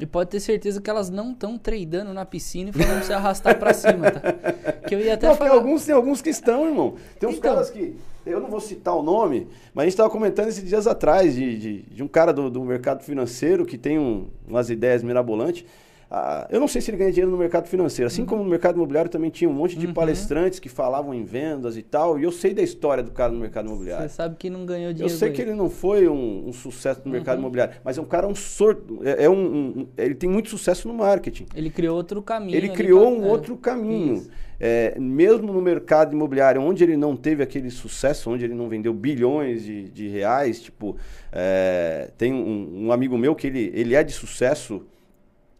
E 0.00 0.06
pode 0.06 0.30
ter 0.30 0.38
certeza 0.38 0.80
que 0.80 0.88
elas 0.88 1.10
não 1.10 1.32
estão 1.32 1.58
tradando 1.58 2.12
na 2.14 2.24
piscina 2.24 2.70
e 2.70 2.72
falando 2.72 3.02
se 3.02 3.12
arrastar 3.12 3.58
para 3.58 3.74
cima, 3.74 4.10
tá? 4.10 4.20
Que 4.86 4.94
eu 4.94 5.00
ia 5.00 5.14
até 5.14 5.26
não, 5.26 5.34
falar. 5.34 5.50
Tem 5.50 5.58
alguns, 5.58 5.84
tem 5.84 5.94
alguns 5.94 6.22
que 6.22 6.30
estão, 6.30 6.66
irmão. 6.66 6.94
Tem 7.18 7.28
uns 7.28 7.36
então, 7.36 7.52
caras 7.52 7.68
que. 7.68 7.96
Eu 8.24 8.40
não 8.40 8.48
vou 8.48 8.60
citar 8.60 8.94
o 8.94 9.02
nome, 9.02 9.48
mas 9.74 9.82
a 9.82 9.86
gente 9.86 9.94
estava 9.94 10.10
comentando 10.10 10.48
esses 10.48 10.66
dias 10.66 10.86
atrás 10.86 11.34
de, 11.34 11.58
de, 11.58 11.82
de 11.82 12.02
um 12.02 12.08
cara 12.08 12.32
do, 12.32 12.50
do 12.50 12.62
mercado 12.62 13.02
financeiro 13.02 13.66
que 13.66 13.76
tem 13.76 13.98
um, 13.98 14.28
umas 14.46 14.70
ideias 14.70 15.02
mirabolantes. 15.02 15.64
Ah, 16.10 16.46
eu 16.50 16.58
não 16.58 16.66
sei 16.66 16.80
se 16.80 16.90
ele 16.90 16.96
ganha 16.96 17.10
dinheiro 17.10 17.30
no 17.30 17.36
mercado 17.36 17.68
financeiro. 17.68 18.06
Assim 18.06 18.22
uhum. 18.22 18.26
como 18.26 18.42
no 18.42 18.48
mercado 18.48 18.76
imobiliário 18.76 19.10
também 19.10 19.28
tinha 19.28 19.48
um 19.48 19.52
monte 19.52 19.76
de 19.76 19.86
uhum. 19.86 19.92
palestrantes 19.92 20.58
que 20.58 20.68
falavam 20.68 21.12
em 21.12 21.22
vendas 21.22 21.76
e 21.76 21.82
tal. 21.82 22.18
E 22.18 22.24
eu 22.24 22.32
sei 22.32 22.54
da 22.54 22.62
história 22.62 23.02
do 23.02 23.10
cara 23.10 23.30
no 23.30 23.38
mercado 23.38 23.66
imobiliário. 23.66 24.08
Você 24.08 24.14
sabe 24.14 24.36
que 24.36 24.48
não 24.48 24.64
ganhou 24.64 24.92
dinheiro. 24.92 25.12
Eu 25.12 25.18
sei 25.18 25.30
que 25.30 25.42
ele 25.42 25.52
não 25.52 25.68
foi 25.68 26.08
um, 26.08 26.48
um 26.48 26.52
sucesso 26.52 27.00
no 27.00 27.06
uhum. 27.06 27.12
mercado 27.12 27.38
imobiliário, 27.38 27.74
mas 27.84 27.98
é 27.98 28.00
um 28.00 28.06
cara 28.06 28.26
um 28.26 28.34
sorto. 28.34 29.00
É, 29.04 29.24
é 29.24 29.30
um, 29.30 29.34
um, 29.34 29.88
ele 29.98 30.14
tem 30.14 30.30
muito 30.30 30.48
sucesso 30.48 30.88
no 30.88 30.94
marketing. 30.94 31.46
Ele 31.54 31.68
criou 31.68 31.96
outro 31.96 32.22
caminho. 32.22 32.56
Ele 32.56 32.70
criou 32.70 33.02
pra... 33.02 33.10
um 33.10 33.26
é. 33.26 33.30
outro 33.30 33.56
caminho. 33.56 34.26
É, 34.60 34.98
mesmo 34.98 35.52
no 35.52 35.60
mercado 35.60 36.14
imobiliário, 36.14 36.60
onde 36.60 36.82
ele 36.82 36.96
não 36.96 37.14
teve 37.14 37.42
aquele 37.42 37.70
sucesso, 37.70 38.30
onde 38.30 38.44
ele 38.44 38.54
não 38.54 38.68
vendeu 38.68 38.92
bilhões 38.92 39.62
de, 39.62 39.88
de 39.90 40.08
reais, 40.08 40.60
tipo, 40.60 40.96
é, 41.30 42.10
tem 42.16 42.32
um, 42.32 42.86
um 42.86 42.92
amigo 42.92 43.16
meu 43.16 43.36
que 43.36 43.46
ele, 43.46 43.70
ele 43.74 43.94
é 43.94 44.02
de 44.02 44.12
sucesso 44.12 44.84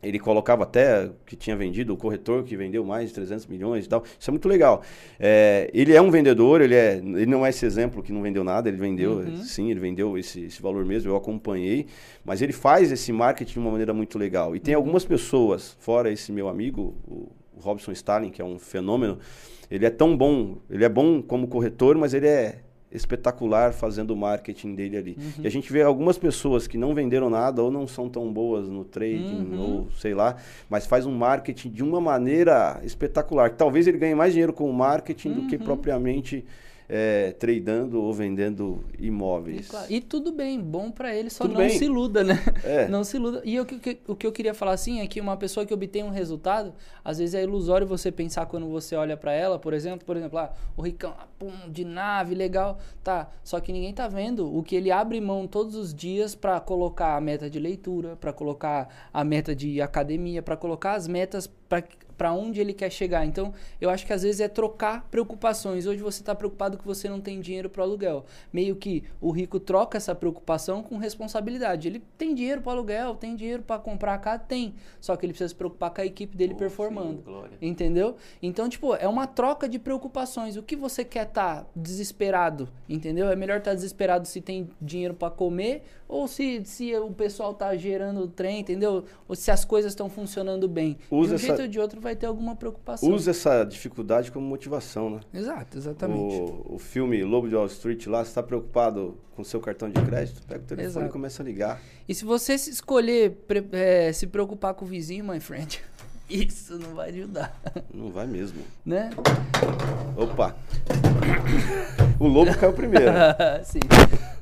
ele 0.02 0.18
colocava 0.18 0.62
até 0.62 1.10
que 1.26 1.34
tinha 1.34 1.56
vendido, 1.56 1.92
o 1.92 1.96
corretor 1.96 2.44
que 2.44 2.56
vendeu 2.56 2.84
mais 2.84 3.08
de 3.08 3.14
300 3.14 3.46
milhões 3.46 3.84
e 3.84 3.88
tal. 3.88 4.04
Isso 4.18 4.30
é 4.30 4.32
muito 4.32 4.48
legal. 4.48 4.82
É, 5.18 5.68
ele 5.74 5.92
é 5.92 6.00
um 6.00 6.10
vendedor, 6.10 6.60
ele, 6.60 6.74
é, 6.74 6.96
ele 6.96 7.26
não 7.26 7.44
é 7.44 7.50
esse 7.50 7.66
exemplo 7.66 8.02
que 8.02 8.12
não 8.12 8.22
vendeu 8.22 8.44
nada, 8.44 8.68
ele 8.68 8.76
vendeu, 8.76 9.18
uhum. 9.18 9.36
sim, 9.38 9.70
ele 9.70 9.80
vendeu 9.80 10.16
esse, 10.16 10.44
esse 10.44 10.62
valor 10.62 10.84
mesmo, 10.84 11.10
eu 11.10 11.16
acompanhei. 11.16 11.86
Mas 12.24 12.40
ele 12.40 12.52
faz 12.52 12.92
esse 12.92 13.12
marketing 13.12 13.54
de 13.54 13.58
uma 13.58 13.70
maneira 13.70 13.92
muito 13.92 14.18
legal. 14.18 14.54
E 14.54 14.60
tem 14.60 14.74
uhum. 14.74 14.80
algumas 14.80 15.04
pessoas, 15.04 15.76
fora 15.80 16.12
esse 16.12 16.30
meu 16.30 16.48
amigo, 16.48 16.94
o, 17.06 17.32
o 17.56 17.60
Robson 17.60 17.90
Stalin, 17.90 18.30
que 18.30 18.40
é 18.40 18.44
um 18.44 18.58
fenômeno, 18.58 19.18
ele 19.68 19.84
é 19.84 19.90
tão 19.90 20.16
bom, 20.16 20.58
ele 20.70 20.84
é 20.84 20.88
bom 20.88 21.20
como 21.20 21.48
corretor, 21.48 21.98
mas 21.98 22.14
ele 22.14 22.26
é 22.26 22.60
espetacular 22.90 23.72
fazendo 23.72 24.12
o 24.12 24.16
marketing 24.16 24.74
dele 24.74 24.96
ali. 24.96 25.16
Uhum. 25.18 25.44
E 25.44 25.46
a 25.46 25.50
gente 25.50 25.72
vê 25.72 25.82
algumas 25.82 26.16
pessoas 26.16 26.66
que 26.66 26.78
não 26.78 26.94
venderam 26.94 27.28
nada 27.28 27.62
ou 27.62 27.70
não 27.70 27.86
são 27.86 28.08
tão 28.08 28.32
boas 28.32 28.68
no 28.68 28.84
trading 28.84 29.50
uhum. 29.52 29.60
ou 29.60 29.88
sei 29.98 30.14
lá, 30.14 30.36
mas 30.68 30.86
faz 30.86 31.04
um 31.04 31.14
marketing 31.14 31.70
de 31.70 31.82
uma 31.82 32.00
maneira 32.00 32.80
espetacular. 32.82 33.50
Talvez 33.50 33.86
ele 33.86 33.98
ganhe 33.98 34.14
mais 34.14 34.32
dinheiro 34.32 34.52
com 34.52 34.68
o 34.68 34.72
marketing 34.72 35.28
uhum. 35.28 35.34
do 35.34 35.46
que 35.46 35.56
uhum. 35.56 35.64
propriamente 35.64 36.44
é, 36.88 37.32
tradando 37.32 38.02
ou 38.02 38.12
vendendo 38.14 38.82
imóveis. 38.98 39.66
E, 39.66 39.70
claro, 39.70 39.86
e 39.90 40.00
tudo 40.00 40.32
bem, 40.32 40.58
bom 40.58 40.90
para 40.90 41.14
ele, 41.14 41.28
só 41.28 41.44
tudo 41.44 41.54
não 41.54 41.60
bem. 41.60 41.78
se 41.78 41.84
iluda, 41.84 42.24
né? 42.24 42.42
É. 42.64 42.88
Não 42.88 43.04
se 43.04 43.16
iluda. 43.16 43.42
E 43.44 43.60
o 43.60 43.66
que, 43.66 43.98
o 44.06 44.16
que 44.16 44.26
eu 44.26 44.32
queria 44.32 44.54
falar 44.54 44.72
assim 44.72 45.00
é 45.00 45.06
que 45.06 45.20
uma 45.20 45.36
pessoa 45.36 45.66
que 45.66 45.74
obtém 45.74 46.02
um 46.02 46.10
resultado, 46.10 46.72
às 47.04 47.18
vezes 47.18 47.34
é 47.34 47.42
ilusório 47.42 47.86
você 47.86 48.10
pensar 48.10 48.46
quando 48.46 48.66
você 48.68 48.96
olha 48.96 49.16
para 49.16 49.32
ela, 49.32 49.58
por 49.58 49.74
exemplo, 49.74 50.06
por 50.06 50.16
exemplo, 50.16 50.38
ah, 50.38 50.52
o 50.76 50.82
Ricão, 50.82 51.14
ah, 51.18 51.26
pum, 51.38 51.52
de 51.70 51.84
nave, 51.84 52.34
legal, 52.34 52.78
tá. 53.04 53.28
Só 53.44 53.60
que 53.60 53.72
ninguém 53.72 53.92
tá 53.92 54.08
vendo 54.08 54.56
o 54.56 54.62
que 54.62 54.74
ele 54.74 54.90
abre 54.90 55.20
mão 55.20 55.46
todos 55.46 55.74
os 55.74 55.92
dias 55.92 56.34
para 56.34 56.58
colocar 56.60 57.16
a 57.16 57.20
meta 57.20 57.50
de 57.50 57.58
leitura, 57.58 58.16
para 58.16 58.32
colocar 58.32 58.88
a 59.12 59.22
meta 59.22 59.54
de 59.54 59.82
academia, 59.82 60.42
para 60.42 60.56
colocar 60.56 60.94
as 60.94 61.06
metas 61.06 61.46
para 61.68 61.82
para 62.18 62.32
onde 62.32 62.60
ele 62.60 62.74
quer 62.74 62.90
chegar. 62.90 63.24
Então, 63.24 63.54
eu 63.80 63.88
acho 63.88 64.04
que 64.04 64.12
às 64.12 64.24
vezes 64.24 64.40
é 64.40 64.48
trocar 64.48 65.06
preocupações. 65.08 65.86
Hoje 65.86 66.02
você 66.02 66.20
está 66.20 66.34
preocupado 66.34 66.76
que 66.76 66.84
você 66.84 67.08
não 67.08 67.20
tem 67.20 67.40
dinheiro 67.40 67.70
para 67.70 67.84
aluguel. 67.84 68.26
Meio 68.52 68.74
que 68.74 69.04
o 69.20 69.30
rico 69.30 69.60
troca 69.60 69.96
essa 69.96 70.14
preocupação 70.16 70.82
com 70.82 70.96
responsabilidade. 70.96 71.86
Ele 71.86 72.02
tem 72.18 72.34
dinheiro 72.34 72.60
para 72.60 72.72
aluguel, 72.72 73.14
tem 73.14 73.36
dinheiro 73.36 73.62
para 73.62 73.78
comprar 73.80 74.14
a 74.14 74.18
casa, 74.18 74.40
tem. 74.40 74.74
Só 75.00 75.16
que 75.16 75.24
ele 75.24 75.32
precisa 75.32 75.50
se 75.50 75.54
preocupar 75.54 75.90
com 75.90 76.00
a 76.00 76.04
equipe 76.04 76.36
dele 76.36 76.54
oh, 76.54 76.58
performando. 76.58 77.22
Sim, 77.24 77.68
entendeu? 77.68 78.16
Então, 78.42 78.68
tipo, 78.68 78.94
é 78.96 79.06
uma 79.06 79.28
troca 79.28 79.68
de 79.68 79.78
preocupações. 79.78 80.56
O 80.56 80.62
que 80.62 80.74
você 80.74 81.04
quer 81.04 81.28
estar 81.28 81.62
tá 81.62 81.66
desesperado, 81.76 82.68
entendeu? 82.88 83.28
É 83.28 83.36
melhor 83.36 83.58
estar 83.58 83.70
tá 83.70 83.74
desesperado 83.76 84.26
se 84.26 84.40
tem 84.40 84.68
dinheiro 84.82 85.14
para 85.14 85.30
comer 85.30 85.84
ou 86.08 86.26
se, 86.26 86.62
se 86.64 86.96
o 86.96 87.10
pessoal 87.10 87.52
tá 87.52 87.76
gerando 87.76 88.22
o 88.22 88.28
trem, 88.28 88.60
entendeu? 88.60 89.04
Ou 89.28 89.36
se 89.36 89.50
as 89.50 89.64
coisas 89.64 89.92
estão 89.92 90.08
funcionando 90.08 90.66
bem. 90.66 90.96
Usa 91.10 91.28
de 91.28 91.32
um 91.32 91.34
essa... 91.36 91.46
jeito 91.46 91.62
ou 91.62 91.68
de 91.68 91.78
outro 91.78 92.00
vai 92.00 92.07
ter 92.16 92.26
alguma 92.26 92.56
preocupação. 92.56 93.10
Usa 93.10 93.30
essa 93.30 93.64
dificuldade 93.64 94.30
como 94.30 94.46
motivação, 94.46 95.10
né? 95.10 95.20
Exato, 95.32 95.76
exatamente. 95.78 96.34
O, 96.34 96.74
o 96.74 96.78
filme 96.78 97.22
Lobo 97.22 97.48
de 97.48 97.54
Wall 97.54 97.66
Street 97.66 98.06
lá, 98.06 98.24
você 98.24 98.30
está 98.30 98.42
preocupado 98.42 99.16
com 99.34 99.44
seu 99.44 99.60
cartão 99.60 99.90
de 99.90 100.00
crédito, 100.02 100.42
pega 100.46 100.60
o 100.60 100.66
telefone 100.66 100.88
Exato. 100.88 101.06
e 101.06 101.10
começa 101.10 101.42
a 101.42 101.44
ligar. 101.44 101.80
E 102.08 102.14
se 102.14 102.24
você 102.24 102.58
se 102.58 102.70
escolher 102.70 103.38
é, 103.72 104.12
se 104.12 104.26
preocupar 104.26 104.74
com 104.74 104.84
o 104.84 104.88
vizinho, 104.88 105.24
my 105.24 105.38
friend, 105.40 105.80
Isso 106.28 106.78
não 106.78 106.94
vai 106.94 107.08
ajudar. 107.08 107.58
Não 107.92 108.10
vai 108.10 108.26
mesmo. 108.26 108.62
Né? 108.84 109.08
Opa! 110.14 110.54
o 112.20 112.26
lobo 112.26 112.54
caiu 112.58 112.74
primeiro. 112.74 113.06
Sim. 113.64 113.80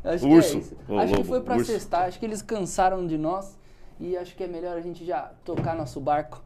Acho 0.03 0.27
Urso. 0.27 0.61
que 0.61 0.93
é 0.93 0.99
acho 0.99 1.12
que 1.12 1.19
lobo, 1.19 1.29
foi 1.29 1.41
pra 1.41 1.57
urso. 1.57 1.71
cestar. 1.71 2.03
Acho 2.07 2.19
que 2.19 2.27
eles 2.27 2.43
cansaram 2.43 3.07
de 3.07 3.17
nós. 3.17 3.57
E 4.01 4.17
acho 4.17 4.35
que 4.35 4.43
é 4.43 4.49
melhor 4.49 4.77
a 4.77 4.81
gente 4.81 5.05
já 5.05 5.31
tocar 5.45 5.77
nosso 5.77 6.01
barco. 6.01 6.43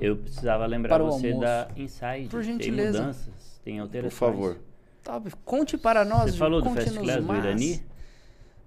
Eu 0.00 0.16
precisava 0.16 0.66
lembrar 0.66 0.88
Para 0.90 1.04
o 1.04 1.10
você 1.12 1.28
almoço. 1.28 1.46
da 1.46 1.68
Inside. 1.76 2.28
Por 2.28 2.42
Tem 2.42 2.52
gentileza. 2.52 2.98
mudanças, 3.00 3.60
tem 3.64 3.76
Por 3.76 3.82
alterações. 3.82 4.14
favor. 4.18 4.58
Tá, 5.02 5.20
conte 5.44 5.78
para 5.78 6.04
nós. 6.04 6.32
Você 6.32 6.38
falou 6.38 6.60
do 6.62 6.70
Fast 6.70 6.98
Class 6.98 7.24
do. 7.24 7.34
Irani? 7.34 7.82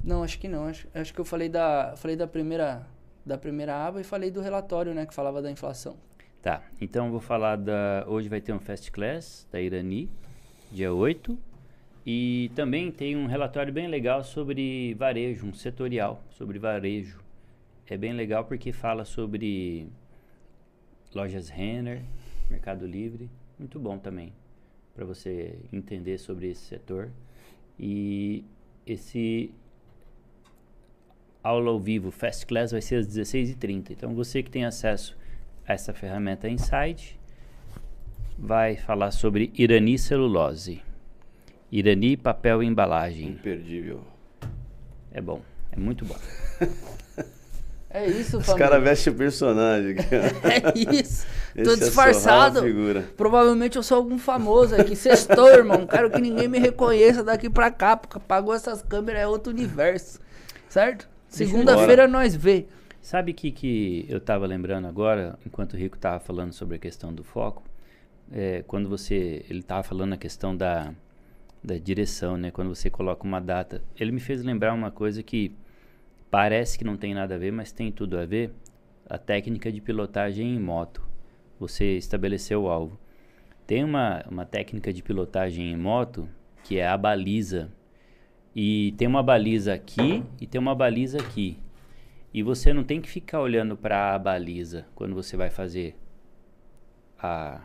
Não, 0.03 0.23
acho 0.23 0.39
que 0.39 0.47
não. 0.47 0.65
Acho, 0.67 0.87
acho 0.93 1.13
que 1.13 1.19
eu 1.21 1.25
falei 1.25 1.47
da, 1.49 1.93
falei 1.95 2.15
da 2.15 2.27
primeira 2.27 2.85
da 3.25 3.37
primeira 3.37 3.73
aba 3.75 4.01
e 4.01 4.03
falei 4.03 4.29
do 4.29 4.41
relatório, 4.41 4.93
né, 4.93 5.05
que 5.05 5.13
falava 5.13 5.41
da 5.41 5.49
inflação. 5.49 5.95
Tá, 6.41 6.61
então 6.81 7.05
eu 7.05 7.11
vou 7.11 7.21
falar 7.21 7.55
da. 7.55 8.03
Hoje 8.07 8.27
vai 8.27 8.41
ter 8.41 8.51
um 8.51 8.59
Fast 8.59 8.91
Class 8.91 9.47
da 9.51 9.61
Irani, 9.61 10.09
dia 10.71 10.93
8. 10.93 11.37
E 12.05 12.51
também 12.53 12.91
tem 12.91 13.15
um 13.15 13.27
relatório 13.27 13.71
bem 13.71 13.87
legal 13.87 14.25
sobre 14.25 14.93
varejo, 14.95 15.45
um 15.47 15.53
setorial 15.53 16.21
sobre 16.31 16.59
varejo. 16.59 17.19
É 17.87 17.95
bem 17.97 18.11
legal 18.11 18.43
porque 18.43 18.73
fala 18.73 19.05
sobre 19.05 19.87
lojas 21.13 21.49
Renner, 21.49 22.01
Mercado 22.49 22.85
Livre. 22.85 23.29
Muito 23.57 23.79
bom 23.79 23.97
também 23.97 24.33
para 24.93 25.05
você 25.05 25.57
entender 25.71 26.17
sobre 26.17 26.49
esse 26.49 26.61
setor. 26.61 27.09
E 27.79 28.43
esse 28.85 29.51
aula 31.43 31.71
ao 31.71 31.79
vivo 31.79 32.11
Fast 32.11 32.45
Class 32.45 32.71
vai 32.71 32.81
ser 32.81 32.95
às 32.95 33.07
16h30. 33.07 33.91
Então 33.91 34.13
você 34.13 34.43
que 34.43 34.51
tem 34.51 34.65
acesso 34.65 35.17
a 35.67 35.73
essa 35.73 35.93
ferramenta 35.93 36.47
Insight 36.47 37.19
vai 38.37 38.75
falar 38.75 39.11
sobre 39.11 39.51
Irani 39.55 39.97
celulose. 39.97 40.81
Irani 41.71 42.15
papel 42.15 42.61
e 42.61 42.67
embalagem. 42.67 43.29
Imperdível. 43.29 44.03
É 45.11 45.21
bom, 45.21 45.41
é 45.71 45.79
muito 45.79 46.05
bom. 46.05 46.17
É 47.93 48.07
isso, 48.07 48.39
Os 48.39 48.45
família. 48.47 48.67
caras 48.67 48.83
vestem 48.83 49.13
o 49.13 49.15
personagem. 49.15 49.91
aqui, 49.91 50.07
ó. 50.15 50.39
É 50.49 50.95
isso. 50.95 51.27
Esse 51.55 51.63
Tô 51.63 51.73
é 51.73 51.75
disfarçado. 51.75 52.63
figura. 52.63 53.05
Provavelmente 53.15 53.75
eu 53.77 53.83
sou 53.83 53.97
algum 53.97 54.17
famoso 54.17 54.73
aqui. 54.75 54.95
Sextou, 54.95 55.47
irmão. 55.49 55.85
Quero 55.85 56.09
que 56.09 56.19
ninguém 56.19 56.47
me 56.47 56.57
reconheça 56.57 57.23
daqui 57.23 57.51
pra 57.51 57.69
cá. 57.69 57.95
Porque 57.95 58.17
apagou 58.17 58.55
essas 58.55 58.81
câmeras, 58.81 59.21
é 59.21 59.27
outro 59.27 59.53
universo. 59.53 60.19
Certo? 60.67 61.07
Segunda-feira 61.29 62.07
nós 62.07 62.35
vê. 62.35 62.65
Sabe 62.99 63.31
o 63.31 63.35
que, 63.35 63.51
que 63.51 64.05
eu 64.09 64.17
estava 64.17 64.47
lembrando 64.47 64.87
agora, 64.87 65.37
enquanto 65.45 65.73
o 65.73 65.77
Rico 65.77 65.95
estava 65.95 66.19
falando 66.19 66.51
sobre 66.53 66.77
a 66.77 66.79
questão 66.79 67.13
do 67.13 67.23
foco? 67.23 67.61
É, 68.31 68.63
quando 68.65 68.89
você. 68.89 69.45
Ele 69.47 69.59
estava 69.59 69.83
falando 69.83 70.13
a 70.13 70.17
questão 70.17 70.55
da, 70.55 70.91
da 71.63 71.77
direção, 71.77 72.37
né? 72.37 72.49
Quando 72.49 72.73
você 72.73 72.89
coloca 72.89 73.23
uma 73.23 73.39
data. 73.39 73.83
Ele 73.99 74.11
me 74.11 74.19
fez 74.19 74.41
lembrar 74.43 74.73
uma 74.73 74.89
coisa 74.89 75.21
que 75.21 75.55
parece 76.33 76.79
que 76.79 76.83
não 76.83 76.97
tem 76.97 77.13
nada 77.13 77.35
a 77.35 77.37
ver, 77.37 77.51
mas 77.51 77.71
tem 77.71 77.91
tudo 77.91 78.17
a 78.17 78.25
ver. 78.25 78.51
A 79.07 79.19
técnica 79.19 79.71
de 79.71 79.79
pilotagem 79.79 80.55
em 80.55 80.59
moto. 80.59 81.07
Você 81.59 81.95
estabeleceu 81.95 82.63
o 82.63 82.69
alvo. 82.69 82.99
Tem 83.67 83.83
uma, 83.83 84.25
uma 84.27 84.43
técnica 84.43 84.91
de 84.91 85.03
pilotagem 85.03 85.71
em 85.71 85.77
moto 85.77 86.27
que 86.63 86.79
é 86.79 86.87
a 86.87 86.97
baliza. 86.97 87.71
E 88.55 88.95
tem 88.97 89.07
uma 89.07 89.21
baliza 89.21 89.75
aqui 89.75 90.23
e 90.41 90.47
tem 90.47 90.59
uma 90.59 90.73
baliza 90.73 91.19
aqui. 91.19 91.59
E 92.33 92.41
você 92.41 92.73
não 92.73 92.83
tem 92.83 92.99
que 92.99 93.11
ficar 93.11 93.39
olhando 93.39 93.77
para 93.77 94.15
a 94.15 94.17
baliza 94.17 94.87
quando 94.95 95.13
você 95.13 95.37
vai 95.37 95.51
fazer 95.51 95.95
a, 97.19 97.61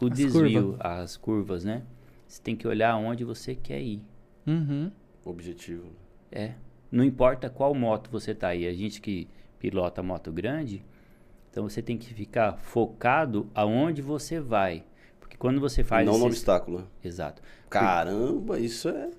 o 0.00 0.06
As 0.06 0.12
desvio, 0.14 0.76
as 0.80 1.14
curvas, 1.18 1.62
né? 1.62 1.82
Você 2.26 2.40
tem 2.40 2.56
que 2.56 2.66
olhar 2.66 2.96
onde 2.96 3.22
você 3.22 3.54
quer 3.54 3.82
ir. 3.82 4.02
Uhum. 4.46 4.90
Objetivo. 5.26 5.92
É. 6.32 6.54
Não 6.90 7.04
importa 7.04 7.48
qual 7.50 7.74
moto 7.74 8.10
você 8.10 8.34
tá 8.34 8.48
aí. 8.48 8.66
A 8.66 8.72
gente 8.72 9.00
que 9.00 9.28
pilota 9.58 10.02
moto 10.02 10.30
grande, 10.32 10.82
então 11.50 11.68
você 11.68 11.82
tem 11.82 11.98
que 11.98 12.12
ficar 12.14 12.54
focado 12.58 13.48
aonde 13.54 14.00
você 14.02 14.40
vai. 14.40 14.84
Porque 15.20 15.36
quando 15.36 15.60
você 15.60 15.84
faz 15.84 16.06
não 16.06 16.14
no 16.14 16.26
esses- 16.26 16.38
obstáculo. 16.38 16.86
Exato. 17.04 17.42
Caramba, 17.68 18.58
isso 18.58 18.88
é. 18.88 19.10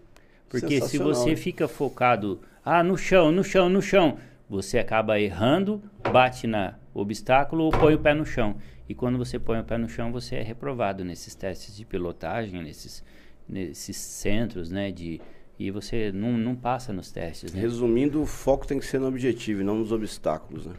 Porque 0.48 0.82
se 0.82 0.98
você 0.98 1.32
hein? 1.32 1.36
fica 1.36 1.68
focado, 1.68 2.40
ah, 2.66 2.84
no 2.84 2.98
chão, 2.98 3.32
no 3.32 3.44
chão, 3.44 3.70
no 3.70 3.82
chão, 3.82 4.18
você 4.50 4.80
acaba 4.80 5.20
errando, 5.20 5.82
bate 6.12 6.48
na 6.48 6.74
obstáculo 6.94 7.66
ou 7.66 7.72
põe 7.72 7.94
o 7.94 8.00
pé 8.00 8.14
no 8.16 8.26
chão. 8.26 8.56
E 8.88 8.96
quando 8.96 9.20
você 9.20 9.38
põe 9.38 9.60
o 9.60 9.64
pé 9.64 9.78
no 9.78 9.88
chão, 9.88 10.12
você 10.12 10.38
é 10.38 10.42
reprovado 10.42 11.06
nesses 11.06 11.36
testes 11.36 11.76
de 11.78 11.86
pilotagem, 11.86 12.64
nesses, 12.64 13.04
nesses 13.48 13.96
centros, 13.98 14.72
né, 14.72 14.92
de 14.92 15.22
e 15.60 15.70
você 15.72 16.12
não, 16.14 16.32
não 16.38 16.56
passa 16.56 16.94
nos 16.94 17.12
testes, 17.12 17.52
né? 17.54 17.60
Resumindo, 17.60 18.22
o 18.22 18.26
foco 18.26 18.66
tem 18.66 18.80
que 18.80 18.86
ser 18.86 19.00
no 19.00 19.08
objetivo 19.08 19.60
e 19.62 19.64
não 19.64 19.76
nos 19.76 19.92
obstáculos, 19.92 20.66
né? 20.66 20.74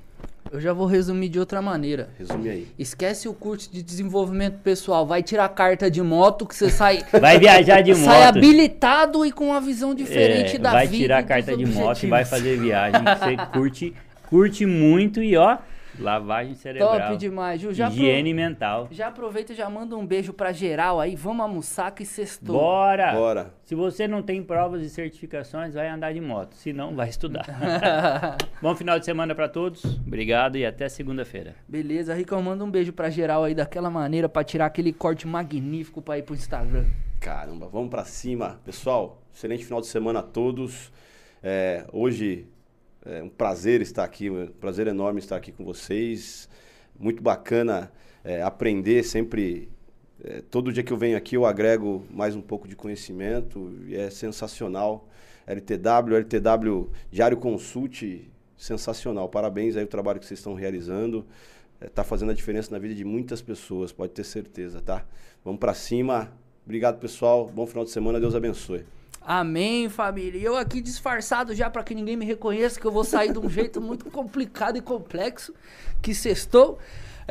Eu 0.51 0.59
já 0.61 0.73
vou 0.73 0.87
resumir 0.87 1.29
de 1.29 1.39
outra 1.39 1.61
maneira. 1.63 2.09
Resume 2.19 2.49
aí. 2.49 2.67
Esquece 2.77 3.29
o 3.29 3.35
curso 3.35 3.71
de 3.73 3.83
desenvolvimento 3.85 4.59
pessoal. 4.63 5.07
Vai 5.07 5.23
tirar 5.23 5.49
carta 5.51 5.89
de 5.89 6.03
moto 6.03 6.45
que 6.47 6.57
você 6.57 6.71
sai, 6.71 7.05
Vai 7.21 7.39
viajar 7.39 7.83
de 7.83 7.95
sai 7.95 8.25
moto. 8.25 8.37
habilitado 8.39 9.25
e 9.25 9.31
com 9.31 9.49
uma 9.49 9.61
visão 9.61 9.95
diferente 9.95 10.57
É, 10.57 10.59
da 10.59 10.73
vai 10.73 10.87
vida. 10.89 10.97
tirar 11.03 11.17
a 11.17 11.21
e 11.21 11.23
dos 11.23 11.29
carta 11.29 11.57
de 11.57 11.67
moto 11.67 12.03
e 12.03 12.07
vai 12.09 12.25
fazer 12.25 12.59
viagem 12.59 13.01
que 13.05 13.15
você 13.19 13.37
curte, 13.53 13.95
curte 14.29 14.67
muito 14.67 15.23
e 15.23 15.37
ó, 15.37 15.59
lavagem 16.01 16.55
cerebral. 16.55 16.99
Top 16.99 17.17
demais, 17.17 17.61
Ju. 17.61 17.73
Já, 17.73 17.89
higiene 17.89 18.35
mental. 18.35 18.89
já 18.91 19.09
aproveita 19.09 19.53
e 19.53 19.57
já 19.57 19.69
manda 19.69 19.97
um 19.97 20.07
beijo 20.07 20.33
pra 20.33 20.53
geral 20.53 21.01
aí. 21.01 21.15
Vamos 21.15 21.43
almoçar 21.43 21.91
que 21.93 22.05
sextou. 22.05 22.57
Bora! 22.57 23.13
Bora. 23.13 23.55
Se 23.65 23.75
você 23.75 24.09
não 24.09 24.23
tem 24.23 24.43
provas 24.43 24.83
e 24.83 24.91
certificações, 24.91 25.75
vai 25.75 25.89
andar 25.89 26.13
de 26.13 26.21
moto. 26.21 26.55
Se 26.55 26.73
não, 26.73 26.95
vai 26.95 27.09
estudar. 27.09 27.47
Bom 28.61 28.75
final 28.75 28.99
de 28.99 29.05
semana 29.05 29.35
pra 29.35 29.49
todos. 29.49 29.85
Obrigado 30.07 30.57
e 30.57 30.67
até 30.67 30.89
segunda-feira. 30.89 31.55
Beleza, 31.69 32.15
Ricão, 32.15 32.43
manda 32.43 32.65
um 32.65 32.71
beijo 32.71 32.93
pra 32.93 33.11
geral 33.11 33.45
aí 33.45 33.55
daquela 33.55 33.91
maneira 33.91 34.29
pra 34.29 34.43
tirar 34.43 34.67
aquele 34.67 34.93
corte 34.93 35.27
magnífico 35.27 36.03
pra 36.03 36.19
ir 36.19 36.23
pro 36.23 36.35
Instagram. 36.35 36.87
Caramba, 37.21 37.69
vamos 37.69 37.91
pra 37.91 38.05
cima. 38.05 38.61
Pessoal, 38.65 39.23
excelente 39.33 39.65
final 39.65 39.81
de 39.81 39.87
semana 39.87 40.21
a 40.21 40.23
todos. 40.23 40.91
É, 41.43 41.87
hoje 41.93 42.47
é 43.05 43.23
um 43.23 43.29
prazer 43.29 43.81
estar 43.81 44.05
aqui, 44.05 44.29
um 44.31 44.47
prazer 44.47 44.87
enorme 44.87 45.21
estar 45.21 45.37
aqui 45.37 45.53
com 45.53 45.65
vocês. 45.65 46.49
Muito 46.99 47.23
bacana 47.23 47.91
é, 48.23 48.43
aprender 48.43 49.03
sempre. 49.05 49.71
é, 50.23 50.43
todo 50.43 50.73
dia 50.73 50.83
que 50.83 50.93
eu 50.93 50.97
venho 50.97 51.17
aqui 51.17 51.37
eu 51.37 51.47
agrego 51.47 52.05
mais 52.11 52.37
um 52.37 52.43
pouco 52.43 52.69
de 52.69 52.77
conhecimento 52.77 53.73
e 53.87 53.97
é 53.97 54.11
sensacional. 54.11 55.09
LTW, 55.47 56.17
LTW 56.17 56.91
Diário 57.11 57.37
Consult, 57.39 58.31
sensacional. 58.57 59.29
Parabéns 59.29 59.77
aí 59.77 59.85
o 59.85 59.89
trabalho 59.89 60.21
que 60.21 60.27
vocês 60.27 60.39
estão 60.39 60.55
realizando. 60.55 61.27
Está 61.81 62.05
fazendo 62.05 62.31
a 62.31 62.35
diferença 62.35 62.71
na 62.71 62.79
vida 62.79 62.95
de 62.95 63.05
muitas 63.05 63.41
pessoas, 63.41 63.91
pode 63.91 64.13
ter 64.13 64.25
certeza, 64.25 64.83
tá? 64.83 65.07
Vamos 65.43 65.59
pra 65.59 65.73
cima. 65.73 66.31
Obrigado, 66.67 67.01
pessoal. 67.01 67.47
Bom 67.47 67.67
final 67.67 67.85
de 67.85 67.91
semana. 67.91 68.21
Deus 68.21 68.35
abençoe. 68.35 68.85
Amém, 69.21 69.89
família. 69.89 70.39
E 70.39 70.45
eu 70.45 70.57
aqui 70.57 70.81
disfarçado 70.81 71.55
já 71.55 71.69
pra 71.69 71.85
que 71.85 71.95
ninguém 71.95 72.17
me 72.17 72.25
reconheça, 72.25 72.81
que 72.81 72.87
eu 72.87 72.91
vou 72.91 73.05
sair 73.05 73.33
de 73.33 73.39
um 73.39 73.49
jeito 73.49 73.81
muito 73.81 74.11
complicado 74.11 74.77
e 74.77 74.81
complexo, 74.81 75.55
que 76.01 76.15
sextou. 76.15 76.79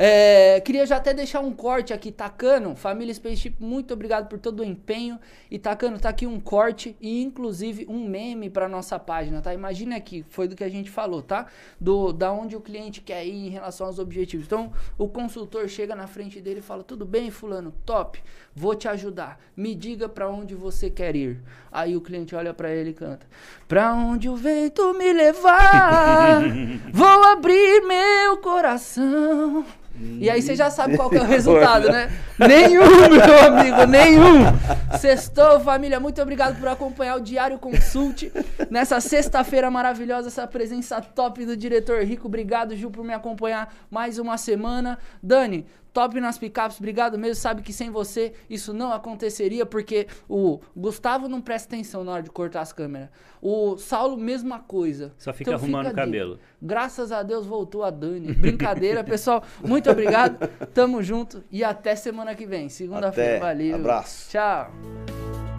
É, 0.02 0.58
queria 0.62 0.86
já 0.86 0.96
até 0.96 1.12
deixar 1.12 1.40
um 1.40 1.52
corte 1.52 1.92
aqui, 1.92 2.10
Tacano, 2.10 2.74
família 2.74 3.12
Spaceship, 3.12 3.56
muito 3.60 3.92
obrigado 3.92 4.28
por 4.28 4.38
todo 4.38 4.60
o 4.60 4.64
empenho. 4.64 5.20
E 5.50 5.58
Tacano, 5.58 5.98
tá 5.98 6.08
aqui 6.08 6.26
um 6.26 6.40
corte 6.40 6.96
e 7.02 7.20
inclusive 7.22 7.84
um 7.86 8.08
meme 8.08 8.48
pra 8.48 8.66
nossa 8.66 8.98
página, 8.98 9.42
tá? 9.42 9.52
Imagina 9.52 9.96
aqui, 9.96 10.24
foi 10.30 10.48
do 10.48 10.56
que 10.56 10.64
a 10.64 10.70
gente 10.70 10.90
falou, 10.90 11.20
tá? 11.20 11.48
Do 11.78 12.14
da 12.14 12.32
onde 12.32 12.56
o 12.56 12.62
cliente 12.62 13.02
quer 13.02 13.26
ir 13.26 13.48
em 13.48 13.50
relação 13.50 13.88
aos 13.88 13.98
objetivos. 13.98 14.46
Então, 14.46 14.72
o 14.96 15.06
consultor 15.06 15.68
chega 15.68 15.94
na 15.94 16.06
frente 16.06 16.40
dele 16.40 16.60
e 16.60 16.62
fala: 16.62 16.82
"Tudo 16.82 17.04
bem, 17.04 17.30
fulano? 17.30 17.70
Top. 17.84 18.22
Vou 18.54 18.74
te 18.74 18.88
ajudar. 18.88 19.38
Me 19.54 19.74
diga 19.74 20.08
pra 20.08 20.30
onde 20.30 20.54
você 20.54 20.88
quer 20.88 21.14
ir". 21.14 21.42
Aí 21.70 21.94
o 21.94 22.00
cliente 22.00 22.34
olha 22.34 22.54
pra 22.54 22.70
ele 22.70 22.90
e 22.90 22.94
canta: 22.94 23.26
"Pra 23.68 23.92
onde 23.92 24.30
o 24.30 24.36
vento 24.36 24.94
me 24.94 25.12
levar, 25.12 26.40
vou 26.90 27.24
abrir 27.24 27.82
meu 27.82 28.38
coração". 28.38 29.66
E 30.00 30.30
aí 30.30 30.40
você 30.40 30.56
já 30.56 30.70
sabe 30.70 30.96
qual 30.96 31.10
que 31.10 31.16
é 31.16 31.20
o 31.20 31.26
resultado, 31.26 31.90
né? 31.90 32.10
Nenhum, 32.38 33.10
meu 33.10 33.46
amigo, 33.46 33.86
nenhum. 33.86 34.44
Sextou, 34.98 35.60
família. 35.60 36.00
Muito 36.00 36.20
obrigado 36.22 36.58
por 36.58 36.68
acompanhar 36.68 37.16
o 37.16 37.20
Diário 37.20 37.58
Consult 37.58 38.30
nessa 38.70 39.00
sexta-feira 39.00 39.70
maravilhosa, 39.70 40.28
essa 40.28 40.46
presença 40.46 41.00
top 41.00 41.44
do 41.44 41.56
diretor 41.56 42.02
Rico. 42.02 42.28
Obrigado, 42.28 42.74
Ju, 42.74 42.90
por 42.90 43.04
me 43.04 43.12
acompanhar 43.12 43.74
mais 43.90 44.18
uma 44.18 44.38
semana. 44.38 44.98
Dani, 45.22 45.66
top 45.92 46.20
nas 46.20 46.38
picapes, 46.38 46.78
obrigado 46.78 47.18
mesmo. 47.18 47.34
Sabe 47.34 47.62
que 47.62 47.72
sem 47.72 47.90
você 47.90 48.32
isso 48.48 48.72
não 48.72 48.92
aconteceria, 48.92 49.66
porque 49.66 50.06
o 50.28 50.60
Gustavo 50.76 51.28
não 51.28 51.40
presta 51.40 51.74
atenção 51.74 52.04
na 52.04 52.12
hora 52.12 52.22
de 52.22 52.30
cortar 52.30 52.60
as 52.60 52.72
câmeras. 52.72 53.08
O 53.42 53.76
Saulo, 53.78 54.16
mesma 54.16 54.60
coisa. 54.60 55.12
Só 55.16 55.32
fica 55.32 55.50
Então 55.50 55.58
arrumando 55.58 55.88
fica 55.88 56.00
o 56.02 56.04
cabelo. 56.04 56.38
Graças 56.60 57.10
a 57.10 57.22
Deus 57.22 57.46
voltou 57.46 57.82
a 57.82 57.90
Dani. 57.90 58.32
Brincadeira, 58.34 59.02
pessoal. 59.04 59.42
Muito 59.64 59.80
Muito 59.80 59.90
obrigado. 59.90 60.46
Tamo 60.74 61.02
junto 61.02 61.42
e 61.50 61.64
até 61.64 61.96
semana 61.96 62.34
que 62.34 62.46
vem. 62.46 62.68
Segunda-feira. 62.68 63.40
Valeu. 63.40 63.76
Abraço. 63.76 64.30
Tchau. 64.30 65.49